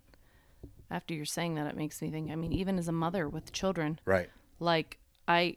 after 0.90 1.14
you're 1.14 1.24
saying 1.24 1.56
that 1.56 1.68
it 1.68 1.78
makes 1.78 2.02
me 2.02 2.12
think, 2.12 2.32
I 2.32 2.36
mean, 2.36 2.52
even 2.52 2.78
as 2.78 2.90
a 2.90 2.92
mother 2.92 3.30
with 3.30 3.54
children, 3.54 3.98
Right. 4.04 4.30
like 4.60 4.98
I 5.26 5.56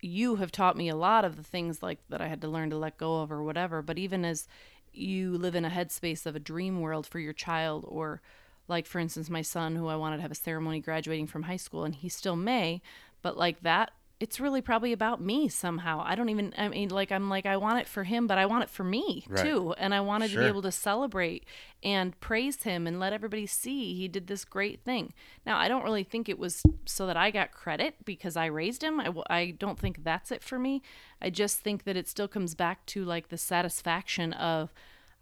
you 0.00 0.34
have 0.36 0.50
taught 0.50 0.76
me 0.76 0.88
a 0.88 0.96
lot 0.96 1.24
of 1.24 1.36
the 1.36 1.44
things 1.44 1.80
like 1.80 2.00
that 2.08 2.20
I 2.20 2.26
had 2.26 2.40
to 2.40 2.48
learn 2.48 2.70
to 2.70 2.76
let 2.76 2.98
go 2.98 3.20
of 3.22 3.30
or 3.30 3.44
whatever, 3.44 3.82
but 3.82 3.98
even 3.98 4.24
as 4.24 4.48
you 4.96 5.36
live 5.36 5.54
in 5.54 5.64
a 5.64 5.70
headspace 5.70 6.26
of 6.26 6.36
a 6.36 6.40
dream 6.40 6.80
world 6.80 7.06
for 7.06 7.18
your 7.18 7.32
child 7.32 7.84
or 7.88 8.20
like 8.68 8.86
for 8.86 8.98
instance 8.98 9.28
my 9.28 9.42
son 9.42 9.76
who 9.76 9.88
I 9.88 9.96
wanted 9.96 10.16
to 10.16 10.22
have 10.22 10.30
a 10.30 10.36
ceremony 10.36 10.80
graduating 10.80 11.26
from 11.26 11.44
high 11.44 11.56
school 11.56 11.84
and 11.84 11.94
he 11.94 12.08
still 12.08 12.36
may, 12.36 12.82
but 13.22 13.36
like 13.36 13.62
that 13.62 13.92
it's 14.24 14.40
really 14.40 14.62
probably 14.62 14.94
about 14.94 15.20
me 15.20 15.48
somehow. 15.50 16.02
I 16.02 16.14
don't 16.14 16.30
even 16.30 16.54
I 16.56 16.68
mean 16.68 16.88
like 16.88 17.12
I'm 17.12 17.28
like 17.28 17.44
I 17.44 17.58
want 17.58 17.80
it 17.80 17.86
for 17.86 18.04
him, 18.04 18.26
but 18.26 18.38
I 18.38 18.46
want 18.46 18.62
it 18.64 18.70
for 18.70 18.82
me 18.82 19.26
Right. 19.28 19.44
too. 19.44 19.74
And 19.76 19.92
I 19.92 20.00
wanted 20.00 20.30
to 20.30 20.38
be 20.38 20.46
able 20.46 20.62
to 20.62 20.72
celebrate 20.72 21.44
and 21.82 22.18
praise 22.20 22.62
him 22.62 22.86
and 22.86 22.98
let 22.98 23.12
everybody 23.12 23.46
see 23.46 23.92
he 23.92 24.08
did 24.08 24.26
this 24.26 24.46
great 24.46 24.80
thing. 24.82 25.12
Now, 25.44 25.58
I 25.58 25.68
don't 25.68 25.84
really 25.84 26.04
think 26.04 26.30
it 26.30 26.38
was 26.38 26.62
so 26.86 27.06
that 27.06 27.18
I 27.18 27.30
got 27.30 27.52
credit 27.52 27.96
because 28.06 28.34
I 28.34 28.46
raised 28.46 28.82
him. 28.82 28.98
I 29.28 29.50
don't 29.58 29.78
think 29.78 30.02
that's 30.02 30.32
it 30.32 30.42
for 30.42 30.58
me. 30.58 30.80
I 31.20 31.28
just 31.28 31.58
think 31.58 31.84
that 31.84 31.94
it 31.94 32.08
still 32.08 32.26
comes 32.26 32.54
back 32.54 32.86
to 32.86 33.04
like 33.04 33.28
the 33.28 33.36
satisfaction 33.36 34.32
of, 34.32 34.72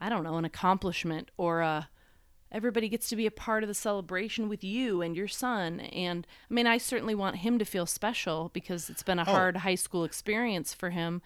I 0.00 0.10
don't 0.10 0.22
know, 0.22 0.36
an 0.36 0.44
accomplishment 0.44 1.32
or 1.36 1.60
a, 1.60 1.88
everybody 2.52 2.88
gets 2.88 3.08
to 3.08 3.16
be 3.16 3.26
a 3.26 3.30
part 3.30 3.64
of 3.64 3.68
the 3.68 3.74
celebration 3.74 4.48
with 4.48 4.62
you 4.62 5.02
and 5.02 5.16
your 5.16 5.26
son. 5.26 5.80
And 5.80 6.26
I 6.50 6.54
mean, 6.54 6.66
I 6.66 6.78
certainly 6.78 7.14
want 7.14 7.36
him 7.36 7.58
to 7.58 7.64
feel 7.64 7.86
special 7.86 8.50
because 8.52 8.88
it's 8.88 9.02
been 9.02 9.18
a 9.18 9.22
oh. 9.22 9.32
hard 9.32 9.56
high 9.58 9.74
school 9.74 10.04
experience 10.04 10.74
for 10.74 10.90
him. 10.90 11.22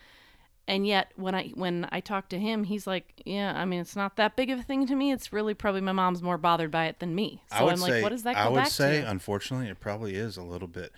And 0.68 0.84
yet 0.84 1.12
when 1.14 1.32
i 1.32 1.48
when 1.54 1.88
i 1.92 2.00
talk 2.00 2.28
to 2.30 2.40
him 2.40 2.64
he's 2.64 2.88
like 2.88 3.22
yeah 3.24 3.52
i 3.54 3.64
mean 3.64 3.78
it's 3.78 3.94
not 3.94 4.16
that 4.16 4.34
big 4.34 4.50
of 4.50 4.58
a 4.58 4.62
thing 4.64 4.84
to 4.88 4.96
me. 4.96 5.12
It's 5.12 5.32
really 5.32 5.54
probably 5.54 5.80
my 5.80 5.92
mom's 5.92 6.22
more 6.22 6.38
bothered 6.38 6.72
by 6.72 6.86
it 6.86 6.98
than 6.98 7.14
me. 7.14 7.44
So 7.52 7.58
I 7.58 7.62
would 7.62 7.72
i'm 7.74 7.78
say 7.78 7.90
like 7.92 8.02
what 8.02 8.08
does 8.08 8.24
that 8.24 8.34
go 8.34 8.40
I 8.40 8.48
would 8.48 8.66
say 8.66 9.00
to? 9.02 9.08
unfortunately 9.08 9.68
it 9.68 9.78
probably 9.78 10.16
is 10.16 10.36
a 10.36 10.42
little 10.42 10.66
bit 10.66 10.90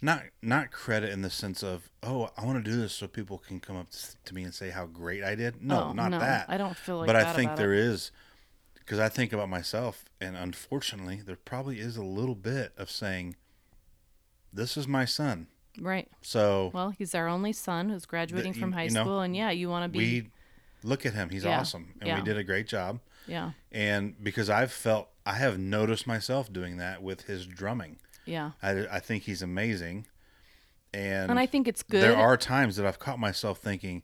not 0.00 0.22
not 0.42 0.70
credit 0.70 1.10
in 1.10 1.22
the 1.22 1.30
sense 1.30 1.64
of 1.64 1.90
oh 2.04 2.30
I 2.36 2.44
want 2.44 2.64
to 2.64 2.70
do 2.70 2.80
this 2.80 2.92
so 2.92 3.08
people 3.08 3.38
can 3.38 3.58
come 3.58 3.76
up 3.76 3.88
to 4.24 4.34
me 4.34 4.44
and 4.44 4.54
say 4.54 4.70
how 4.70 4.86
great 4.86 5.24
I 5.24 5.34
did. 5.34 5.60
No, 5.60 5.88
Oh, 5.88 5.92
not 5.92 6.12
no, 6.12 6.20
that. 6.20 6.46
I 6.48 6.56
don't 6.56 6.76
feel 6.76 6.98
like 6.98 7.08
But 7.08 7.16
I 7.16 7.32
think 7.32 7.56
there 7.56 7.74
is 7.74 8.12
because 8.90 8.98
I 8.98 9.08
think 9.08 9.32
about 9.32 9.48
myself 9.48 10.04
and 10.20 10.36
unfortunately 10.36 11.20
there 11.24 11.36
probably 11.36 11.78
is 11.78 11.96
a 11.96 12.02
little 12.02 12.34
bit 12.34 12.72
of 12.76 12.90
saying 12.90 13.36
this 14.52 14.76
is 14.76 14.88
my 14.88 15.04
son. 15.04 15.46
right 15.80 16.08
So 16.22 16.72
well 16.74 16.90
he's 16.90 17.14
our 17.14 17.28
only 17.28 17.52
son 17.52 17.90
who's 17.90 18.04
graduating 18.04 18.54
you- 18.54 18.60
from 18.60 18.72
high 18.72 18.84
you 18.84 18.90
know, 18.90 19.04
school 19.04 19.20
and 19.20 19.36
yeah 19.36 19.50
you 19.52 19.68
want 19.68 19.84
to 19.84 19.88
be 19.88 19.98
we 20.22 20.30
look 20.82 21.06
at 21.06 21.12
him. 21.14 21.28
He's 21.30 21.44
Yeah, 21.44 21.60
awesome 21.60 21.94
and 22.00 22.08
yeah. 22.08 22.16
we 22.18 22.24
did 22.24 22.36
a 22.36 22.42
great 22.42 22.66
job. 22.66 22.98
yeah 23.28 23.52
And 23.70 24.16
because 24.24 24.50
I've 24.50 24.72
felt 24.72 25.08
I 25.24 25.34
have 25.34 25.56
noticed 25.56 26.08
myself 26.08 26.52
doing 26.52 26.78
that 26.78 27.00
with 27.00 27.22
his 27.26 27.46
drumming. 27.46 27.98
yeah 28.26 28.50
I, 28.60 28.70
I 28.90 28.98
think 28.98 29.22
he's 29.22 29.40
amazing. 29.40 30.08
And, 30.92 31.30
and 31.30 31.38
i 31.38 31.46
think 31.46 31.68
it's 31.68 31.84
good 31.84 32.02
there 32.02 32.16
are 32.16 32.36
times 32.36 32.74
that 32.74 32.84
I've 32.84 32.98
caught 32.98 33.20
myself 33.20 33.58
thinking, 33.60 34.02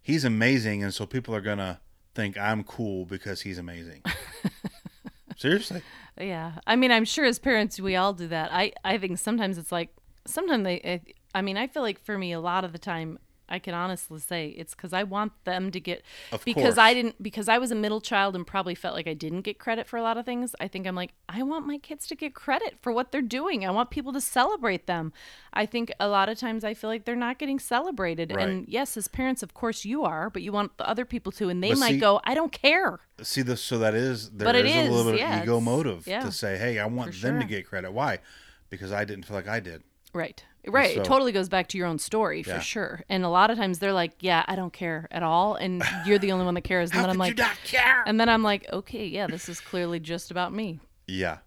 he's 0.00 0.24
amazing. 0.24 0.84
And 0.84 0.94
so 0.94 1.04
people 1.04 1.34
are 1.34 1.40
to 1.58 1.80
think 2.14 2.38
I'm 2.38 2.64
cool 2.64 3.04
because 3.04 3.42
he's 3.42 3.58
amazing. 3.58 4.02
Seriously? 5.36 5.82
Yeah, 6.18 6.52
I 6.66 6.76
mean, 6.76 6.90
I'm 6.90 7.04
sure 7.04 7.24
as 7.24 7.38
parents 7.38 7.80
we 7.80 7.96
all 7.96 8.12
do 8.12 8.28
that. 8.28 8.52
I 8.52 8.72
I 8.84 8.98
think 8.98 9.18
sometimes 9.18 9.58
it's 9.58 9.72
like 9.72 9.90
sometimes 10.26 10.64
they. 10.64 10.80
I, 10.84 11.38
I 11.38 11.42
mean, 11.42 11.56
I 11.56 11.66
feel 11.66 11.82
like 11.82 12.00
for 12.00 12.18
me, 12.18 12.32
a 12.32 12.40
lot 12.40 12.64
of 12.64 12.72
the 12.72 12.78
time, 12.78 13.18
I 13.50 13.58
can 13.58 13.74
honestly 13.74 14.20
say 14.20 14.48
it's 14.48 14.74
because 14.74 14.92
I 14.92 15.02
want 15.02 15.32
them 15.44 15.70
to 15.70 15.80
get 15.80 16.02
Of 16.32 16.44
because 16.44 16.62
course. 16.74 16.78
I 16.78 16.94
didn't 16.94 17.22
because 17.22 17.48
I 17.48 17.58
was 17.58 17.70
a 17.70 17.74
middle 17.74 18.00
child 18.00 18.36
and 18.36 18.46
probably 18.46 18.74
felt 18.74 18.94
like 18.94 19.06
I 19.06 19.14
didn't 19.14 19.42
get 19.42 19.58
credit 19.58 19.86
for 19.86 19.96
a 19.96 20.02
lot 20.02 20.16
of 20.16 20.24
things. 20.24 20.54
I 20.60 20.68
think 20.68 20.86
I'm 20.86 20.94
like 20.94 21.12
I 21.28 21.42
want 21.42 21.66
my 21.66 21.78
kids 21.78 22.06
to 22.08 22.14
get 22.14 22.34
credit 22.34 22.76
for 22.80 22.92
what 22.92 23.12
they're 23.12 23.22
doing. 23.22 23.66
I 23.66 23.70
want 23.70 23.90
people 23.90 24.12
to 24.12 24.20
celebrate 24.20 24.86
them. 24.86 25.12
I 25.52 25.66
think 25.66 25.92
a 25.98 26.08
lot 26.08 26.28
of 26.28 26.38
times 26.38 26.64
I 26.64 26.74
feel 26.74 26.88
like 26.90 27.04
they're 27.04 27.16
not 27.16 27.38
getting 27.38 27.58
celebrated. 27.58 28.32
Right. 28.34 28.48
And 28.48 28.68
yes, 28.68 28.96
as 28.96 29.08
parents, 29.08 29.42
of 29.42 29.54
course 29.54 29.84
you 29.84 30.04
are, 30.04 30.30
but 30.30 30.42
you 30.42 30.52
want 30.52 30.76
the 30.78 30.88
other 30.88 31.04
people 31.04 31.32
to, 31.32 31.48
and 31.48 31.62
they 31.62 31.70
But 31.70 31.78
might 31.78 31.90
see- 31.92 31.98
go, 31.98 32.20
I 32.24 32.34
don't 32.34 32.52
care. 32.52 33.00
See, 33.22 33.42
this, 33.42 33.60
so 33.60 33.78
that 33.78 33.94
is, 33.94 34.30
there 34.30 34.54
is 34.54 34.74
it 34.76 34.88
a 34.88 34.90
little 34.90 35.12
bit 35.12 35.20
yeah, 35.20 35.38
of 35.38 35.42
ego 35.42 35.60
motive 35.60 36.06
yeah. 36.06 36.20
to 36.20 36.32
say, 36.32 36.56
hey, 36.56 36.78
I 36.78 36.86
want 36.86 37.12
them 37.20 37.40
to 37.40 37.46
get 37.46 37.66
credit. 37.66 37.92
Why? 37.92 38.18
Because 38.70 38.92
I 38.92 39.04
didn't 39.04 39.24
feel 39.24 39.36
like 39.36 39.48
I 39.48 39.60
did. 39.60 39.82
Right. 40.12 40.44
Right. 40.66 40.94
so- 40.94 41.00
it 41.00 41.04
totally 41.04 41.32
goes 41.32 41.48
back 41.48 41.68
to 41.68 41.78
your 41.78 41.86
own 41.86 41.98
story 41.98 42.42
for 42.42 42.60
sure. 42.60 43.02
And 43.08 43.24
a 43.24 43.28
lot 43.28 43.50
of 43.50 43.56
times 43.56 43.78
they're 43.78 43.92
like, 43.92 44.12
yeah, 44.20 44.44
I 44.46 44.56
don't 44.56 44.72
care 44.72 45.08
at 45.10 45.22
all. 45.22 45.54
And 45.54 45.82
you're 46.06 46.18
the 46.18 46.32
only 46.32 46.44
one 46.44 46.54
that 46.54 46.62
cares. 46.62 46.90
And 46.90 47.00
then 47.00 47.10
I'm 47.10 47.18
like, 47.18 47.38
you 47.38 47.42
not 47.42 47.56
care? 47.64 48.02
and 48.06 48.20
then 48.20 48.28
I'm 48.28 48.42
like, 48.42 48.70
okay, 48.72 49.06
yeah, 49.06 49.26
this 49.26 49.48
is 49.48 49.60
clearly 49.60 50.00
just 50.00 50.30
about 50.30 50.52
me. 50.52 50.80
Yeah. 51.06 51.38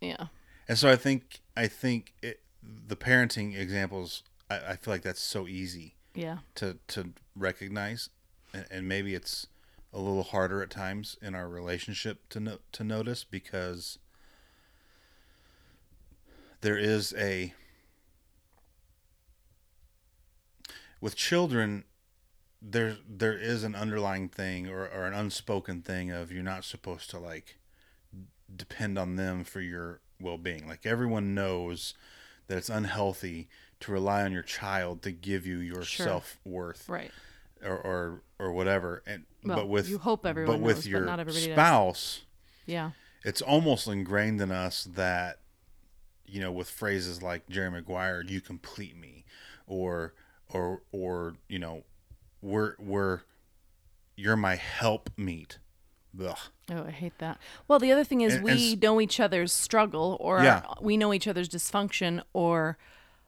Yeah. 0.00 0.26
And 0.68 0.78
so 0.78 0.90
I 0.90 0.96
think, 0.96 1.40
I 1.56 1.66
think 1.66 2.12
it, 2.22 2.40
the 2.62 2.96
parenting 2.96 3.58
examples, 3.58 4.22
I, 4.48 4.58
I 4.68 4.76
feel 4.76 4.94
like 4.94 5.02
that's 5.02 5.20
so 5.20 5.46
easy. 5.48 5.94
Yeah. 6.14 6.38
to 6.56 6.76
to 6.88 7.12
recognize, 7.36 8.10
and, 8.52 8.66
and 8.70 8.88
maybe 8.88 9.14
it's 9.14 9.46
a 9.92 9.98
little 10.00 10.24
harder 10.24 10.60
at 10.60 10.68
times 10.70 11.16
in 11.22 11.36
our 11.36 11.48
relationship 11.48 12.28
to 12.30 12.40
no, 12.40 12.58
to 12.72 12.82
notice 12.84 13.22
because 13.22 13.98
there 16.60 16.76
is 16.76 17.14
a 17.16 17.54
with 21.00 21.16
children 21.16 21.84
there 22.62 22.96
there 23.08 23.36
is 23.38 23.64
an 23.64 23.74
underlying 23.74 24.28
thing 24.28 24.68
or, 24.68 24.86
or 24.86 25.06
an 25.06 25.14
unspoken 25.14 25.80
thing 25.80 26.10
of 26.10 26.30
you're 26.30 26.42
not 26.42 26.64
supposed 26.64 27.08
to 27.10 27.18
like 27.18 27.56
depend 28.54 28.98
on 28.98 29.16
them 29.16 29.44
for 29.44 29.60
your 29.60 30.00
well-being 30.20 30.66
like 30.68 30.84
everyone 30.84 31.34
knows 31.34 31.94
that 32.48 32.58
it's 32.58 32.68
unhealthy 32.68 33.48
to 33.78 33.92
rely 33.92 34.22
on 34.22 34.32
your 34.32 34.42
child 34.42 35.00
to 35.02 35.10
give 35.12 35.46
you 35.46 35.58
your 35.58 35.82
Sure. 35.82 36.04
self-worth 36.06 36.88
Right. 36.88 37.10
or, 37.64 37.78
or 37.78 38.22
or 38.38 38.52
whatever 38.52 39.02
and 39.06 39.24
Well, 39.44 39.56
but 39.58 39.68
with 39.68 39.88
you 39.88 39.98
hope 39.98 40.26
everyone 40.26 40.56
but 40.58 40.62
with 40.64 40.76
knows, 40.78 40.84
but 40.84 40.90
your 40.90 41.04
not 41.06 41.20
everybody 41.20 41.46
does. 41.46 41.54
spouse 41.54 42.20
Yeah. 42.66 42.90
it's 43.24 43.40
almost 43.40 43.86
ingrained 43.86 44.40
in 44.42 44.50
us 44.50 44.84
that 44.84 45.38
you 46.26 46.40
know 46.42 46.52
with 46.52 46.68
phrases 46.68 47.22
like 47.22 47.48
Jerry 47.48 47.70
Maguire 47.70 48.22
you 48.26 48.40
complete 48.42 48.96
me 48.98 49.24
or 49.66 50.12
or 50.52 50.82
or 50.92 51.34
you 51.48 51.58
know 51.58 51.84
we're 52.42 52.74
we're 52.78 53.20
you're 54.16 54.36
my 54.36 54.56
help 54.56 55.10
meet 55.16 55.58
Ugh. 56.20 56.36
Oh, 56.72 56.84
I 56.86 56.90
hate 56.90 57.16
that. 57.18 57.38
Well, 57.68 57.78
the 57.78 57.92
other 57.92 58.02
thing 58.02 58.20
is 58.20 58.34
And- 58.34 58.48
and 58.48 58.58
we 58.58 58.72
s- 58.72 58.82
know 58.82 59.00
each 59.00 59.20
other's 59.20 59.52
struggle 59.52 60.16
or 60.20 60.42
Yeah. 60.42 60.62
we 60.80 60.96
know 60.96 61.14
each 61.14 61.28
other's 61.28 61.48
dysfunction 61.48 62.20
or 62.32 62.78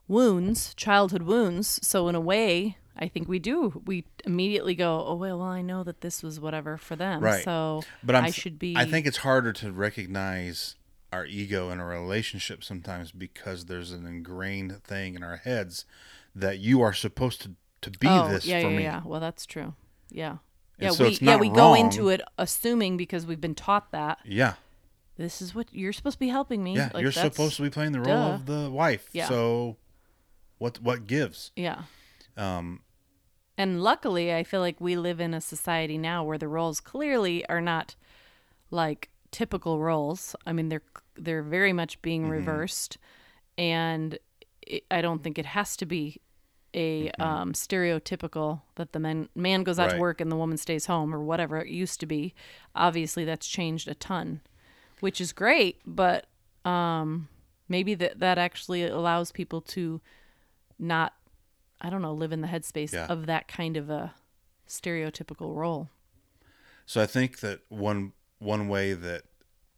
wounds, 0.07 0.73
childhood 0.75 1.23
wounds. 1.23 1.79
So 1.81 2.07
in 2.09 2.15
a 2.15 2.19
way, 2.19 2.77
I 2.97 3.07
think 3.07 3.27
we 3.29 3.39
do. 3.39 3.81
We 3.85 4.05
immediately 4.25 4.75
go, 4.75 5.03
"Oh, 5.05 5.15
well, 5.15 5.39
well 5.39 5.47
I 5.47 5.61
know 5.61 5.83
that 5.83 6.01
this 6.01 6.21
was 6.21 6.39
whatever 6.41 6.77
for 6.77 6.95
them." 6.97 7.21
Right. 7.21 7.43
So 7.43 7.83
but 8.03 8.15
I'm, 8.15 8.25
I 8.25 8.31
should 8.31 8.59
be 8.59 8.75
I 8.75 8.85
think 8.85 9.05
it's 9.07 9.17
harder 9.17 9.53
to 9.53 9.71
recognize 9.71 10.75
our 11.11 11.25
ego 11.25 11.69
in 11.69 11.79
a 11.79 11.85
relationship 11.85 12.63
sometimes 12.63 13.11
because 13.11 13.65
there's 13.65 13.91
an 13.91 14.05
ingrained 14.05 14.83
thing 14.83 15.15
in 15.15 15.23
our 15.23 15.37
heads 15.37 15.85
that 16.35 16.59
you 16.59 16.81
are 16.81 16.93
supposed 16.93 17.41
to 17.43 17.51
to 17.81 17.91
be 17.91 18.07
oh, 18.07 18.29
this 18.29 18.45
yeah, 18.45 18.61
for 18.61 18.69
yeah, 18.69 18.77
me 18.77 18.83
yeah. 18.83 19.01
Well, 19.05 19.19
that's 19.19 19.45
true. 19.45 19.73
Yeah. 20.09 20.37
And 20.79 20.85
yeah, 20.85 20.89
so 20.91 21.03
we 21.05 21.17
yeah, 21.21 21.35
we 21.37 21.49
go 21.49 21.73
into 21.75 22.09
it 22.09 22.21
assuming 22.37 22.97
because 22.97 23.25
we've 23.25 23.41
been 23.41 23.55
taught 23.55 23.91
that 23.91 24.17
yeah 24.25 24.53
this 25.17 25.41
is 25.41 25.53
what 25.53 25.67
you're 25.71 25.93
supposed 25.93 26.15
to 26.15 26.19
be 26.19 26.29
helping 26.29 26.63
me. 26.63 26.75
yeah 26.75 26.89
Like, 26.93 27.03
you're 27.03 27.11
supposed 27.11 27.57
to 27.57 27.61
be 27.61 27.69
playing 27.69 27.91
the 27.91 27.99
role 28.01 28.29
duh. 28.29 28.33
of 28.33 28.45
the 28.47 28.69
wife 28.71 29.07
Yeah. 29.13 29.27
so 29.27 29.77
what 30.57 30.79
what 30.81 31.05
gives 31.07 31.51
Yeah. 31.55 31.83
um 32.37 32.81
And 33.57 33.83
luckily, 33.83 34.33
I 34.33 34.43
feel 34.43 34.61
like 34.61 34.81
we 34.81 34.95
live 34.95 35.19
in 35.19 35.33
a 35.35 35.41
society 35.41 35.97
now 35.97 36.23
where 36.23 36.39
the 36.39 36.47
roles 36.47 36.79
clearly 36.81 37.45
are 37.47 37.61
not 37.61 37.95
like 38.71 39.09
typical 39.29 39.79
roles. 39.79 40.35
I 40.47 40.53
mean, 40.53 40.69
they're 40.69 40.81
they're 41.15 41.43
very 41.43 41.73
much 41.73 42.01
being 42.01 42.27
reversed, 42.27 42.97
and 43.57 44.17
it, 44.67 44.83
I 44.91 45.01
don't 45.01 45.23
think 45.23 45.37
it 45.37 45.45
has 45.47 45.75
to 45.77 45.85
be 45.85 46.19
a 46.75 47.11
um, 47.19 47.53
stereotypical 47.53 48.61
that 48.75 48.93
the 48.93 48.99
man 48.99 49.29
man 49.35 49.63
goes 49.63 49.77
out 49.77 49.91
to 49.91 49.97
work 49.97 50.19
and 50.19 50.31
the 50.31 50.35
woman 50.35 50.57
stays 50.57 50.87
home 50.87 51.13
or 51.13 51.23
whatever 51.23 51.59
it 51.59 51.67
used 51.67 51.99
to 51.99 52.05
be. 52.07 52.33
Obviously, 52.75 53.23
that's 53.25 53.47
changed 53.47 53.87
a 53.87 53.93
ton, 53.93 54.41
which 54.99 55.21
is 55.21 55.33
great, 55.33 55.79
but 55.85 56.25
um, 56.65 57.27
maybe 57.69 57.93
that 57.95 58.19
that 58.19 58.37
actually 58.39 58.83
allows 58.87 59.31
people 59.31 59.61
to 59.61 60.01
not 60.79 61.13
I 61.79 61.89
don't 61.89 62.01
know, 62.01 62.13
live 62.13 62.31
in 62.31 62.41
the 62.41 62.47
headspace 62.47 62.93
Yeah. 62.93 63.07
of 63.07 63.25
that 63.27 63.47
kind 63.47 63.75
of 63.77 63.89
a 63.89 64.13
stereotypical 64.67 65.53
role. 65.55 65.89
So 66.85 67.01
I 67.01 67.05
think 67.05 67.39
that 67.41 67.59
one 67.69 68.13
one 68.39 68.67
way 68.67 68.93
that 68.93 69.23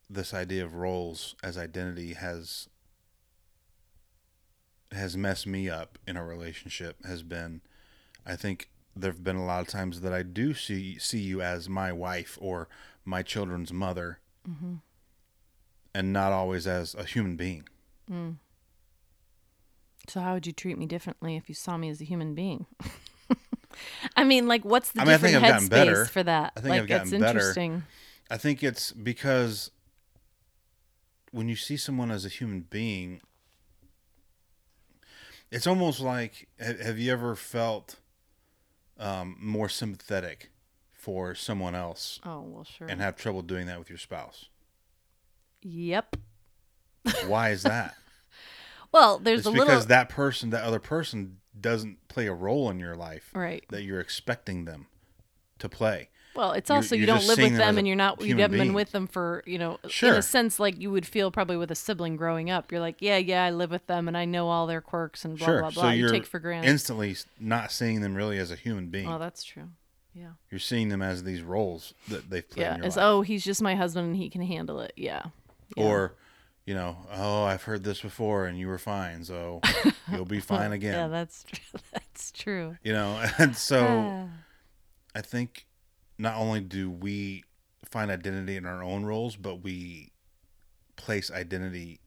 this 0.10 0.34
idea 0.34 0.64
of 0.64 0.76
roles 0.76 1.36
as 1.44 1.58
identity 1.58 2.14
has 2.14 2.70
has 4.96 5.16
messed 5.16 5.48
me 5.48 5.70
up 5.70 5.98
in 6.08 6.18
a 6.18 6.24
relationship 6.24 7.04
has 7.06 7.24
been 7.24 7.62
I 8.26 8.36
think 8.36 8.70
there've 8.96 9.24
been 9.24 9.36
a 9.36 9.46
lot 9.46 9.62
of 9.62 9.68
times 9.68 10.02
that 10.02 10.14
I 10.14 10.24
do 10.24 10.54
see 10.54 10.98
see 11.00 11.20
you 11.20 11.42
as 11.42 11.70
my 11.70 11.92
wife 11.92 12.38
or 12.42 12.68
my 13.04 13.22
children's 13.22 13.72
mother 13.72 14.20
and 15.94 16.12
not 16.12 16.32
always 16.32 16.68
as 16.68 16.94
a 16.96 17.04
human 17.04 17.36
being. 17.36 17.64
Mm. 18.12 18.36
So 20.08 20.20
how 20.20 20.34
would 20.34 20.46
you 20.46 20.54
treat 20.54 20.78
me 20.78 20.86
differently 20.86 21.36
if 21.36 21.50
you 21.50 21.56
saw 21.56 21.78
me 21.78 21.90
as 21.90 22.02
a 22.02 22.04
human 22.04 22.36
being? 22.36 22.66
I 24.16 24.24
mean, 24.24 24.48
like, 24.48 24.64
what's 24.64 24.92
the 24.92 25.02
I 25.02 25.06
mean, 25.06 25.20
different 25.20 25.44
headspace 25.44 26.10
for 26.10 26.24
that? 26.24 26.54
I 26.56 26.60
think 26.60 26.70
like, 26.72 26.82
I've 26.82 26.88
gotten 26.88 27.10
that's 27.10 27.22
better. 27.22 27.40
interesting. 27.40 27.84
I 28.30 28.38
think 28.38 28.64
it's 28.64 28.92
because 28.92 29.72
when 31.32 31.50
you 31.50 31.56
see 31.56 31.78
someone 31.78 32.12
as 32.12 32.26
a 32.26 32.30
human 32.30 32.62
being, 32.62 33.22
it's 35.52 35.68
almost 35.68 36.00
like 36.00 36.48
have 36.60 36.98
you 36.98 37.12
ever 37.12 37.36
felt 37.36 37.98
um, 39.00 39.38
more 39.40 39.70
sympathetic 39.70 40.52
for 40.94 41.36
someone 41.36 41.76
else 41.76 42.20
Oh 42.24 42.42
well, 42.42 42.64
sure. 42.64 42.88
and 42.88 43.00
have 43.02 43.16
trouble 43.16 43.42
doing 43.42 43.68
that 43.68 43.80
with 43.80 43.90
your 43.90 44.00
spouse? 44.00 44.50
yep. 45.62 46.16
Why 47.28 47.50
is 47.52 47.64
that? 47.64 47.96
Well, 48.92 49.20
there's 49.20 49.40
it's 49.40 49.48
a 49.48 49.52
because 49.52 49.68
little 49.68 49.86
that 49.88 50.08
person, 50.08 50.52
that 50.52 50.64
other 50.64 50.80
person, 50.80 51.40
doesn't 51.60 52.08
play 52.08 52.28
a 52.28 52.34
role 52.34 52.70
in 52.70 52.80
your 52.80 52.96
life 52.96 53.30
right. 53.34 53.66
that 53.70 53.84
you're 53.84 54.00
expecting 54.00 54.64
them 54.64 54.88
to 55.60 55.68
play. 55.68 56.08
Well, 56.36 56.52
it's 56.52 56.70
also 56.70 56.96
you 56.96 57.02
you're 57.02 57.08
don't 57.08 57.26
live 57.28 57.38
with 57.38 57.52
them 57.52 57.58
them, 57.58 57.78
and 57.78 57.88
you're 57.88 57.96
not 57.96 58.22
you 58.22 58.36
haven't 58.38 58.58
been 58.58 58.74
with 58.74 58.92
them 58.92 59.08
for 59.08 59.44
you 59.46 59.58
know 59.58 59.80
in 60.02 60.10
a 60.14 60.22
sense 60.22 60.60
like 60.60 60.80
you 60.80 60.92
would 60.92 61.06
feel 61.06 61.32
probably 61.32 61.58
with 61.58 61.72
a 61.72 61.76
sibling 61.76 62.16
growing 62.18 62.50
up. 62.50 62.72
You're 62.72 62.82
like, 62.82 62.98
yeah, 63.00 63.18
yeah, 63.18 63.44
I 63.46 63.52
live 63.52 63.72
with 63.72 63.88
them, 63.88 64.08
and 64.08 64.18
I 64.18 64.26
know 64.26 64.50
all 64.50 64.68
their 64.68 64.82
quirks 64.82 65.24
and 65.26 65.38
blah 65.38 65.46
sure. 65.48 65.60
blah 65.62 65.70
blah. 65.72 65.84
so 65.84 65.90
you 65.90 66.10
take 66.10 66.26
for 66.26 66.40
granted. 66.40 66.70
instantly 66.70 67.16
not 67.40 67.72
seeing 67.72 68.02
them 68.02 68.16
really 68.16 68.38
as 68.38 68.52
a 68.52 68.56
human 68.56 68.88
being. 68.88 69.08
oh, 69.08 69.18
that's 69.20 69.44
true. 69.44 69.70
Yeah. 70.14 70.30
You're 70.50 70.60
seeing 70.60 70.88
them 70.90 71.02
as 71.02 71.24
these 71.24 71.42
roles 71.42 71.94
that 72.08 72.30
they've 72.30 72.50
played 72.50 72.62
Yeah. 72.64 72.72
in 72.76 72.78
your 72.78 72.88
It's 72.88 72.96
life. 72.96 73.04
oh, 73.06 73.22
he's 73.22 73.44
just 73.44 73.62
my 73.62 73.76
husband 73.76 74.08
and 74.08 74.16
he 74.16 74.30
can 74.30 74.42
handle 74.42 74.80
it. 74.80 74.94
Yeah. 74.96 75.24
Yeah. 75.76 75.84
Or, 75.84 76.14
you 76.66 76.74
know, 76.74 76.96
oh, 77.14 77.44
I've 77.44 77.64
heard 77.64 77.84
this 77.84 78.00
before 78.00 78.46
and 78.46 78.58
you 78.58 78.68
were 78.70 78.78
fine, 78.78 79.26
so 79.26 79.60
you'll 80.12 80.24
be 80.24 80.40
fine 80.40 80.72
again. 80.72 80.94
yeah, 80.94 81.08
that's 81.10 81.44
true. 81.44 81.80
That's 81.92 82.32
true. 82.32 82.78
You 82.82 82.94
know, 82.94 83.22
and 83.38 83.58
so. 83.58 84.30
I 85.16 85.22
think 85.22 85.66
not 86.18 86.36
only 86.36 86.62
do 86.62 86.90
we 86.90 87.44
find 87.90 88.12
identity 88.12 88.56
in 88.58 88.66
our 88.66 88.84
own 88.84 89.06
roles, 89.06 89.36
but 89.36 89.64
we 89.64 90.12
place 90.96 91.32
identity 91.32 92.00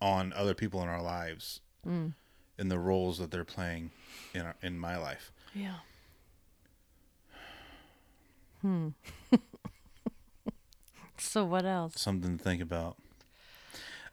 on 0.00 0.32
other 0.34 0.54
people 0.54 0.82
in 0.82 0.88
our 0.88 1.02
lives 1.02 1.60
Mm. 1.86 2.14
in 2.58 2.68
the 2.68 2.78
roles 2.78 3.18
that 3.18 3.30
they're 3.30 3.44
playing 3.44 3.90
in 4.34 4.40
our, 4.42 4.54
in 4.62 4.78
my 4.78 4.96
life. 4.96 5.32
Yeah. 5.54 5.76
Hmm. 8.62 8.88
so 11.18 11.44
what 11.44 11.64
else? 11.64 11.94
Something 12.00 12.38
to 12.38 12.42
think 12.42 12.62
about. 12.62 12.96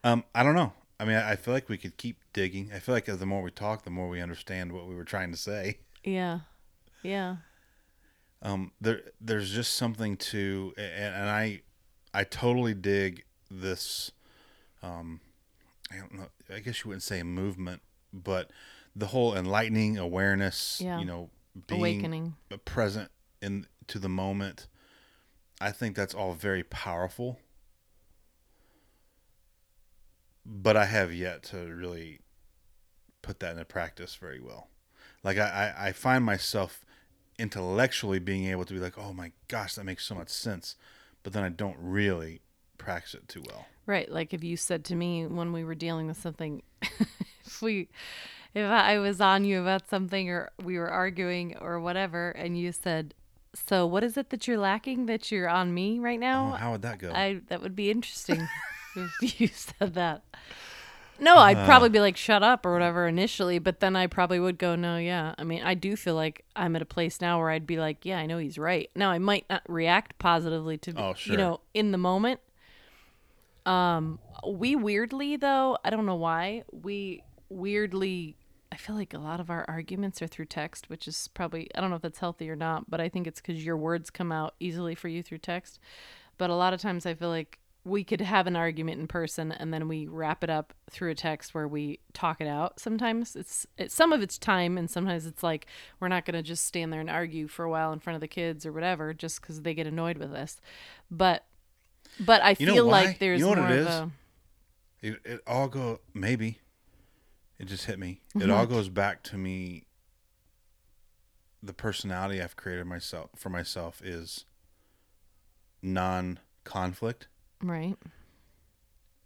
Um, 0.04 0.24
I 0.36 0.44
don't 0.44 0.56
know. 0.56 0.74
I 1.00 1.06
mean, 1.06 1.16
I 1.16 1.32
I 1.32 1.36
feel 1.36 1.54
like 1.54 1.70
we 1.70 1.78
could 1.78 1.98
keep 1.98 2.18
digging. 2.34 2.72
I 2.74 2.80
feel 2.80 2.94
like 2.94 3.06
the 3.06 3.26
more 3.26 3.42
we 3.42 3.52
talk, 3.52 3.84
the 3.84 3.90
more 3.90 4.10
we 4.10 4.22
understand 4.22 4.72
what 4.72 4.88
we 4.88 4.96
were 4.96 5.04
trying 5.06 5.32
to 5.32 5.38
say. 5.38 5.80
Yeah. 6.04 6.40
Yeah. 7.02 7.38
Um, 8.44 8.72
there 8.82 9.02
there's 9.22 9.52
just 9.52 9.74
something 9.74 10.18
to 10.18 10.74
and, 10.78 11.16
and 11.16 11.30
I 11.30 11.62
I 12.14 12.24
totally 12.26 12.74
dig 12.76 13.24
this 13.50 14.12
um, 14.84 15.22
I 15.92 15.96
don't 15.98 16.14
know 16.14 16.28
I 16.54 16.60
guess 16.60 16.84
you 16.84 16.90
wouldn't 16.90 17.04
say 17.04 17.24
movement 17.24 17.82
but 18.14 18.52
the 18.96 19.08
whole 19.08 19.36
enlightening 19.36 19.98
awareness 19.98 20.80
Yeah. 20.84 21.00
you 21.00 21.06
know 21.06 21.30
being 21.68 21.80
Awakening. 21.82 22.36
present 22.66 23.10
in 23.42 23.66
to 23.88 23.98
the 24.00 24.10
moment 24.10 24.68
I 25.62 25.72
think 25.72 25.96
that's 25.96 26.14
all 26.14 26.34
very 26.34 26.64
powerful 26.64 27.40
but 30.46 30.76
I 30.76 30.86
have 30.86 31.14
yet 31.14 31.44
to 31.44 31.58
really 31.58 32.20
put 33.22 33.40
that 33.40 33.52
into 33.54 33.66
practice 33.66 34.16
very 34.16 34.40
well 34.42 34.68
like 35.24 35.38
I, 35.38 35.74
I, 35.78 35.88
I 35.88 35.92
find 35.94 36.24
myself 36.26 36.86
intellectually 37.40 38.20
being 38.20 38.46
able 38.46 38.66
to 38.66 38.74
be 38.74 38.80
like, 38.80 38.98
oh 38.98 39.14
my 39.14 39.32
gosh, 39.48 39.76
that 39.76 39.84
makes 39.86 40.06
so 40.06 40.16
much 40.16 40.30
sense. 40.30 40.76
But 41.24 41.34
then 41.34 41.44
I 41.44 41.50
don't 41.50 41.78
really 41.80 42.42
practice 42.78 43.14
it 43.16 43.28
too 43.28 43.44
well. 43.48 43.66
Right. 43.86 44.10
Like 44.12 44.34
if 44.34 44.44
you 44.44 44.56
said 44.58 44.86
to 44.86 44.96
me 44.96 45.26
when 45.26 45.52
we 45.54 45.64
were 45.64 45.76
dealing 45.76 46.08
with 46.08 46.18
something, 46.20 46.62
if 46.82 47.62
we, 47.62 47.90
if 48.54 48.66
I 48.66 49.00
was 49.00 49.20
on 49.20 49.46
you 49.46 49.62
about 49.62 49.90
something 49.90 50.30
or 50.30 50.50
we 50.64 50.78
were 50.78 50.90
arguing 50.90 51.58
or 51.58 51.80
whatever, 51.80 52.32
and 52.32 52.58
you 52.58 52.72
said, 52.72 53.14
"So 53.54 53.86
what 53.86 54.04
is 54.04 54.16
it 54.16 54.30
that 54.30 54.48
you're 54.48 54.58
lacking 54.58 55.08
that 55.08 55.32
you're 55.32 55.50
on 55.50 55.74
me 55.74 56.00
right 56.00 56.18
Oh, 56.20 56.22
now?" 56.22 56.52
how 56.52 56.72
would 56.72 56.82
that 56.84 57.00
go? 57.00 57.12
I 57.12 57.42
that 57.48 57.62
would 57.62 57.76
be 57.76 57.90
interesting 57.92 58.48
if 58.96 59.42
you 59.42 59.48
said 59.48 59.96
that. 59.96 60.24
No, 61.20 61.38
I'd 61.38 61.58
Uh. 61.58 61.66
probably 61.66 61.90
be 61.90 62.00
like, 62.00 62.18
"Shut 62.18 62.44
up" 62.44 62.66
or 62.66 62.74
whatever 62.74 63.08
initially, 63.08 63.60
but 63.60 63.80
then 63.80 63.96
I 63.96 64.08
probably 64.08 64.40
would 64.40 64.58
go, 64.58 64.76
"No, 64.76 64.98
yeah." 64.98 65.36
I 65.38 65.44
mean, 65.44 65.62
I 65.64 65.74
do 65.74 65.96
feel 65.96 66.16
like 66.16 66.44
I'm 66.56 66.76
at 66.76 66.82
a 66.82 66.86
place 66.86 67.22
now 67.22 67.40
where 67.40 67.50
I'd 67.52 67.68
be 67.68 67.78
like, 67.78 68.04
"Yeah, 68.06 68.18
I 68.18 68.26
know 68.26 68.38
he's 68.40 68.58
right." 68.58 68.90
Now 68.96 69.12
I 69.12 69.20
might 69.20 69.46
not 69.50 69.62
react 69.70 70.18
positively 70.20 70.78
to, 70.80 70.94
Oh, 70.98 71.14
you 71.24 71.38
know, 71.38 71.62
in 71.74 71.92
the 71.92 71.98
moment. 71.98 72.40
Um, 73.66 74.20
we 74.48 74.76
weirdly 74.76 75.38
though, 75.38 75.78
I 75.86 75.90
don't 75.90 76.06
know 76.06 76.16
why 76.16 76.64
we 76.72 77.24
weirdly. 77.50 78.36
I 78.72 78.76
feel 78.76 78.96
like 78.96 79.14
a 79.14 79.20
lot 79.20 79.40
of 79.40 79.52
our 79.52 79.64
arguments 79.68 80.20
are 80.22 80.28
through 80.28 80.46
text, 80.46 80.90
which 80.90 81.08
is 81.08 81.30
probably 81.30 81.70
I 81.76 81.80
don't 81.80 81.92
know 81.92 81.96
if 81.98 82.02
that's 82.02 82.20
healthy 82.20 82.50
or 82.50 82.56
not, 82.56 82.90
but 82.90 83.00
I 83.00 83.08
think 83.08 83.28
it's 83.28 83.40
because 83.40 83.64
your 83.64 83.78
words 83.78 84.10
come 84.10 84.32
out 84.32 84.56
easily 84.60 84.96
for 84.96 85.08
you 85.08 85.22
through 85.24 85.38
text. 85.38 85.80
But 86.40 86.50
a 86.50 86.56
lot 86.56 86.74
of 86.74 86.82
times 86.82 87.06
I 87.06 87.14
feel 87.14 87.30
like 87.30 87.60
we 87.86 88.04
could 88.04 88.22
have 88.22 88.48
an 88.48 88.56
argument 88.56 89.00
in 89.00 89.08
person 89.08 89.52
and 89.52 89.74
then 89.74 89.88
we 89.88 90.08
wrap 90.08 90.44
it 90.44 90.50
up 90.50 90.74
through 90.90 91.12
a 91.12 91.16
text 91.16 91.54
where 91.54 91.68
we 91.68 92.00
talk 92.14 92.40
it 92.40 92.48
out. 92.48 92.80
Sometimes 92.80 93.36
it's, 93.36 93.68
it's 93.78 93.94
some 93.94 94.14
of 94.14 94.22
it's 94.22 94.38
time 94.38 94.78
and 94.78 94.90
sometimes 94.90 95.26
it's 95.26 95.44
like 95.44 95.68
we're 96.00 96.08
not 96.08 96.26
going 96.26 96.36
to 96.36 96.42
just 96.42 96.66
stand 96.66 96.94
there 96.94 97.02
and 97.02 97.10
argue 97.10 97.48
for 97.48 97.66
a 97.66 97.70
while 97.70 97.92
in 97.92 98.00
front 98.00 98.16
of 98.16 98.22
the 98.22 98.28
kids 98.28 98.66
or 98.66 98.72
whatever 98.72 99.14
just 99.14 99.42
cuz 99.42 99.62
they 99.62 99.74
get 99.74 99.86
annoyed 99.86 100.18
with 100.18 100.34
us. 100.34 100.62
But 101.12 101.46
but 102.20 102.42
I 102.42 102.52
You 102.52 102.68
feel 102.68 102.86
like 102.86 103.20
there's 103.20 103.40
You 103.42 103.48
know 103.48 103.50
what 103.50 103.60
more 103.60 103.72
it 103.72 103.82
of 103.82 103.88
a 103.88 104.12
it, 105.02 105.20
it 105.26 105.42
all 105.46 105.68
go 105.68 106.00
maybe 106.14 106.60
it 107.60 107.66
just 107.66 107.86
hit 107.86 108.00
me. 108.00 108.22
Mm-hmm. 108.30 108.42
It 108.42 108.50
all 108.50 108.66
goes 108.66 108.90
back 108.90 109.24
to 109.24 109.38
me. 109.38 109.86
The 111.62 111.74
personality 111.74 112.42
I've 112.42 112.56
created 112.56 112.86
myself 112.86 113.30
for 113.36 113.50
myself 113.50 114.02
is 114.04 114.46
non-conflict. 115.82 117.28
Right. 117.64 117.96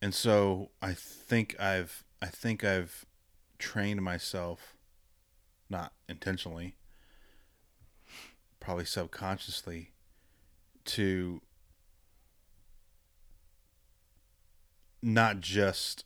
and 0.02 0.14
so 0.14 0.70
I 0.82 0.94
think 0.94 1.60
I've 1.60 2.04
I 2.22 2.28
think 2.28 2.64
I've 2.64 3.06
trained 3.60 4.02
myself, 4.02 4.76
not 5.70 5.94
intentionally, 6.08 6.76
probably 8.60 8.86
subconsciously, 8.86 9.92
to 10.86 11.42
not 15.02 15.40
just 15.40 16.06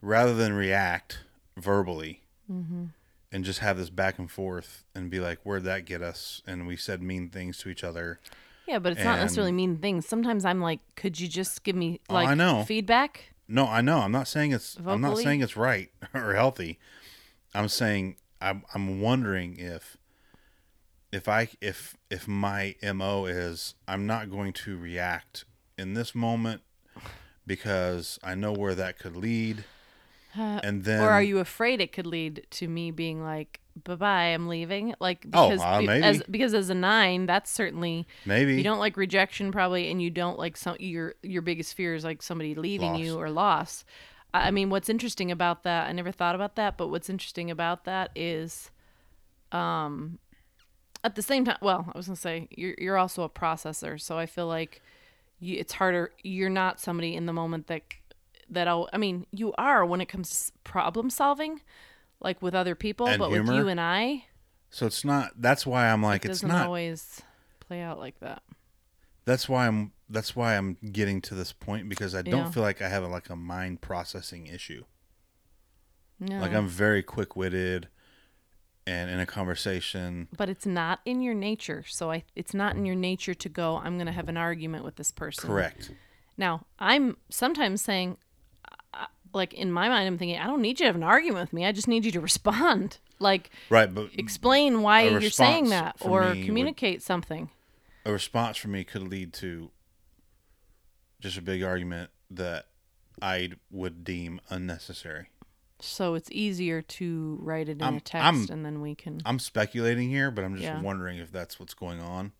rather 0.00 0.34
than 0.34 0.52
react 0.52 1.20
verbally 1.56 2.22
Mm-hmm. 2.50 2.86
and 3.30 3.44
just 3.44 3.60
have 3.60 3.78
this 3.78 3.90
back 3.90 4.18
and 4.18 4.28
forth 4.28 4.82
and 4.92 5.08
be 5.08 5.20
like, 5.20 5.38
where'd 5.44 5.62
that 5.62 5.84
get 5.84 6.02
us? 6.02 6.42
And 6.48 6.66
we 6.66 6.74
said 6.74 7.00
mean 7.00 7.28
things 7.30 7.58
to 7.58 7.68
each 7.68 7.84
other. 7.84 8.18
Yeah, 8.70 8.78
but 8.78 8.92
it's 8.92 9.02
not 9.02 9.14
And- 9.14 9.22
necessarily 9.22 9.50
mean 9.52 9.78
things. 9.78 10.06
Sometimes 10.06 10.44
I'm 10.44 10.60
like, 10.60 10.78
could 10.94 11.18
you 11.18 11.26
just 11.26 11.64
give 11.64 11.74
me 11.74 12.00
Oh, 12.08 12.14
like 12.14 12.28
I 12.28 12.34
know. 12.34 12.62
feedback? 12.64 13.34
No, 13.48 13.66
I 13.66 13.80
know. 13.80 13.98
I'm 13.98 14.12
not 14.12 14.28
saying 14.28 14.52
it's. 14.52 14.76
I'm 14.76 15.00
not 15.00 15.08
Vocally? 15.08 15.24
saying 15.24 15.40
it's 15.40 15.56
right 15.56 15.90
or 16.14 16.34
healthy. 16.34 16.78
I'm 17.52 17.66
saying 17.68 18.14
I'm. 18.40 18.62
I'm 18.72 19.00
wondering 19.00 19.58
if, 19.58 19.96
if 21.10 21.28
I 21.28 21.48
if 21.60 21.96
if 22.10 22.28
my 22.28 22.76
mo 22.94 23.24
is 23.26 23.74
I'm 23.88 24.06
not 24.06 24.30
going 24.30 24.52
to 24.52 24.76
react 24.78 25.46
in 25.76 25.94
this 25.94 26.14
moment 26.14 26.62
because 27.46 28.20
I 28.22 28.36
know 28.36 28.52
where 28.52 28.76
that 28.76 29.00
could 29.00 29.16
lead, 29.16 29.64
and 30.36 30.84
then 30.84 31.02
or 31.02 31.10
are 31.10 31.22
you 31.22 31.38
afraid 31.38 31.80
it 31.80 31.92
could 31.92 32.06
lead 32.06 32.46
to 32.50 32.68
me 32.68 32.90
being 32.90 33.22
like, 33.22 33.60
"Bye 33.84 33.94
bye, 33.96 34.24
I'm 34.26 34.48
leaving"? 34.48 34.94
Like 35.00 35.26
Oh, 35.32 35.50
because 35.50 35.60
uh, 35.60 35.80
maybe. 35.82 36.02
as 36.04 36.22
because 36.30 36.54
as 36.54 36.70
a 36.70 36.74
nine, 36.74 37.26
that's 37.26 37.50
certainly 37.50 38.06
maybe 38.24 38.54
you 38.54 38.62
don't 38.62 38.78
like 38.78 38.96
rejection 38.96 39.50
probably, 39.52 39.90
and 39.90 40.00
you 40.02 40.10
don't 40.10 40.38
like 40.38 40.56
some 40.56 40.76
your 40.78 41.14
your 41.22 41.42
biggest 41.42 41.74
fear 41.74 41.94
is 41.94 42.04
like 42.04 42.22
somebody 42.22 42.54
leaving 42.54 42.94
you 42.94 43.18
or 43.18 43.30
loss. 43.30 43.84
I 44.32 44.48
I 44.48 44.50
mean, 44.50 44.70
what's 44.70 44.88
interesting 44.88 45.30
about 45.30 45.64
that, 45.64 45.88
I 45.88 45.92
never 45.92 46.12
thought 46.12 46.34
about 46.34 46.56
that, 46.56 46.76
but 46.76 46.88
what's 46.88 47.10
interesting 47.10 47.50
about 47.50 47.84
that 47.84 48.10
is, 48.14 48.70
um, 49.52 50.18
at 51.02 51.14
the 51.16 51.22
same 51.22 51.44
time, 51.44 51.58
well, 51.60 51.90
I 51.92 51.96
was 51.98 52.06
gonna 52.06 52.16
say 52.16 52.48
you're 52.50 52.74
you're 52.78 52.98
also 52.98 53.22
a 53.24 53.28
processor, 53.28 54.00
so 54.00 54.18
I 54.18 54.26
feel 54.26 54.46
like 54.46 54.80
you, 55.40 55.56
it's 55.58 55.72
harder. 55.72 56.12
You're 56.22 56.50
not 56.50 56.78
somebody 56.78 57.16
in 57.16 57.26
the 57.26 57.32
moment 57.32 57.66
that 57.66 57.82
that 58.50 58.68
I'll, 58.68 58.88
I 58.92 58.98
mean, 58.98 59.26
you 59.30 59.52
are 59.58 59.84
when 59.86 60.00
it 60.00 60.06
comes 60.06 60.46
to 60.46 60.52
problem 60.64 61.10
solving, 61.10 61.60
like 62.20 62.42
with 62.42 62.54
other 62.54 62.74
people, 62.74 63.06
And 63.06 63.18
but 63.18 63.30
with 63.30 63.46
you 63.46 63.68
and 63.68 63.80
I, 63.80 64.24
So 64.70 64.86
it's 64.86 65.04
not. 65.04 65.32
That's 65.40 65.66
why 65.66 65.88
I'm 65.88 66.02
like, 66.02 66.24
it 66.24 66.28
it's 66.30 66.40
doesn't 66.40 66.48
not. 66.56 66.66
always 66.66 67.22
play 67.60 67.80
out 67.80 67.98
like 67.98 68.20
that. 68.20 68.42
That's 69.24 69.48
why 69.48 69.66
I'm. 69.66 69.92
That's 70.08 70.34
why 70.34 70.56
I'm 70.56 70.76
getting 70.90 71.20
to 71.22 71.34
this 71.36 71.52
point 71.52 71.88
because 71.88 72.14
I 72.16 72.22
don't 72.22 72.40
Yeah. 72.46 72.50
feel 72.50 72.62
like 72.64 72.82
I 72.82 72.88
have 72.88 73.04
a, 73.04 73.08
like 73.08 73.30
a 73.30 73.36
mind 73.36 73.80
processing 73.80 74.46
issue. 74.48 74.84
No. 76.18 76.40
Like 76.40 76.52
I'm 76.52 76.66
very 76.66 77.02
quick 77.02 77.36
witted, 77.36 77.88
and 78.86 79.08
in 79.10 79.20
a 79.20 79.26
conversation, 79.26 80.28
but 80.36 80.48
it's 80.48 80.66
not 80.66 81.00
in 81.04 81.22
your 81.22 81.34
nature. 81.34 81.84
So 81.86 82.10
I, 82.10 82.24
it's 82.34 82.54
not 82.54 82.74
in 82.76 82.84
your 82.84 82.96
nature 82.96 83.34
to 83.34 83.48
go. 83.48 83.76
I'm 83.76 83.96
going 83.96 84.06
to 84.06 84.12
have 84.12 84.28
an 84.28 84.36
argument 84.36 84.84
with 84.84 84.96
this 84.96 85.12
person. 85.12 85.48
correct. 85.48 85.92
Now 86.36 86.66
I'm 86.78 87.16
sometimes 87.30 87.82
saying, 87.82 88.16
like 89.32 89.52
in 89.54 89.70
my 89.72 89.88
mind, 89.88 90.06
I'm 90.06 90.18
thinking, 90.18 90.38
I 90.38 90.46
don't 90.46 90.60
need 90.62 90.80
you 90.80 90.84
to 90.84 90.86
have 90.86 90.96
an 90.96 91.02
argument 91.02 91.40
with 91.42 91.52
me. 91.52 91.64
I 91.66 91.72
just 91.72 91.88
need 91.88 92.04
you 92.04 92.10
to 92.12 92.20
respond. 92.20 92.98
Like 93.18 93.50
Right, 93.68 93.92
but 93.94 94.10
explain 94.16 94.82
why 94.82 95.02
you're 95.02 95.20
saying 95.30 95.68
that, 95.70 95.96
or 96.00 96.32
me 96.32 96.38
would- 96.40 96.46
communicate 96.46 97.02
something. 97.02 97.50
a 98.06 98.12
response 98.12 98.56
from 98.56 98.72
me 98.72 98.82
could 98.84 99.02
lead 99.02 99.32
to 99.34 99.70
just 101.20 101.36
a 101.36 101.42
big 101.42 101.62
argument 101.62 102.10
that 102.30 102.66
I 103.20 103.50
would 103.70 104.04
deem 104.04 104.40
unnecessary. 104.48 105.26
So 105.80 106.14
it's 106.14 106.30
easier 106.32 106.80
to 106.82 107.38
write 107.42 107.68
it 107.68 107.72
in 107.72 107.82
I'm- 107.82 107.96
a 107.96 108.00
text, 108.00 108.24
I'm- 108.24 108.46
and 108.50 108.64
then 108.64 108.80
we 108.80 108.94
can. 108.94 109.20
I'm 109.24 109.38
speculating 109.38 110.08
here, 110.08 110.30
but 110.30 110.44
I'm 110.44 110.54
just 110.54 110.64
Yeah. 110.64 110.80
wondering 110.80 111.18
if 111.18 111.30
that's 111.30 111.58
what's 111.60 111.74
going 111.74 112.00
on 112.00 112.32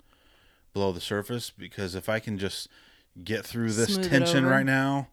below 0.73 0.93
the 0.93 1.01
surface. 1.01 1.51
Because 1.51 1.95
if 1.95 2.09
I 2.09 2.21
can 2.21 2.39
just 2.39 2.69
get 3.23 3.45
through 3.45 3.73
this 3.73 3.95
Smooth 3.95 4.09
tension 4.11 4.47
right 4.47 4.65
now, 4.65 5.09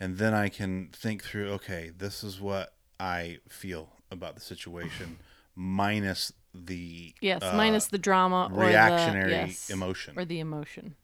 and 0.00 0.18
then 0.18 0.34
I 0.34 0.48
can 0.48 0.88
think 0.92 1.22
through, 1.24 1.50
okay, 1.52 1.90
this 1.96 2.22
is 2.24 2.40
what 2.40 2.74
I 3.00 3.38
feel 3.48 3.90
about 4.10 4.34
the 4.34 4.40
situation, 4.40 5.18
minus 5.54 6.32
the 6.54 7.14
Yes, 7.20 7.42
uh, 7.42 7.52
minus 7.56 7.86
the 7.88 7.98
drama 7.98 8.50
or 8.54 8.64
reactionary 8.66 9.30
the, 9.30 9.36
yes, 9.36 9.70
emotion. 9.70 10.14
or 10.16 10.24
the 10.24 10.40
emotion. 10.40 10.94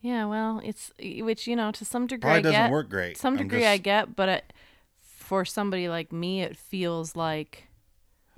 Yeah, 0.00 0.26
well, 0.26 0.60
it's 0.62 0.92
which 0.98 1.46
you 1.46 1.56
know 1.56 1.72
to 1.72 1.84
some 1.84 2.06
degree 2.06 2.20
Probably 2.20 2.38
I 2.38 2.42
doesn't 2.42 2.60
get. 2.66 2.70
work 2.70 2.90
great. 2.90 3.16
Some 3.16 3.36
degree 3.38 3.64
I 3.66 3.78
get, 3.78 4.14
but 4.14 4.28
it, 4.28 4.52
for 5.00 5.44
somebody 5.46 5.88
like 5.88 6.12
me, 6.12 6.42
it 6.42 6.56
feels 6.58 7.16
like 7.16 7.68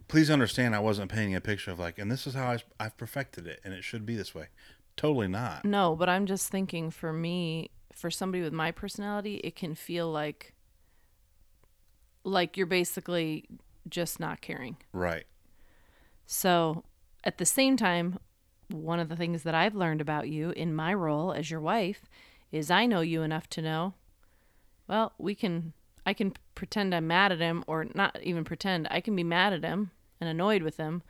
please 0.07 0.31
understand 0.31 0.77
I 0.77 0.79
wasn't 0.79 1.11
painting 1.11 1.35
a 1.35 1.41
picture 1.41 1.73
of 1.73 1.81
like, 1.81 1.99
and 1.99 2.09
this 2.11 2.25
is 2.29 2.35
how 2.35 2.47
I, 2.53 2.59
I've 2.79 2.97
perfected 2.97 3.49
it, 3.49 3.59
and 3.65 3.75
it 3.75 3.83
should 3.83 4.07
be 4.07 4.15
this 4.15 4.33
way. 4.35 4.47
Totally 4.97 5.27
not. 5.29 5.65
no. 5.65 5.97
But 5.97 6.09
I'm 6.09 6.25
just 6.27 6.49
thinking 6.51 6.91
for 6.93 7.13
me, 7.13 7.71
for 7.97 8.11
somebody 8.11 8.43
with 8.43 8.53
my 8.53 8.71
personality, 8.71 9.37
it 9.37 9.57
can 9.57 9.75
feel 9.75 10.11
like 10.13 10.53
like 12.25 12.57
you're 12.57 12.67
basically 12.67 13.47
just 13.89 14.21
not 14.21 14.41
caring. 14.41 14.77
Right. 14.93 15.27
So, 16.27 16.85
at 17.25 17.39
the 17.39 17.47
same 17.47 17.77
time, 17.77 18.19
one 18.69 18.99
of 18.99 19.09
the 19.09 19.17
things 19.17 19.45
that 19.45 19.55
I've 19.55 19.77
learned 19.77 20.01
about 20.01 20.29
you 20.29 20.51
in 20.51 20.75
my 20.75 20.93
role 20.93 21.33
as 21.33 21.51
your 21.51 21.61
wife 21.61 22.03
is 22.51 22.71
I 22.71 22.87
know 22.87 23.01
you 23.01 23.23
enough 23.23 23.49
to 23.51 23.63
know, 23.63 23.95
well, 24.89 25.13
we 25.19 25.37
can, 25.37 25.73
I 26.05 26.13
can 26.15 26.33
pretend 26.57 26.95
I'm 26.95 27.07
mad 27.07 27.31
at 27.31 27.39
him, 27.39 27.65
or 27.69 27.87
not 27.95 28.21
even 28.23 28.45
pretend, 28.45 28.89
I 28.91 29.01
can 29.01 29.15
be 29.15 29.25
mad 29.25 29.53
at 29.53 29.65
him 29.65 29.93
and 30.21 30.29
annoyed 30.29 30.63
with 30.63 30.77
him. 30.79 31.03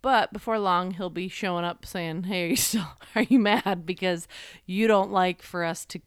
But 0.00 0.32
before 0.32 0.58
long, 0.58 0.92
he'll 0.92 1.10
be 1.10 1.28
showing 1.28 1.64
up 1.64 1.84
saying, 1.84 2.24
Hey, 2.24 2.44
are 2.46 2.48
you 2.48 2.56
still, 2.56 2.86
are 3.14 3.22
you 3.22 3.38
mad? 3.38 3.84
Because 3.84 4.28
you 4.66 4.86
don't 4.86 5.10
like 5.10 5.42
for 5.42 5.64
us 5.64 5.84
to 5.86 6.00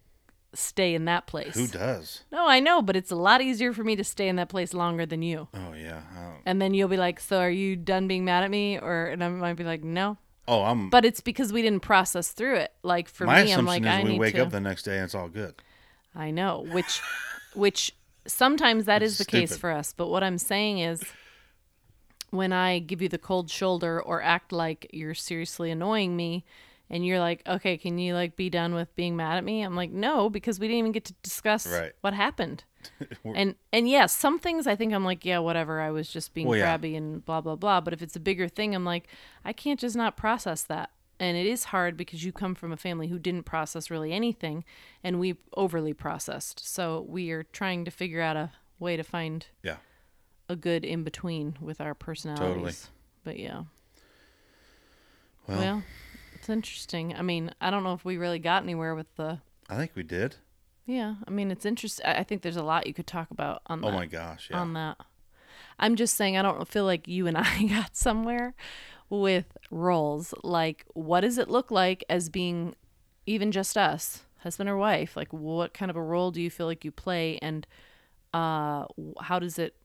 stay 0.54 0.94
in 0.96 1.06
that 1.06 1.28
place. 1.28 1.56
Who 1.56 1.68
does? 1.68 2.24
No, 2.32 2.48
I 2.48 2.60
know, 2.60 2.82
but 2.82 2.96
it's 2.96 3.12
a 3.12 3.16
lot 3.16 3.42
easier 3.42 3.74
for 3.74 3.84
me 3.84 3.96
to 3.96 4.04
stay 4.04 4.28
in 4.28 4.36
that 4.38 4.50
place 4.50 4.74
longer 4.74 5.06
than 5.06 5.22
you. 5.22 5.48
Oh 5.54 5.74
yeah. 5.74 6.02
And 6.46 6.62
then 6.62 6.74
you'll 6.74 6.90
be 6.90 6.98
like, 6.98 7.20
"So 7.20 7.40
are 7.40 7.50
you 7.50 7.76
done 7.76 8.08
being 8.08 8.26
mad 8.26 8.44
at 8.44 8.52
me?" 8.52 8.78
Or 8.78 9.06
and 9.06 9.24
I 9.24 9.30
might 9.30 9.54
be 9.54 9.64
like, 9.64 9.84
"No." 9.84 10.18
Oh, 10.48 10.64
I'm. 10.64 10.90
But 10.90 11.06
it's 11.06 11.22
because 11.22 11.54
we 11.54 11.62
didn't 11.62 11.82
process 11.82 12.32
through 12.32 12.56
it. 12.56 12.74
Like 12.84 13.08
for 13.08 13.26
my 13.26 13.44
me, 13.44 13.52
assumption 13.52 13.60
I'm 13.60 13.66
like, 13.66 13.82
is 13.84 13.88
I 13.88 14.04
we 14.04 14.10
need 14.12 14.20
wake 14.20 14.36
to. 14.36 14.42
up 14.44 14.50
the 14.52 14.60
next 14.60 14.84
day 14.84 14.96
and 14.96 15.06
it's 15.06 15.16
all 15.16 15.30
good. 15.30 15.56
I 16.14 16.32
know, 16.32 16.66
which, 16.72 17.00
which 17.54 17.96
sometimes 18.26 18.86
that 18.86 19.02
is 19.02 19.18
the 19.18 19.24
case 19.26 19.56
for 19.56 19.72
us. 19.72 19.94
But 19.96 20.08
what 20.10 20.24
I'm 20.24 20.38
saying 20.38 20.80
is, 20.80 21.02
when 22.32 22.52
I 22.52 22.80
give 22.80 23.02
you 23.02 23.08
the 23.10 23.18
cold 23.18 23.50
shoulder 23.50 24.02
or 24.02 24.22
act 24.22 24.52
like 24.52 24.88
you're 24.92 25.14
seriously 25.14 25.70
annoying 25.72 26.16
me, 26.18 26.44
and 26.90 27.06
you're 27.06 27.20
like, 27.20 27.42
"Okay, 27.48 27.78
can 27.78 27.98
you 27.98 28.14
like 28.16 28.36
be 28.36 28.50
done 28.50 28.74
with 28.74 28.94
being 28.96 29.16
mad 29.16 29.38
at 29.38 29.44
me?" 29.46 29.62
I'm 29.62 29.76
like, 29.76 29.92
"No," 29.92 30.30
because 30.30 30.60
we 30.60 30.68
didn't 30.68 30.80
even 30.80 30.92
get 30.92 31.06
to 31.06 31.14
discuss 31.24 31.66
Right. 31.68 31.94
what 32.02 32.14
happened. 32.14 32.64
and 33.24 33.56
and 33.72 33.88
yes, 33.88 34.12
some 34.12 34.40
things 34.40 34.66
I 34.68 34.76
think 34.76 34.92
I'm 34.94 35.06
like, 35.06 35.24
yeah, 35.24 35.38
whatever. 35.40 35.80
I 35.80 35.92
was 35.92 36.10
just 36.12 36.34
being 36.34 36.48
Well, 36.48 36.58
yeah. 36.58 36.64
crabby 36.66 36.96
and 36.96 37.24
blah 37.24 37.40
blah 37.42 37.56
blah. 37.56 37.80
But 37.80 37.94
if 37.94 38.02
it's 38.02 38.16
a 38.16 38.20
bigger 38.20 38.48
thing, 38.50 38.74
I'm 38.76 38.84
like, 38.86 39.08
I 39.46 39.54
can't 39.54 39.80
just 39.80 39.96
not 39.96 40.18
process 40.18 40.64
that. 40.64 40.90
And 41.20 41.38
it 41.38 41.46
is 41.46 41.66
hard 41.66 41.96
because 41.96 42.26
you 42.26 42.32
come 42.32 42.56
from 42.56 42.72
a 42.72 42.78
family 42.78 43.08
who 43.10 43.20
didn't 43.20 43.44
process 43.44 43.92
really 43.92 44.12
anything, 44.12 44.64
and 45.04 45.20
we 45.20 45.36
overly 45.56 45.94
processed. 45.94 46.60
So 46.68 47.06
we 47.08 47.30
are 47.30 47.44
trying 47.44 47.86
to 47.86 47.92
figure 47.92 48.22
out 48.22 48.36
a 48.36 48.52
way 48.80 48.98
to 48.98 49.04
find 49.04 49.46
Yeah. 49.64 49.76
A 50.52 50.56
good 50.56 50.84
in 50.86 51.04
between 51.04 51.58
with 51.62 51.82
our 51.82 51.94
personalities. 51.96 52.90
But 53.24 53.40
yeah, 53.40 53.64
Well, 55.48 55.58
well, 55.60 55.84
it's 56.36 56.50
interesting. 56.50 57.16
I 57.16 57.22
mean, 57.22 57.52
I 57.62 57.70
don't 57.72 57.84
know 57.84 57.94
if 57.94 58.06
we 58.06 58.18
really 58.18 58.40
got 58.40 58.64
anywhere 58.64 58.96
with 58.96 59.14
the. 59.16 59.40
I 59.70 59.76
think 59.78 59.92
we 59.96 60.04
did. 60.04 60.36
Yeah, 60.86 61.16
I 61.28 61.32
mean, 61.32 61.52
it's 61.52 61.66
interesting. 61.66 62.06
I 62.06 62.20
I 62.20 62.24
think 62.24 62.42
there's 62.42 62.56
a 62.58 62.64
lot 62.64 62.88
you 62.88 62.94
could 62.94 63.08
talk 63.08 63.32
about 63.32 63.62
on 63.68 63.84
Oh 63.84 63.92
that. 63.92 63.98
my 63.98 64.06
gosh. 64.06 64.50
Yeah. 64.52 64.60
on 64.60 64.74
that. 64.74 64.98
I'm 65.80 65.96
just 65.96 66.16
saying 66.16 66.38
I 66.38 66.42
don't 66.42 66.68
feel 66.68 66.86
like 66.86 67.08
you 67.08 67.28
and 67.28 67.38
I 67.38 67.64
got 67.66 67.96
somewhere 67.96 68.54
with 69.10 69.58
roles. 69.70 70.34
Like 70.44 70.86
what 70.94 71.22
does 71.22 71.38
it 71.38 71.50
look 71.50 71.72
like 71.72 72.04
as 72.10 72.30
being 72.30 72.76
even 73.26 73.52
just 73.52 73.78
us, 73.78 74.24
husband 74.40 74.70
or 74.70 74.78
wife? 74.78 75.16
Like 75.16 75.32
what 75.32 75.74
kind 75.74 75.90
of 75.90 75.96
a 75.98 76.02
role 76.04 76.32
do 76.32 76.42
you 76.42 76.50
feel 76.50 76.66
like 76.66 76.84
you 76.86 76.92
play 76.92 77.38
and 77.42 77.66
uh 78.34 78.86
how 79.22 79.40
does 79.40 79.60
it 79.60 79.76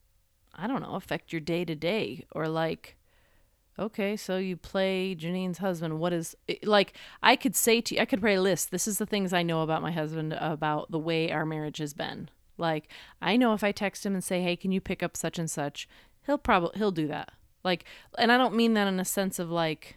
I 0.56 0.66
don't 0.66 0.82
know, 0.82 0.94
affect 0.94 1.32
your 1.32 1.40
day 1.40 1.64
to 1.64 1.74
day 1.74 2.24
or 2.32 2.48
like 2.48 2.96
okay, 3.78 4.16
so 4.16 4.38
you 4.38 4.56
play 4.56 5.14
Janine's 5.14 5.58
husband. 5.58 5.98
What 5.98 6.12
is 6.12 6.36
like? 6.62 6.94
I 7.22 7.36
could 7.36 7.54
say 7.54 7.80
to 7.82 7.94
you, 7.94 8.00
I 8.00 8.04
could 8.04 8.22
write 8.22 8.38
a 8.38 8.42
list. 8.42 8.70
This 8.70 8.88
is 8.88 8.98
the 8.98 9.06
things 9.06 9.32
I 9.32 9.42
know 9.42 9.62
about 9.62 9.82
my 9.82 9.92
husband, 9.92 10.32
about 10.38 10.90
the 10.90 10.98
way 10.98 11.30
our 11.30 11.46
marriage 11.46 11.78
has 11.78 11.94
been. 11.94 12.30
Like, 12.58 12.88
I 13.20 13.36
know 13.36 13.52
if 13.52 13.62
I 13.62 13.72
text 13.72 14.06
him 14.06 14.14
and 14.14 14.24
say, 14.24 14.42
"Hey, 14.42 14.56
can 14.56 14.72
you 14.72 14.80
pick 14.80 15.02
up 15.02 15.16
such 15.16 15.38
and 15.38 15.50
such?" 15.50 15.88
He'll 16.24 16.38
probably 16.38 16.78
he'll 16.78 16.90
do 16.90 17.06
that. 17.08 17.32
Like, 17.64 17.84
and 18.18 18.32
I 18.32 18.38
don't 18.38 18.54
mean 18.54 18.74
that 18.74 18.88
in 18.88 19.00
a 19.00 19.04
sense 19.04 19.38
of 19.38 19.50
like, 19.50 19.96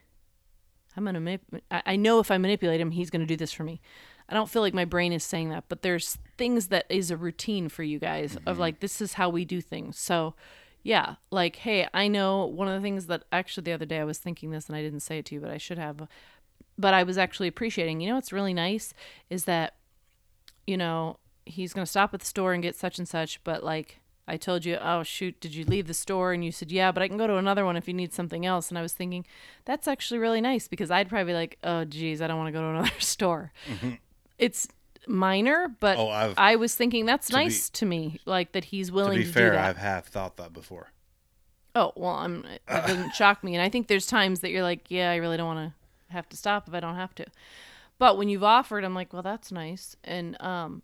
I'm 0.98 1.06
gonna. 1.06 1.22
Manip- 1.22 1.62
I 1.72 1.82
I 1.86 1.96
know 1.96 2.20
if 2.20 2.32
I 2.32 2.38
manipulate 2.38 2.82
him, 2.82 2.92
he's 2.92 3.10
gonna 3.10 3.26
do 3.26 3.38
this 3.38 3.54
for 3.54 3.64
me. 3.64 3.82
I 4.30 4.36
don't 4.36 4.50
feel 4.50 4.62
like 4.62 4.76
my 4.76 4.86
brain 4.86 5.12
is 5.12 5.24
saying 5.24 5.50
that, 5.50 5.66
but 5.70 5.82
there's 5.82 6.18
things 6.38 6.68
that 6.68 6.86
is 6.88 7.10
a 7.10 7.18
routine 7.18 7.68
for 7.68 7.84
you 7.84 7.98
guys 7.98 8.36
of 8.36 8.44
mm-hmm. 8.44 8.62
like 8.62 8.80
this 8.80 9.02
is 9.02 9.14
how 9.14 9.28
we 9.28 9.44
do 9.44 9.60
things. 9.60 9.98
So, 9.98 10.36
yeah, 10.84 11.16
like 11.32 11.58
hey, 11.58 11.88
I 11.94 12.08
know 12.08 12.46
one 12.46 12.68
of 12.68 12.76
the 12.76 12.82
things 12.82 13.08
that 13.08 13.24
actually 13.32 13.64
the 13.64 13.74
other 13.74 13.86
day 13.86 14.00
I 14.00 14.04
was 14.04 14.20
thinking 14.20 14.52
this 14.52 14.68
and 14.68 14.76
I 14.76 14.82
didn't 14.82 15.00
say 15.00 15.18
it 15.18 15.26
to 15.26 15.36
you, 15.36 15.42
but 15.42 15.50
I 15.50 15.58
should 15.58 15.80
have. 15.80 16.08
But 16.78 16.94
I 16.94 17.04
was 17.04 17.18
actually 17.18 17.48
appreciating. 17.48 18.02
You 18.02 18.10
know 18.10 18.16
what's 18.16 18.32
really 18.32 18.54
nice 18.54 18.94
is 19.30 19.46
that, 19.46 19.76
you 20.68 20.78
know, 20.78 21.18
he's 21.46 21.74
gonna 21.74 21.88
stop 21.88 22.14
at 22.14 22.20
the 22.20 22.26
store 22.26 22.54
and 22.54 22.62
get 22.62 22.76
such 22.76 23.00
and 23.00 23.08
such, 23.08 23.44
but 23.44 23.64
like. 23.64 24.00
I 24.32 24.38
told 24.38 24.64
you, 24.64 24.78
oh 24.80 25.02
shoot, 25.02 25.40
did 25.42 25.56
you 25.56 25.66
leave 25.66 25.88
the 25.88 25.94
store? 25.96 26.34
And 26.34 26.46
you 26.46 26.52
said, 26.52 26.72
yeah, 26.72 26.92
but 26.92 27.02
I 27.02 27.08
can 27.08 27.18
go 27.18 27.26
to 27.26 27.38
another 27.38 27.66
one 27.66 27.76
if 27.76 27.88
you 27.88 27.96
need 27.96 28.14
something 28.14 28.46
else. 28.46 28.70
And 28.70 28.78
I 28.78 28.84
was 28.84 28.94
thinking, 28.94 29.26
that's 29.66 29.88
actually 29.88 30.20
really 30.20 30.40
nice 30.40 30.68
because 30.68 30.92
I'd 30.92 31.10
probably 31.10 31.34
be 31.34 31.36
like, 31.36 31.58
oh 31.64 31.84
geez, 31.84 32.22
I 32.22 32.28
don't 32.28 32.38
want 32.38 32.50
to 32.50 32.52
go 32.52 32.62
to 32.62 32.68
another 32.68 32.92
store. 33.00 33.52
Mm-hmm. 33.68 33.96
It's 34.40 34.68
minor, 35.08 35.68
but 35.80 35.98
Oh, 35.98 36.10
I've- 36.10 36.34
I 36.38 36.56
was 36.56 36.74
thinking 36.76 37.06
that's 37.06 37.28
to 37.28 37.34
be- 37.34 37.44
nice 37.44 37.70
to 37.72 37.86
me, 37.86 38.20
like 38.26 38.54
that 38.54 38.66
he's 38.66 38.88
To 38.88 38.94
willing 38.94 39.18
be 39.20 39.26
to, 39.26 39.32
fair, 39.32 39.50
do 39.52 39.56
that. 39.58 39.66
I've 39.70 39.78
have 39.78 40.06
thought 40.06 40.38
that 40.38 40.54
before. 40.54 40.92
Oh 41.76 41.94
well, 41.96 42.16
I'm. 42.16 42.46
That 42.68 42.88
doesn't 42.88 43.14
shock 43.16 43.44
me, 43.44 43.54
and 43.54 43.62
I 43.62 43.70
think 43.70 43.88
there's 43.88 44.08
times 44.08 44.40
that 44.40 44.50
you're 44.50 44.64
like, 44.64 44.90
yeah, 44.90 45.12
I 45.12 45.18
really 45.18 45.38
don't 45.38 45.56
want 45.56 45.72
to 45.74 46.14
have 46.14 46.28
to 46.30 46.38
stop 46.38 46.68
if 46.68 46.74
I 46.74 46.80
don't 46.80 46.96
have 46.96 47.14
to. 47.16 47.26
But 48.00 48.18
when 48.18 48.28
you've 48.30 48.44
offered, 48.44 48.84
I'm 48.84 48.96
like, 48.96 49.14
well, 49.14 49.22
that's 49.22 49.52
nice, 49.52 49.96
and 50.04 50.42
um, 50.42 50.82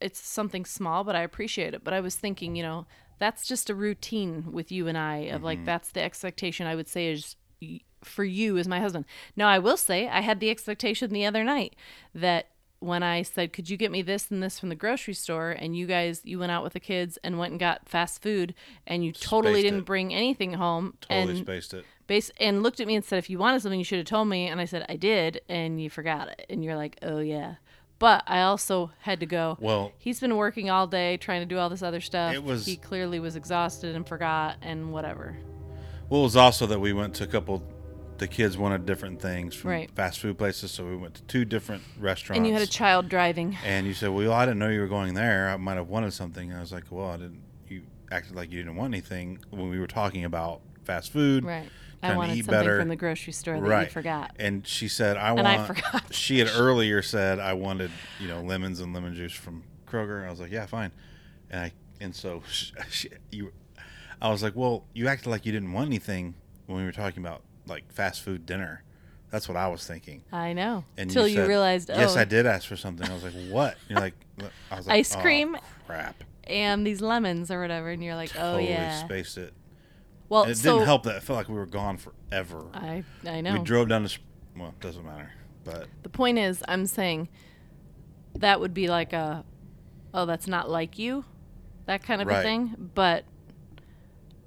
it's 0.00 0.20
something 0.20 0.64
small, 0.64 1.04
but 1.04 1.14
I 1.14 1.20
appreciate 1.22 1.74
it. 1.74 1.84
But 1.84 1.92
I 1.94 2.00
was 2.00 2.14
thinking, 2.16 2.56
you 2.56 2.62
know, 2.62 2.86
that's 3.18 3.46
just 3.46 3.68
a 3.70 3.74
routine 3.74 4.50
with 4.52 4.72
you 4.72 4.88
and 4.88 4.96
I 4.98 5.16
of 5.34 5.42
like 5.42 5.64
that's 5.64 5.90
the 5.90 6.00
expectation 6.02 6.66
I 6.66 6.74
would 6.74 6.88
say 6.88 7.08
is 7.12 7.36
y- 7.62 7.80
for 8.02 8.24
you 8.24 8.56
as 8.58 8.66
my 8.68 8.80
husband. 8.80 9.04
Now 9.36 9.48
I 9.48 9.58
will 9.58 9.76
say 9.76 10.08
I 10.08 10.20
had 10.20 10.40
the 10.40 10.50
expectation 10.50 11.10
the 11.12 11.24
other 11.26 11.44
night 11.44 11.76
that 12.14 12.48
when 12.84 13.02
I 13.02 13.22
said, 13.22 13.52
"Could 13.52 13.70
you 13.70 13.76
get 13.76 13.90
me 13.90 14.02
this 14.02 14.30
and 14.30 14.42
this 14.42 14.58
from 14.58 14.68
the 14.68 14.74
grocery 14.74 15.14
store?" 15.14 15.50
and 15.50 15.76
you 15.76 15.86
guys 15.86 16.20
you 16.24 16.38
went 16.38 16.52
out 16.52 16.62
with 16.62 16.74
the 16.74 16.80
kids 16.80 17.18
and 17.24 17.38
went 17.38 17.52
and 17.52 17.60
got 17.60 17.88
fast 17.88 18.22
food 18.22 18.54
and 18.86 19.04
you 19.04 19.12
totally 19.12 19.54
Spaced 19.54 19.64
didn't 19.64 19.78
it. 19.80 19.84
bring 19.86 20.14
anything 20.14 20.54
home 20.54 20.94
Totally 21.00 21.36
and 21.38 21.44
spaced 21.46 21.74
it. 21.74 21.84
base 22.06 22.30
and 22.38 22.62
looked 22.62 22.80
at 22.80 22.86
me 22.86 22.94
and 22.94 23.04
said, 23.04 23.18
"If 23.18 23.30
you 23.30 23.38
wanted 23.38 23.62
something, 23.62 23.78
you 23.78 23.84
should 23.84 23.98
have 23.98 24.06
told 24.06 24.28
me." 24.28 24.46
And 24.48 24.60
I 24.60 24.64
said, 24.66 24.84
"I 24.88 24.96
did," 24.96 25.40
and 25.48 25.80
you 25.82 25.88
forgot 25.90 26.28
it. 26.28 26.46
And 26.50 26.62
you're 26.64 26.76
like, 26.76 26.98
"Oh 27.02 27.18
yeah." 27.18 27.54
But 28.00 28.24
I 28.26 28.42
also 28.42 28.90
had 29.00 29.20
to 29.20 29.26
go. 29.26 29.56
Well, 29.60 29.92
He's 29.98 30.20
been 30.20 30.36
working 30.36 30.68
all 30.68 30.86
day 30.86 31.16
trying 31.16 31.40
to 31.40 31.46
do 31.46 31.58
all 31.58 31.70
this 31.70 31.82
other 31.82 32.00
stuff. 32.00 32.34
It 32.34 32.42
was- 32.42 32.66
he 32.66 32.76
clearly 32.76 33.20
was 33.20 33.36
exhausted 33.36 33.94
and 33.94 34.06
forgot 34.06 34.56
and 34.60 34.92
whatever. 34.92 35.36
well, 36.10 36.20
it 36.20 36.24
was 36.24 36.36
also 36.36 36.66
that 36.66 36.80
we 36.80 36.92
went 36.92 37.14
to 37.14 37.24
a 37.24 37.26
couple. 37.26 37.62
The 38.18 38.28
kids 38.28 38.56
wanted 38.56 38.86
different 38.86 39.20
things 39.20 39.54
from 39.56 39.70
Right. 39.70 39.90
fast 39.90 40.20
food 40.20 40.38
places, 40.38 40.70
so 40.70 40.86
we 40.86 40.96
went 40.96 41.14
to 41.14 41.22
two 41.22 41.44
different 41.44 41.82
restaurants. 41.98 42.38
And 42.38 42.46
you 42.46 42.52
had 42.52 42.62
a 42.62 42.66
child 42.66 43.08
driving. 43.08 43.56
And 43.64 43.86
you 43.86 43.94
said, 43.94 44.10
"Well, 44.10 44.32
I 44.32 44.44
didn't 44.46 44.60
know 44.60 44.68
you 44.68 44.80
were 44.80 44.86
going 44.88 45.14
there. 45.14 45.48
I 45.50 45.56
might 45.56 45.76
have 45.76 45.88
wanted 45.88 46.12
something." 46.12 46.50
And 46.50 46.58
I 46.58 46.60
was 46.60 46.72
like, 46.72 46.84
"Well, 46.90 47.08
I 47.10 47.16
didn't." 47.16 47.42
You 47.68 47.82
acted 48.12 48.36
like 48.36 48.52
you 48.52 48.58
didn't 48.58 48.76
want 48.76 48.94
anything 48.94 49.38
when 49.50 49.68
we 49.68 49.80
were 49.80 49.88
talking 49.88 50.24
about 50.24 50.60
fast 50.84 51.12
food. 51.12 51.44
Right. 51.44 51.68
I 52.02 52.16
wanted 52.16 52.36
something 52.36 52.52
better. 52.52 52.78
from 52.78 52.88
the 52.88 52.96
grocery 52.96 53.32
store 53.32 53.54
that 53.54 53.62
right. 53.62 53.86
you 53.86 53.90
forgot. 53.90 54.32
And 54.38 54.66
she 54.66 54.88
said, 54.88 55.16
"I 55.16 55.32
want." 55.32 55.46
And 55.46 55.58
want." 55.58 55.70
I 55.70 55.74
forgot. 55.74 56.14
She 56.14 56.38
had 56.38 56.50
earlier 56.54 57.02
said, 57.02 57.38
"I 57.40 57.54
wanted, 57.54 57.90
you 58.20 58.28
know, 58.28 58.42
lemons 58.42 58.80
and 58.80 58.92
lemon 58.92 59.14
juice 59.14 59.32
from 59.32 59.64
Kroger." 59.88 60.26
I 60.26 60.30
was 60.30 60.38
like, 60.38 60.52
"Yeah, 60.52 60.66
fine." 60.66 60.92
And 61.50 61.60
I 61.60 61.72
and 62.00 62.14
so 62.14 62.42
she, 62.90 63.08
you, 63.32 63.52
I 64.20 64.28
was 64.30 64.42
like, 64.42 64.54
"Well, 64.54 64.84
you 64.92 65.08
acted 65.08 65.30
like 65.30 65.46
you 65.46 65.52
didn't 65.52 65.72
want 65.72 65.86
anything 65.86 66.34
when 66.66 66.78
we 66.78 66.84
were 66.84 66.92
talking 66.92 67.22
about 67.22 67.42
like 67.66 67.92
fast 67.92 68.22
food 68.22 68.46
dinner." 68.46 68.82
That's 69.30 69.48
what 69.48 69.56
I 69.56 69.66
was 69.66 69.84
thinking. 69.84 70.22
I 70.32 70.52
know. 70.52 70.84
Until 70.96 71.26
you, 71.26 71.38
said, 71.38 71.48
realized, 71.48 71.90
oh, 71.90 71.98
yes, 71.98 72.16
I 72.16 72.24
did 72.24 72.46
ask 72.46 72.68
for 72.68 72.76
something. 72.76 73.08
I 73.10 73.14
was 73.14 73.24
like, 73.24 73.34
"What?" 73.50 73.76
You're 73.88 73.98
like, 73.98 74.14
I 74.70 74.76
was 74.76 74.86
like, 74.86 74.96
Ice 74.96 75.16
"Oh, 75.16 75.20
cream? 75.20 75.56
crap." 75.86 76.22
and 76.46 76.86
these 76.86 77.00
lemons 77.00 77.50
or 77.50 77.60
whatever, 77.60 77.88
and 77.88 78.04
you're 78.04 78.14
like, 78.14 78.30
oh 78.36 78.52
Totally 78.56 78.68
yeah. 78.68 79.02
spaced 79.04 79.38
it. 79.38 79.54
Well, 80.28 80.42
And 80.42 80.52
it 80.52 80.58
so 80.58 80.74
didn't 80.74 80.86
help 80.86 81.04
that 81.04 81.16
it 81.16 81.22
felt 81.22 81.38
like 81.38 81.48
we 81.48 81.54
were 81.54 81.64
gone 81.66 81.96
forever. 81.96 82.66
I 82.74 83.02
I 83.26 83.40
know. 83.40 83.54
We 83.54 83.58
drove 83.60 83.88
down 83.88 84.02
to. 84.02 84.08
Sp- 84.12 84.20
Well, 84.56 84.68
it 84.68 84.80
doesn't 84.80 85.04
matter. 85.04 85.30
But 85.64 85.88
the 86.02 86.10
point 86.10 86.38
is, 86.38 86.62
I'm 86.68 86.84
saying 86.86 87.28
that 88.34 88.60
would 88.60 88.74
be 88.74 88.88
like 88.88 89.12
a, 89.14 89.44
oh, 90.12 90.26
that's 90.26 90.46
not 90.46 90.68
like 90.68 90.98
you, 90.98 91.24
that 91.86 92.02
kind 92.02 92.20
of 92.20 92.28
a 92.28 92.42
thing. 92.42 92.90
But 92.94 93.24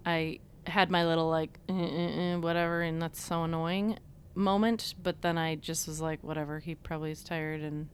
I 0.06 0.40
had 0.68 0.90
my 0.90 1.06
little 1.06 1.30
like 1.30 1.60
eh, 1.70 1.74
eh, 1.74 2.34
eh, 2.34 2.36
whatever, 2.36 2.82
and 2.82 3.02
that's 3.02 3.22
so 3.22 3.44
annoying 3.44 3.98
moment. 4.36 4.94
But 5.02 5.22
then 5.22 5.38
I 5.38 5.56
just 5.56 5.88
was 5.88 6.00
like, 6.00 6.24
whatever. 6.24 6.60
He 6.60 6.76
probably 6.76 7.12
is 7.12 7.24
tired, 7.24 7.62
and 7.62 7.90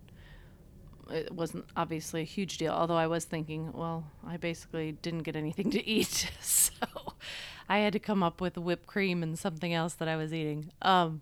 it 1.10 1.32
wasn't 1.32 1.66
obviously 1.76 2.22
a 2.22 2.26
huge 2.26 2.58
deal. 2.58 2.74
Although 2.74 2.98
I 2.98 3.08
was 3.08 3.26
thinking, 3.26 3.72
well, 3.74 4.06
I 4.26 4.38
basically 4.38 4.94
didn't 4.94 5.24
get 5.24 5.36
anything 5.36 5.72
to 5.72 5.88
eat, 5.88 6.32
so 6.42 6.74
I 7.70 7.80
had 7.80 7.94
to 7.94 8.00
come 8.00 8.24
up 8.24 8.42
with 8.42 8.58
whipped 8.58 8.88
cream 8.88 9.24
and 9.24 9.38
something 9.38 9.74
else 9.74 9.94
that 9.96 10.08
I 10.08 10.16
was 10.16 10.34
eating. 10.34 10.72
Um, 10.82 11.22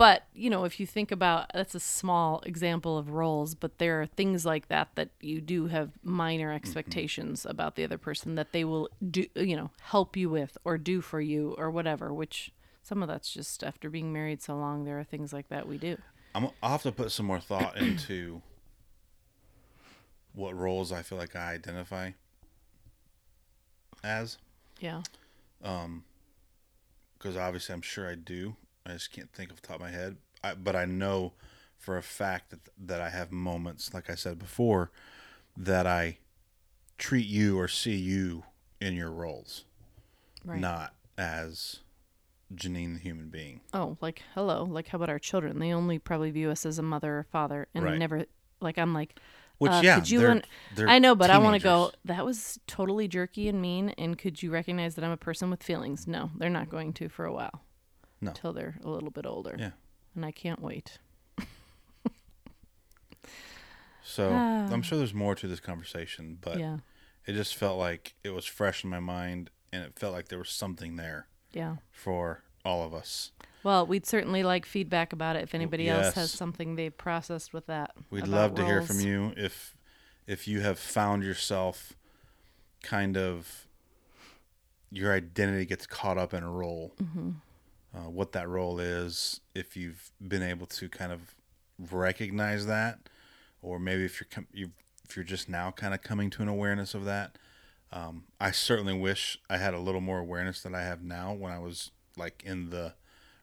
but, 0.00 0.24
you 0.32 0.48
know, 0.48 0.64
if 0.64 0.80
you 0.80 0.86
think 0.86 1.12
about 1.12 1.50
that's 1.52 1.74
a 1.74 1.78
small 1.78 2.40
example 2.46 2.96
of 2.96 3.10
roles, 3.10 3.54
but 3.54 3.76
there 3.76 4.00
are 4.00 4.06
things 4.06 4.46
like 4.46 4.68
that 4.68 4.88
that 4.94 5.10
you 5.20 5.42
do 5.42 5.66
have 5.66 5.90
minor 6.02 6.54
expectations 6.54 7.44
about 7.44 7.76
the 7.76 7.84
other 7.84 7.98
person 7.98 8.34
that 8.36 8.52
they 8.52 8.64
will 8.64 8.88
do, 9.10 9.26
you 9.36 9.54
know, 9.54 9.72
help 9.82 10.16
you 10.16 10.30
with 10.30 10.56
or 10.64 10.78
do 10.78 11.02
for 11.02 11.20
you 11.20 11.54
or 11.58 11.70
whatever, 11.70 12.14
which 12.14 12.50
some 12.82 13.02
of 13.02 13.08
that's 13.10 13.30
just 13.30 13.62
after 13.62 13.90
being 13.90 14.10
married 14.10 14.40
so 14.40 14.56
long, 14.56 14.86
there 14.86 14.98
are 14.98 15.04
things 15.04 15.34
like 15.34 15.50
that 15.50 15.68
we 15.68 15.76
do. 15.76 15.98
I'm, 16.34 16.48
I'll 16.62 16.70
have 16.70 16.82
to 16.84 16.92
put 16.92 17.12
some 17.12 17.26
more 17.26 17.38
thought 17.38 17.76
into 17.76 18.40
what 20.32 20.56
roles 20.56 20.92
I 20.92 21.02
feel 21.02 21.18
like 21.18 21.36
I 21.36 21.52
identify 21.52 22.12
as. 24.02 24.38
Yeah. 24.78 25.02
Um, 25.62 26.04
because 27.18 27.36
obviously 27.36 27.74
I'm 27.74 27.82
sure 27.82 28.08
I 28.08 28.14
do. 28.14 28.56
I 28.86 28.92
just 28.92 29.12
can't 29.12 29.30
think 29.32 29.50
off 29.50 29.60
the 29.60 29.66
top 29.66 29.76
of 29.76 29.82
my 29.82 29.90
head. 29.90 30.16
I, 30.42 30.54
but 30.54 30.74
I 30.74 30.84
know 30.84 31.32
for 31.78 31.96
a 31.96 32.02
fact 32.02 32.50
that 32.50 32.60
that 32.78 33.00
I 33.00 33.10
have 33.10 33.30
moments, 33.32 33.92
like 33.94 34.10
I 34.10 34.14
said 34.14 34.38
before, 34.38 34.90
that 35.56 35.86
I 35.86 36.18
treat 36.98 37.26
you 37.26 37.58
or 37.58 37.68
see 37.68 37.96
you 37.96 38.44
in 38.80 38.94
your 38.94 39.10
roles, 39.10 39.64
Right. 40.44 40.60
not 40.60 40.94
as 41.18 41.80
Janine 42.54 42.94
the 42.94 43.00
human 43.00 43.28
being. 43.28 43.60
Oh, 43.72 43.96
like 44.00 44.22
hello, 44.34 44.64
like 44.64 44.88
how 44.88 44.96
about 44.96 45.10
our 45.10 45.18
children? 45.18 45.58
They 45.58 45.72
only 45.72 45.98
probably 45.98 46.30
view 46.30 46.50
us 46.50 46.66
as 46.66 46.78
a 46.78 46.82
mother 46.82 47.18
or 47.18 47.26
father, 47.30 47.68
and 47.74 47.84
Right. 47.84 47.98
never 47.98 48.24
like 48.60 48.78
I'm 48.78 48.94
like. 48.94 49.18
Which 49.58 49.72
uh, 49.72 49.80
yeah, 49.84 49.96
could 49.96 50.08
you 50.08 50.20
they're, 50.20 50.42
they're 50.74 50.88
I 50.88 50.98
know, 50.98 51.14
but 51.14 51.30
I 51.30 51.36
want 51.36 51.54
to 51.60 51.62
go. 51.62 51.92
That 52.06 52.24
was 52.24 52.58
totally 52.66 53.08
jerky 53.08 53.46
and 53.46 53.60
mean. 53.60 53.90
And 53.98 54.16
could 54.16 54.42
you 54.42 54.50
recognize 54.50 54.94
that 54.94 55.04
I'm 55.04 55.10
a 55.10 55.18
person 55.18 55.50
with 55.50 55.62
feelings? 55.62 56.06
No, 56.06 56.30
they're 56.34 56.48
not 56.48 56.70
going 56.70 56.94
to 56.94 57.10
for 57.10 57.26
a 57.26 57.32
while. 57.32 57.60
No. 58.20 58.32
Till 58.32 58.52
they're 58.52 58.78
a 58.84 58.88
little 58.90 59.10
bit 59.10 59.24
older. 59.26 59.56
Yeah. 59.58 59.70
And 60.14 60.24
I 60.24 60.30
can't 60.32 60.60
wait. 60.60 60.98
So 64.02 64.30
Ah. 64.32 64.68
I'm 64.72 64.82
sure 64.82 64.98
there's 64.98 65.14
more 65.14 65.34
to 65.36 65.46
this 65.46 65.60
conversation, 65.60 66.38
but 66.40 66.58
yeah. 66.58 66.78
it 67.26 67.34
just 67.34 67.54
felt 67.56 67.78
like 67.78 68.14
it 68.24 68.30
was 68.30 68.44
fresh 68.44 68.82
in 68.84 68.90
my 68.90 69.00
mind, 69.00 69.50
and 69.72 69.84
it 69.84 69.98
felt 69.98 70.12
like 70.12 70.28
there 70.28 70.38
was 70.38 70.50
something 70.50 70.96
there 70.96 71.26
Yeah. 71.52 71.76
for 71.92 72.42
all 72.64 72.82
of 72.84 72.92
us. 72.92 73.30
Well, 73.62 73.86
we'd 73.86 74.06
certainly 74.06 74.42
like 74.42 74.64
feedback 74.66 75.12
about 75.12 75.36
it 75.36 75.42
if 75.42 75.54
anybody 75.54 75.88
else 75.88 76.14
has 76.14 76.30
something 76.32 76.76
they've 76.76 76.96
processed 76.96 77.52
with 77.52 77.66
that. 77.66 77.90
We'd 78.10 78.26
love 78.26 78.54
to 78.54 78.64
hear 78.64 78.82
from 78.82 79.00
you 79.00 79.32
if 79.36 79.76
if 80.26 80.48
you 80.48 80.60
have 80.60 80.78
found 80.78 81.22
yourself 81.24 81.92
kind 82.82 83.16
of 83.18 83.66
your 84.90 85.12
identity 85.12 85.66
gets 85.66 85.86
caught 85.86 86.16
up 86.18 86.32
in 86.32 86.42
a 86.42 86.50
role. 86.50 86.94
Mm-hmm. 87.02 87.30
Uh, 87.94 88.08
what 88.08 88.32
that 88.32 88.48
role 88.48 88.78
is, 88.78 89.40
if 89.54 89.76
you've 89.76 90.10
been 90.26 90.42
able 90.42 90.66
to 90.66 90.88
kind 90.88 91.10
of 91.12 91.34
recognize 91.90 92.66
that, 92.66 92.98
or 93.62 93.78
maybe 93.78 94.04
if 94.04 94.20
you're 94.20 94.28
com- 94.30 94.46
you 94.52 94.70
if 95.08 95.16
you're 95.16 95.24
just 95.24 95.48
now 95.48 95.72
kind 95.72 95.92
of 95.92 96.02
coming 96.02 96.30
to 96.30 96.42
an 96.42 96.48
awareness 96.48 96.94
of 96.94 97.04
that. 97.04 97.36
Um, 97.92 98.24
I 98.40 98.52
certainly 98.52 98.96
wish 98.96 99.38
I 99.50 99.56
had 99.56 99.74
a 99.74 99.78
little 99.80 100.00
more 100.00 100.20
awareness 100.20 100.62
than 100.62 100.72
I 100.76 100.82
have 100.82 101.02
now 101.02 101.32
when 101.32 101.52
I 101.52 101.58
was 101.58 101.90
like 102.16 102.44
in 102.46 102.70
the 102.70 102.94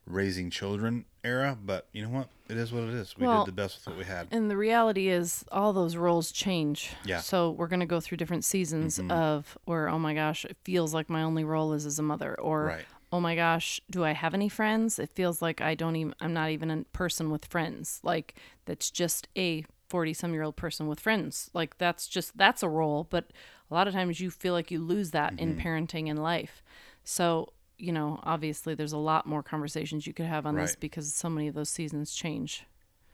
raising 0.06 0.50
children 0.50 1.04
era. 1.26 1.58
But 1.62 1.88
you 1.92 2.02
know 2.04 2.10
what? 2.10 2.30
It 2.48 2.56
is 2.56 2.72
what 2.72 2.84
it 2.84 2.92
is. 2.94 3.18
We 3.18 3.28
Well, 3.28 3.44
did 3.44 3.54
the 3.54 3.62
best 3.62 3.76
with 3.80 3.88
what 3.88 3.98
we 3.98 4.06
had. 4.06 4.30
And 4.32 4.50
the 4.50 4.56
reality 4.56 5.10
is, 5.10 5.44
all 5.52 5.74
those 5.74 5.98
roles 5.98 6.32
change. 6.32 6.92
Yeah. 7.04 7.20
So 7.20 7.52
we're 7.52 7.68
going 7.68 7.82
to 7.82 7.86
go 7.86 8.00
through 8.00 8.16
different 8.16 8.46
seasons 8.46 8.98
Mhm. 8.98 9.12
of 9.12 9.58
where, 9.66 9.90
oh 9.90 10.00
my 10.00 10.14
gosh, 10.14 10.46
it 10.46 10.56
feels 10.64 10.94
like 10.94 11.10
my 11.10 11.24
only 11.24 11.44
role 11.44 11.74
is 11.74 11.86
as 11.86 12.00
a 12.00 12.04
mother, 12.04 12.40
or 12.40 12.64
Right. 12.68 12.86
Oh 13.12 13.20
my 13.20 13.36
gosh, 13.36 13.80
do 13.90 14.04
I 14.04 14.12
have 14.12 14.34
any 14.34 14.50
friends? 14.50 15.00
It 15.00 15.10
feels 15.10 15.42
like 15.42 15.62
I 15.62 15.76
don't 15.76 15.96
even, 15.96 16.14
I'm 16.20 16.34
not 16.34 16.50
even 16.52 16.70
a 16.70 16.84
person 16.94 17.30
with 17.30 17.46
friends. 17.46 18.00
Like 18.04 18.36
that's 18.66 18.90
just 18.92 19.28
a 19.38 19.66
40 19.90 20.14
some 20.14 20.34
year 20.34 20.44
old 20.44 20.58
person 20.58 20.88
with 20.88 21.00
friends. 21.00 21.50
Like 21.54 21.78
that's 21.78 22.08
just, 22.08 22.38
that's 22.38 22.64
a 22.64 22.70
role. 22.70 23.08
But 23.10 23.32
a 23.72 23.74
lot 23.74 23.88
of 23.88 23.94
times 23.94 24.20
you 24.20 24.30
feel 24.30 24.54
like 24.54 24.72
you 24.72 24.80
lose 24.80 25.12
that 25.12 25.34
in 25.38 25.50
Mm-hmm. 25.50 25.60
parenting 25.62 26.10
and 26.10 26.22
life. 26.22 26.62
So, 27.04 27.54
you 27.78 27.92
know, 27.94 28.20
obviously 28.24 28.76
there's 28.76 28.94
a 28.94 28.98
lot 28.98 29.26
more 29.26 29.44
conversations 29.44 30.06
you 30.08 30.14
could 30.14 30.26
have 30.26 30.46
on 30.46 30.56
this 30.56 30.76
because 30.76 31.14
so 31.14 31.30
many 31.30 31.48
of 31.48 31.56
those 31.56 31.70
seasons 31.70 32.14
change. 32.16 32.66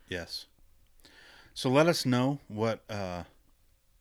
Yes. 0.08 0.48
So 1.54 1.70
let 1.70 1.88
us 1.88 2.06
know 2.06 2.39
what 2.48 2.84
uh, 2.89 3.24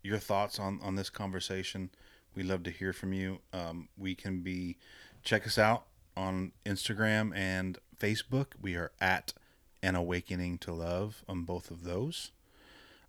your 0.03 0.19
thoughts 0.19 0.59
on 0.59 0.81
on 0.83 0.95
this 0.97 1.11
conversation. 1.11 1.91
We 2.35 2.43
love 2.43 2.63
to 2.65 2.71
hear 2.71 2.93
from 2.93 3.13
you. 3.13 3.41
Um, 3.53 3.89
we 3.97 4.15
can 4.15 4.41
be 4.41 4.79
check 5.23 5.47
us 5.47 5.59
out 5.59 5.85
on 6.17 6.53
Instagram 6.67 7.35
and 7.37 7.79
Facebook. 7.99 8.49
We 8.61 8.75
are 8.77 8.93
at 9.01 9.33
an 9.83 9.95
awakening 9.95 10.59
to 10.59 10.73
love 10.73 11.25
on 11.29 11.43
both 11.45 11.71
of 11.71 11.85
those. 11.85 12.31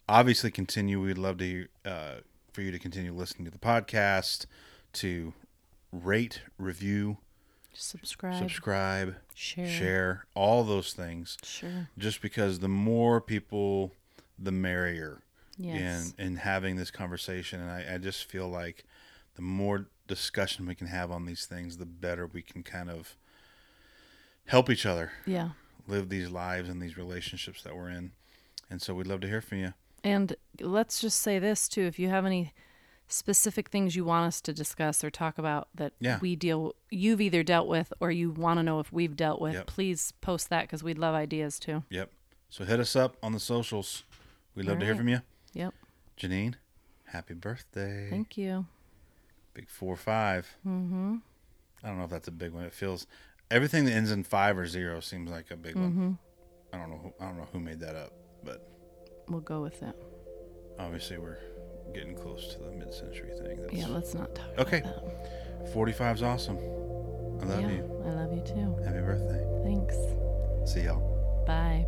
Obviously, 0.07 0.51
continue. 0.51 1.01
We'd 1.01 1.18
love 1.18 1.38
to 1.39 1.68
uh, 1.86 2.16
for 2.51 2.61
you 2.61 2.72
to 2.72 2.80
continue 2.80 3.14
listening 3.14 3.45
to 3.45 3.51
the 3.51 3.57
podcast, 3.57 4.45
to 4.93 5.34
rate, 5.91 6.41
review, 6.57 7.18
Subscribe, 7.74 8.38
subscribe, 8.38 9.16
share. 9.34 9.68
share, 9.68 10.26
all 10.36 10.64
those 10.64 10.93
things 10.93 11.38
Sure. 11.43 11.89
just 11.97 12.22
because 12.22 12.59
the 12.59 12.68
more 12.68 13.20
people 13.20 13.91
the 14.38 14.51
merrier 14.51 15.22
Yes. 15.57 16.14
in 16.18 16.26
in 16.26 16.36
having 16.38 16.76
this 16.76 16.91
conversation 16.91 17.59
and 17.61 17.72
I, 17.72 17.95
I 17.95 17.97
just 17.97 18.26
feel 18.26 18.47
like 18.47 18.84
the 19.36 19.41
more 19.41 19.88
discussion 20.08 20.66
we 20.66 20.76
can 20.76 20.88
have 20.88 21.12
on 21.12 21.26
these 21.26 21.45
things 21.45 21.78
the 21.78 21.86
better 21.86 22.28
we 22.28 22.41
can 22.41 22.62
kind 22.64 22.89
of 22.89 23.16
help 24.47 24.70
each 24.70 24.86
other 24.86 25.12
yeah. 25.26 25.49
live 25.88 26.10
these 26.10 26.30
lives 26.30 26.68
and 26.70 26.82
these 26.82 26.97
relationships 26.97 27.64
that 27.64 27.76
we're 27.76 27.89
in 27.89 28.12
and 28.70 28.82
so 28.82 28.93
we'd 28.93 29.08
love 29.08 29.22
to 29.22 29.28
hear 29.28 29.41
from 29.41 29.60
you 29.60 29.74
And 30.04 30.36
let's 30.60 30.99
just 30.99 31.20
say 31.22 31.39
this 31.39 31.68
too: 31.70 31.84
if 31.84 31.97
you 31.97 32.10
have 32.10 32.26
any 32.26 32.54
specific 33.08 33.70
things 33.70 33.95
you 33.95 34.04
want 34.04 34.26
us 34.28 34.41
to 34.41 34.54
discuss 34.54 35.04
or 35.04 35.10
talk 35.10 35.38
about 35.38 35.68
that 35.76 35.93
Yeah. 35.99 36.20
we 36.20 36.36
deal, 36.36 36.74
you've 36.89 37.22
either 37.22 37.43
dealt 37.43 37.68
with 37.68 37.93
or 37.99 38.12
you 38.12 38.32
want 38.32 38.58
to 38.60 38.64
know 38.64 38.80
if 38.80 38.91
we've 38.91 39.16
dealt 39.16 39.39
with, 39.39 39.54
Yep. 39.54 39.68
please 39.68 40.12
post 40.20 40.49
that 40.49 40.64
because 40.64 40.84
we'd 40.84 40.97
love 40.97 41.16
ideas 41.16 41.60
too. 41.60 41.84
yep 41.89 42.12
so 42.49 42.66
hit 42.66 42.80
us 42.80 42.95
up 42.95 43.16
on 43.24 43.32
the 43.32 43.39
socials 43.39 44.04
we'd 44.56 44.66
love 44.66 44.76
All 44.76 44.80
to 44.82 44.86
hear 44.86 44.95
from 44.95 45.08
you. 45.08 45.22
Yep. 45.54 45.74
Janine, 46.18 46.56
happy 47.06 47.34
birthday. 47.34 48.10
Thank 48.10 48.38
you. 48.38 48.66
Big 49.54 49.70
four 49.70 49.95
five. 49.95 50.47
Mm-hmm. 50.68 51.16
I 51.84 51.88
don't 51.88 51.97
know 51.97 52.06
if 52.06 52.10
that's 52.10 52.28
a 52.28 52.32
big 52.32 52.54
one. 52.54 52.64
It 52.64 52.74
feels 52.74 53.06
everything 53.51 53.86
that 53.86 53.91
ends 53.91 54.12
in 54.12 54.24
five 54.24 54.58
or 54.58 54.66
zero 54.68 54.99
seems 54.99 55.30
like 55.30 55.51
a 55.51 55.56
big 55.58 55.76
one. 55.76 55.91
Mm-hmm. 55.91 56.12
I 56.74 56.78
don't 56.80 56.89
know. 56.89 56.97
Who, 56.97 57.14
I 57.24 57.28
don't 57.28 57.38
know 57.38 57.47
who 57.51 57.60
made 57.60 57.80
that 57.82 57.95
up, 57.95 58.14
but 58.43 58.68
We'll 59.30 59.41
go 59.41 59.62
with 59.62 59.80
that. 59.80 59.95
obviously 60.80 61.18
we're 61.18 61.38
getting 61.93 62.16
close 62.16 62.54
to 62.56 62.60
the 62.64 62.72
mid-century 62.72 63.30
thing. 63.41 63.62
That's, 63.62 63.74
Yeah, 63.74 63.88
let's 63.88 64.14
not 64.16 64.34
talk 64.36 64.47
Okay. 64.58 64.80
about 64.80 65.06
that. 65.06 65.74
45's 65.74 66.24
awesome. 66.24 66.58
I 66.58 67.45
love 67.45 67.62
yeah, 67.62 67.70
you. 67.70 68.01
I 68.06 68.10
love 68.10 68.34
you 68.34 68.41
too. 68.41 68.76
Happy 68.84 68.99
birthday. 69.01 69.45
Thanks. 69.64 69.95
See 70.72 70.82
y'all. 70.82 71.43
Bye. 71.45 71.86